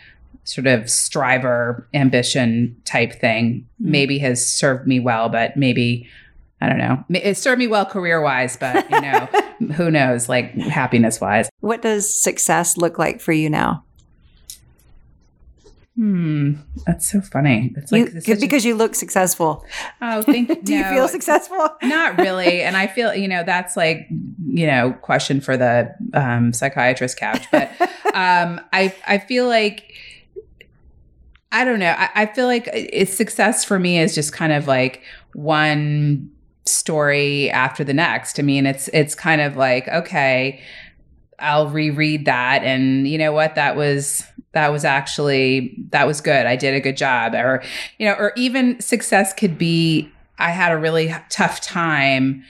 sort 0.48 0.66
of 0.66 0.88
striver 0.88 1.86
ambition 1.92 2.74
type 2.86 3.12
thing 3.20 3.66
maybe 3.78 4.18
has 4.18 4.44
served 4.50 4.86
me 4.86 4.98
well 4.98 5.28
but 5.28 5.56
maybe 5.58 6.08
i 6.62 6.66
don't 6.68 6.78
know 6.78 7.04
it 7.10 7.36
served 7.36 7.58
me 7.58 7.66
well 7.66 7.84
career 7.84 8.20
wise 8.22 8.56
but 8.56 8.88
you 8.90 9.00
know 9.00 9.26
who 9.74 9.90
knows 9.90 10.26
like 10.28 10.52
happiness 10.54 11.20
wise 11.20 11.50
What 11.60 11.82
does 11.82 12.02
success 12.22 12.76
look 12.78 12.98
like 12.98 13.20
for 13.20 13.32
you 13.32 13.50
now? 13.50 13.84
hmm 15.96 16.52
that's 16.86 17.10
so 17.10 17.20
funny 17.20 17.74
it's 17.76 17.90
You- 17.90 18.04
like 18.04 18.22
such 18.22 18.38
a- 18.38 18.40
because 18.40 18.64
you 18.64 18.76
look 18.76 18.94
successful. 18.94 19.64
oh 20.00 20.22
thank 20.22 20.46
Do 20.64 20.72
you 20.74 20.84
feel 20.84 21.08
successful? 21.08 21.68
not 21.82 22.18
really 22.18 22.62
and 22.62 22.76
i 22.76 22.86
feel 22.86 23.12
you 23.14 23.26
know 23.26 23.42
that's 23.44 23.76
like 23.76 24.06
you 24.46 24.66
know 24.66 24.92
question 25.02 25.40
for 25.40 25.56
the 25.56 25.92
um, 26.14 26.52
psychiatrist 26.52 27.18
couch 27.18 27.46
but 27.50 27.68
um, 28.14 28.60
i 28.72 28.94
i 29.08 29.18
feel 29.18 29.46
like 29.48 29.92
I 31.50 31.64
don't 31.64 31.78
know. 31.78 31.94
I, 31.96 32.10
I 32.14 32.26
feel 32.26 32.46
like 32.46 32.68
it's 32.72 33.14
success 33.14 33.64
for 33.64 33.78
me 33.78 33.98
is 33.98 34.14
just 34.14 34.32
kind 34.32 34.52
of 34.52 34.66
like 34.66 35.02
one 35.34 36.30
story 36.66 37.50
after 37.50 37.84
the 37.84 37.94
next. 37.94 38.38
I 38.38 38.42
mean, 38.42 38.66
it's 38.66 38.88
it's 38.88 39.14
kind 39.14 39.40
of 39.40 39.56
like 39.56 39.88
okay, 39.88 40.60
I'll 41.38 41.68
reread 41.68 42.26
that, 42.26 42.62
and 42.64 43.08
you 43.08 43.18
know 43.18 43.32
what, 43.32 43.54
that 43.54 43.76
was 43.76 44.24
that 44.52 44.68
was 44.68 44.84
actually 44.84 45.76
that 45.90 46.06
was 46.06 46.20
good. 46.20 46.46
I 46.46 46.56
did 46.56 46.74
a 46.74 46.80
good 46.80 46.96
job, 46.96 47.34
or 47.34 47.62
you 47.98 48.06
know, 48.06 48.14
or 48.14 48.32
even 48.36 48.80
success 48.80 49.32
could 49.32 49.56
be 49.56 50.10
I 50.38 50.50
had 50.50 50.72
a 50.72 50.76
really 50.76 51.14
tough 51.30 51.60
time 51.60 52.44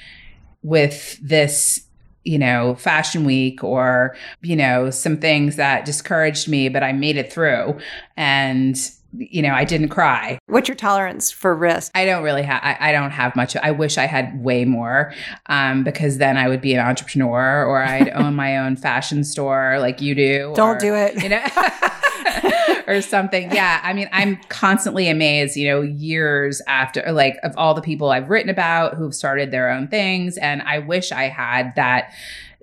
with 0.62 1.18
this 1.22 1.87
you 2.28 2.38
know, 2.38 2.74
fashion 2.74 3.24
week 3.24 3.64
or, 3.64 4.14
you 4.42 4.54
know, 4.54 4.90
some 4.90 5.16
things 5.16 5.56
that 5.56 5.84
discouraged 5.84 6.48
me, 6.48 6.68
but 6.68 6.82
I 6.82 6.92
made 6.92 7.16
it 7.16 7.32
through. 7.32 7.78
And, 8.16 8.76
you 9.16 9.40
know, 9.42 9.52
I 9.54 9.64
didn't 9.64 9.88
cry. 9.88 10.38
What's 10.46 10.68
your 10.68 10.76
tolerance 10.76 11.30
for 11.30 11.54
risk? 11.54 11.90
I 11.94 12.04
don't 12.04 12.22
really 12.22 12.42
have, 12.42 12.60
I, 12.62 12.76
I 12.80 12.92
don't 12.92 13.10
have 13.10 13.34
much. 13.34 13.56
I 13.56 13.70
wish 13.70 13.96
I 13.96 14.06
had 14.06 14.42
way 14.42 14.64
more 14.64 15.14
um, 15.46 15.82
because 15.82 16.18
then 16.18 16.36
I 16.36 16.48
would 16.48 16.60
be 16.60 16.74
an 16.74 16.80
entrepreneur 16.80 17.64
or 17.64 17.82
I'd 17.82 18.10
own 18.10 18.34
my 18.34 18.58
own 18.58 18.76
fashion 18.88 19.24
store 19.24 19.78
like 19.80 20.00
you 20.00 20.14
do. 20.14 20.52
Don't 20.54 20.76
or, 20.76 20.78
do 20.78 20.94
it. 20.94 21.22
You 21.22 21.30
know, 21.30 21.44
or 22.86 23.00
something. 23.00 23.50
Yeah. 23.50 23.80
I 23.82 23.92
mean, 23.92 24.08
I'm 24.12 24.36
constantly 24.48 25.08
amazed, 25.08 25.56
you 25.56 25.68
know, 25.68 25.82
years 25.82 26.60
after, 26.66 27.10
like, 27.12 27.36
of 27.42 27.54
all 27.56 27.74
the 27.74 27.82
people 27.82 28.10
I've 28.10 28.28
written 28.28 28.50
about 28.50 28.94
who've 28.94 29.14
started 29.14 29.50
their 29.50 29.70
own 29.70 29.88
things. 29.88 30.36
And 30.38 30.62
I 30.62 30.80
wish 30.80 31.12
I 31.12 31.24
had 31.24 31.74
that, 31.76 32.12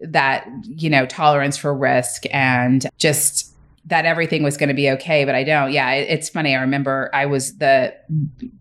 that, 0.01 0.47
you 0.65 0.89
know, 0.89 1.05
tolerance 1.05 1.57
for 1.57 1.73
risk 1.73 2.23
and 2.31 2.87
just, 2.97 3.44
that 3.87 4.05
everything 4.05 4.41
was 4.41 4.57
going 4.57 4.69
to 4.69 4.75
be 4.75 4.89
okay, 4.89 5.25
but 5.25 5.35
I 5.35 5.43
don't. 5.43 5.71
Yeah, 5.71 5.91
it, 5.91 6.09
it's 6.09 6.29
funny. 6.29 6.55
I 6.55 6.61
remember 6.61 7.09
I 7.13 7.25
was 7.25 7.57
the 7.57 7.93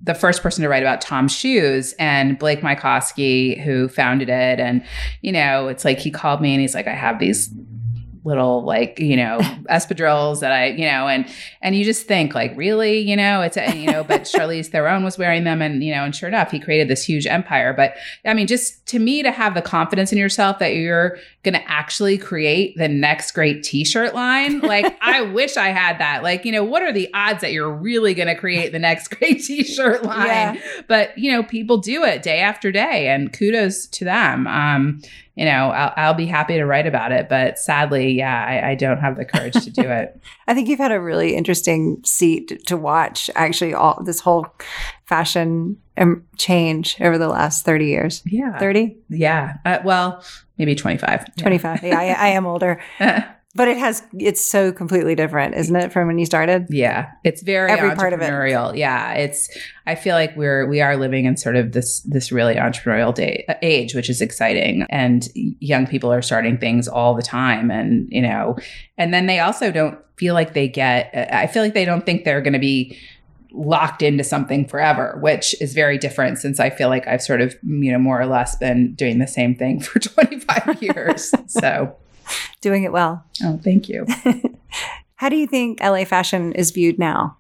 the 0.03 0.15
first 0.15 0.43
person 0.43 0.63
to 0.63 0.69
write 0.69 0.83
about 0.83 1.01
Tom's 1.01 1.33
shoes, 1.35 1.95
and 1.99 2.39
Blake 2.39 2.61
Mycoskie, 2.61 3.61
who 3.61 3.89
founded 3.89 4.29
it, 4.29 4.61
and 4.61 4.85
you 5.23 5.33
know, 5.33 5.69
it's 5.69 5.85
like 5.85 5.99
he 5.99 6.11
called 6.11 6.41
me 6.41 6.53
and 6.53 6.61
he's 6.61 6.75
like, 6.75 6.87
"I 6.87 6.95
have 6.95 7.19
these 7.19 7.51
little 8.25 8.65
like 8.65 8.99
you 8.99 9.17
know 9.17 9.39
espadrilles 9.71 10.41
that 10.41 10.51
I 10.51 10.69
you 10.69 10.87
know 10.87 11.07
and 11.07 11.29
and 11.61 11.77
you 11.77 11.85
just 11.85 12.07
think 12.07 12.35
like 12.35 12.57
really 12.57 12.99
you 12.99 13.17
know 13.17 13.43
it's 13.43 13.57
a, 13.57 13.77
you 13.77 13.91
know 13.91 14.03
but 14.03 14.23
Charlize 14.25 14.69
Theron 14.69 15.05
was 15.05 15.19
wearing 15.19 15.45
them 15.45 15.61
and 15.61 15.85
you 15.85 15.95
know 15.95 16.05
and 16.05 16.17
sure 16.17 16.29
enough 16.29 16.51
he 16.51 16.59
created 16.59 16.89
this 16.89 17.05
huge 17.05 17.27
empire 17.27 17.73
but 17.75 17.95
I 18.25 18.35
mean 18.35 18.47
just 18.47 18.84
to 18.87 18.99
me 18.99 19.23
to 19.23 19.31
have 19.31 19.55
the 19.55 19.63
confidence 19.63 20.13
in 20.13 20.19
yourself 20.19 20.59
that 20.59 20.75
you're 20.75 21.17
going 21.43 21.55
to 21.55 21.71
actually 21.71 22.19
create 22.19 22.77
the 22.77 22.89
next 22.89 23.33
great 23.33 23.63
t-shirt 23.63 24.15
line 24.15 24.61
like 24.61 24.97
I 25.01 25.23
wish 25.23 25.57
I 25.57 25.69
had 25.69 25.99
that. 25.99 26.23
Like 26.23 26.45
you 26.45 26.53
know 26.53 26.65
what 26.65 26.83
are 26.83 26.93
the 26.93 27.09
odds 27.15 27.41
that 27.41 27.53
you're 27.53 27.73
really 27.73 28.15
going 28.15 28.29
to 28.29 28.35
create 28.35 28.73
the 28.73 28.79
next 28.79 29.09
great 29.19 29.43
t-shirt 29.43 30.05
line? 30.05 30.27
Yeah. 30.27 30.61
but 30.87 31.17
you 31.17 31.33
know 31.33 31.43
people 31.43 31.79
do 31.79 32.05
it 32.05 32.23
day 32.23 32.41
after 32.41 32.71
day 32.71 33.09
and 33.09 33.33
kudos 33.33 33.87
to 33.89 34.05
them. 34.05 34.47
Um 34.47 35.01
you 35.35 35.45
know 35.45 35.71
I'll, 35.71 35.93
I'll 35.97 36.15
be 36.15 36.27
happy 36.27 36.55
to 36.55 36.65
write 36.65 36.87
about 36.87 37.11
it 37.11 37.29
but 37.29 37.59
sadly 37.59 38.13
yeah 38.13 38.45
I, 38.47 38.71
I 38.71 38.75
don't 38.75 38.99
have 38.99 39.17
the 39.17 39.25
courage 39.25 39.55
to 39.65 39.71
do 39.71 39.83
it. 39.89 40.21
I 40.47 40.55
think 40.55 40.69
you've 40.69 40.79
had 40.79 40.93
a 40.93 41.01
really 41.01 41.35
interesting 41.35 42.03
seat 42.05 42.67
to 42.67 42.77
watch 42.77 43.31
actually 43.35 43.73
all 43.73 44.03
this 44.05 44.21
whole 44.21 44.47
fashion 45.07 45.79
change 46.37 46.97
over 47.01 47.19
the 47.19 47.29
last 47.29 47.65
30 47.65 47.87
years. 47.87 48.23
yeah 48.27 48.59
30, 48.59 48.97
yeah 49.11 49.57
uh, 49.65 49.79
well 49.85 50.23
maybe 50.59 50.75
25 50.75 51.37
25. 51.37 51.83
Yeah, 51.83 51.99
I, 51.99 52.05
I 52.05 52.29
am 52.29 52.47
older. 52.47 52.81
But 53.57 53.69
it 53.69 53.77
has, 53.77 54.03
it's 54.19 54.41
so 54.45 54.73
completely 54.73 55.15
different, 55.15 55.55
isn't 55.55 55.77
it, 55.77 55.93
from 55.93 56.09
when 56.09 56.19
you 56.19 56.27
started? 56.27 56.67
Yeah, 56.71 57.13
it's 57.23 57.41
very 57.41 57.71
Every 57.71 57.95
part 57.95 58.13
of 58.13 58.21
it. 58.21 58.25
entrepreneurial. 58.25 58.77
Yeah, 58.77 59.13
it's. 59.13 59.49
I 59.87 59.95
feel 59.95 60.17
like 60.17 60.37
we're 60.37 60.67
we 60.67 60.81
are 60.81 60.97
living 60.97 61.25
in 61.25 61.37
sort 61.37 61.55
of 61.55 61.71
this 61.71 62.01
this 62.01 62.33
really 62.33 62.57
entrepreneurial 62.57 63.15
day 63.15 63.47
age, 63.63 63.95
which 63.95 64.11
is 64.11 64.21
exciting, 64.21 64.87
and 64.91 65.29
young 65.61 65.87
people 65.87 66.13
are 66.13 66.21
starting 66.21 66.59
things 66.59 66.89
all 66.89 67.15
the 67.15 67.23
time, 67.23 67.71
and 67.71 68.09
you 68.11 68.23
know, 68.23 68.57
and 68.99 69.15
then 69.15 69.27
they 69.27 69.39
also 69.39 69.71
don't 69.71 70.01
feel 70.17 70.35
like 70.35 70.55
they 70.55 70.67
get. 70.67 71.11
I 71.33 71.47
feel 71.47 71.63
like 71.63 71.75
they 71.75 71.85
don't 71.85 72.05
think 72.05 72.25
they're 72.25 72.43
going 72.43 72.55
to 72.55 72.59
be 72.59 72.99
locked 73.55 74.03
into 74.03 74.25
something 74.25 74.67
forever, 74.67 75.17
which 75.21 75.55
is 75.61 75.73
very 75.75 75.97
different 75.97 76.39
since 76.39 76.59
I 76.61 76.71
feel 76.71 76.89
like 76.89 77.07
I've 77.07 77.23
sort 77.23 77.41
of 77.41 77.57
you 77.63 77.93
know 77.93 77.99
more 77.99 78.21
or 78.21 78.27
less 78.27 78.57
been 78.57 78.95
doing 78.95 79.19
the 79.19 79.27
same 79.27 79.55
thing 79.55 79.81
for 79.81 79.99
twenty 80.01 80.41
five 80.41 80.83
years. 80.83 81.33
so, 81.47 81.97
Doing 82.61 82.85
it 82.85 82.93
well. 82.93 83.25
oh, 83.43 83.61
thank 83.63 83.89
you. 83.89 84.07
How 85.17 85.29
do 85.29 85.37
you 85.37 85.47
think 85.47 85.81
LA 85.81 86.05
fashion 86.05 86.53
is 86.53 86.71
viewed 86.71 86.99
now? 86.99 87.37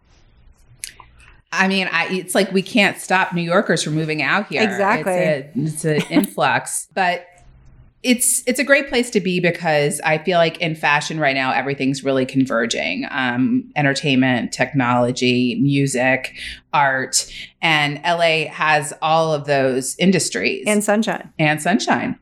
I 1.50 1.68
mean, 1.68 1.88
I, 1.92 2.08
it's 2.08 2.34
like 2.34 2.50
we 2.52 2.62
can't 2.62 2.98
stop 2.98 3.32
New 3.32 3.42
Yorkers 3.42 3.82
from 3.82 3.94
moving 3.94 4.22
out 4.22 4.48
here. 4.48 4.62
Exactly. 4.62 5.12
It's, 5.12 5.84
a, 5.84 5.96
it's 5.96 6.06
an 6.06 6.12
influx, 6.12 6.88
but 6.94 7.26
it's 8.04 8.42
it's 8.46 8.60
a 8.60 8.64
great 8.64 8.88
place 8.88 9.08
to 9.10 9.20
be 9.20 9.40
because 9.40 10.00
I 10.04 10.18
feel 10.18 10.38
like 10.38 10.60
in 10.60 10.74
fashion 10.76 11.18
right 11.18 11.34
now 11.34 11.52
everything's 11.52 12.04
really 12.04 12.26
converging. 12.26 13.06
Um, 13.10 13.70
entertainment, 13.76 14.52
technology, 14.52 15.58
music, 15.62 16.34
art, 16.72 17.26
and 17.62 18.00
LA 18.04 18.46
has 18.50 18.92
all 19.00 19.32
of 19.32 19.46
those 19.46 19.96
industries 19.98 20.64
And 20.66 20.84
sunshine. 20.84 21.32
and 21.38 21.62
sunshine. 21.62 22.18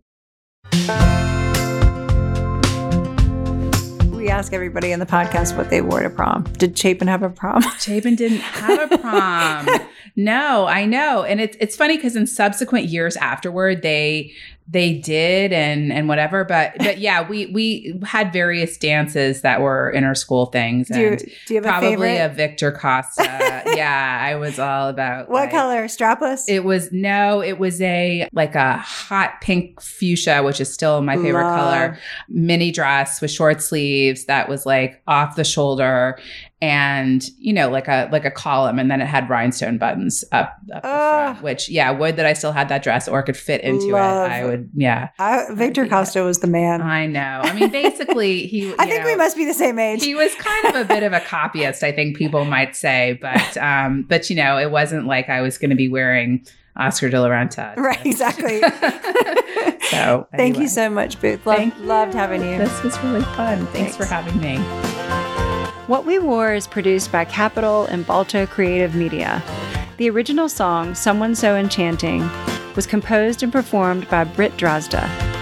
We 4.12 4.28
ask 4.28 4.53
everybody 4.53 4.93
in 4.93 5.01
the 5.01 5.07
podcast 5.07 5.57
what 5.57 5.68
they 5.70 5.83
wore 5.83 6.01
to 6.01 6.09
prom. 6.11 6.45
Did 6.59 6.78
Chapin 6.78 7.09
have 7.09 7.24
a 7.24 7.28
prom? 7.30 7.62
Chapin 7.80 8.14
didn't 8.14 8.39
have 8.39 8.93
a 8.93 8.99
prom. 8.99 9.66
no, 10.16 10.66
I 10.66 10.85
know. 10.85 11.24
And 11.24 11.41
it's 11.41 11.57
it's 11.59 11.74
funny 11.74 11.97
because 11.97 12.14
in 12.14 12.28
subsequent 12.28 12.87
years 12.87 13.16
afterward, 13.16 13.83
they 13.83 14.33
they 14.73 14.95
did 14.95 15.53
and 15.53 15.93
and 15.93 16.09
whatever. 16.09 16.45
But 16.45 16.73
but 16.79 16.99
yeah, 16.99 17.29
we 17.29 17.47
we 17.47 18.01
had 18.05 18.33
various 18.33 18.77
dances 18.79 19.43
that 19.43 19.61
were 19.61 19.93
school 20.14 20.47
things. 20.47 20.89
do, 20.89 20.99
you, 21.01 21.07
And 21.09 21.18
do 21.18 21.55
you 21.55 21.57
have 21.57 21.64
a 21.64 21.68
probably 21.68 21.91
favorite? 21.91 22.25
a 22.25 22.29
Victor 22.35 22.73
Costa. 22.73 23.62
yeah, 23.77 24.18
I 24.23 24.35
was 24.37 24.59
all 24.59 24.89
about 24.89 25.29
what 25.29 25.43
like- 25.43 25.51
color? 25.51 25.85
Strapless? 25.85 26.45
It 26.49 26.64
was 26.64 26.91
no, 26.93 27.43
it 27.43 27.59
was 27.59 27.81
a 27.81 28.29
like 28.33 28.55
a 28.55 28.79
hot 28.79 29.41
pink 29.41 29.81
fuchsia, 29.81 30.43
which 30.43 30.61
is 30.61 30.73
still 30.73 31.03
my 31.03 31.16
favorite 31.16 31.45
Love. 31.45 31.59
color 31.61 31.99
mini 32.29 32.70
dress 32.70 33.20
with 33.20 33.31
short 33.31 33.62
sleeves 33.62 34.25
that 34.27 34.49
was 34.49 34.64
like 34.66 35.03
off 35.07 35.37
the 35.37 35.45
shoulder 35.45 36.18
and 36.63 37.29
you 37.39 37.53
know 37.53 37.69
like 37.69 37.89
a 37.89 38.09
like 38.13 38.25
a 38.25 38.31
column 38.31 38.79
and 38.79 38.89
then 38.89 39.01
it 39.01 39.07
had 39.07 39.29
rhinestone 39.29 39.79
buttons 39.79 40.23
up, 40.31 40.57
up 40.73 40.83
the 40.83 40.89
Ah. 40.89 41.25
front 41.33 41.43
which 41.43 41.69
yeah 41.69 41.91
would 41.91 42.15
that 42.17 42.25
i 42.25 42.33
still 42.33 42.53
had 42.53 42.69
that 42.69 42.85
dress 42.85 43.09
or 43.09 43.21
could 43.25 43.37
fit 43.37 43.61
into 43.63 43.87
Love. 43.89 44.31
it 44.31 44.33
i 44.33 44.45
would 44.45 44.71
yeah 44.75 45.09
I, 45.19 45.47
Victor 45.53 45.89
Costa 45.89 46.23
was 46.23 46.39
the 46.39 46.47
man. 46.47 46.81
i 46.81 47.05
know 47.07 47.41
i 47.43 47.53
mean 47.53 47.69
basically 47.71 48.47
he 48.53 48.73
I 48.79 48.87
think 48.87 49.03
know, 49.03 49.11
we 49.11 49.17
must 49.17 49.37
be 49.37 49.45
the 49.45 49.53
same 49.55 49.79
age. 49.81 50.05
he 50.05 50.15
was 50.15 50.33
kind 50.37 50.67
of 50.77 50.77
a 50.77 50.85
bit 50.85 51.03
of 51.03 51.13
a 51.13 51.21
copyist 51.21 51.83
i 51.83 51.91
think 51.91 52.17
people 52.17 52.45
might 52.45 52.77
say 52.77 53.19
but 53.21 53.57
um 53.71 54.03
but 54.09 54.31
you 54.31 54.37
know 54.37 54.57
it 54.57 54.71
wasn't 54.71 55.07
like 55.07 55.29
i 55.29 55.41
was 55.41 55.59
going 55.59 55.71
to 55.71 55.77
be 55.77 55.89
wearing 55.89 56.47
oscar 56.77 57.09
de 57.11 57.21
la 57.21 57.27
renta 57.29 57.75
right, 57.77 58.01
exactly. 58.07 58.61
so 59.91 60.27
Thank 60.35 60.59
you 60.59 60.69
so 60.69 60.89
much, 60.89 61.21
Booth. 61.21 61.45
Love, 61.45 61.57
Thank 61.59 61.77
you. 61.77 61.85
loved 61.85 62.15
having 62.15 62.41
you. 62.43 62.57
this 62.57 62.83
was 62.85 62.97
really 63.03 63.25
fun 63.37 63.67
thanks 63.69 63.97
for 63.97 64.05
having 64.07 64.41
me 64.41 64.57
What 65.93 66.07
We 66.07 66.18
Wore 66.18 66.55
is 66.55 66.66
produced 66.66 67.12
by 67.12 67.26
Capital 67.26 67.84
and 67.84 68.07
Balto 68.07 68.47
Creative 68.47 68.95
Media. 68.95 69.43
The 69.99 70.09
original 70.09 70.49
song, 70.49 70.95
Someone 70.95 71.34
So 71.34 71.55
Enchanting, 71.55 72.26
was 72.74 72.86
composed 72.86 73.43
and 73.43 73.53
performed 73.53 74.09
by 74.09 74.24
Britt 74.24 74.57
Drozda. 74.57 75.41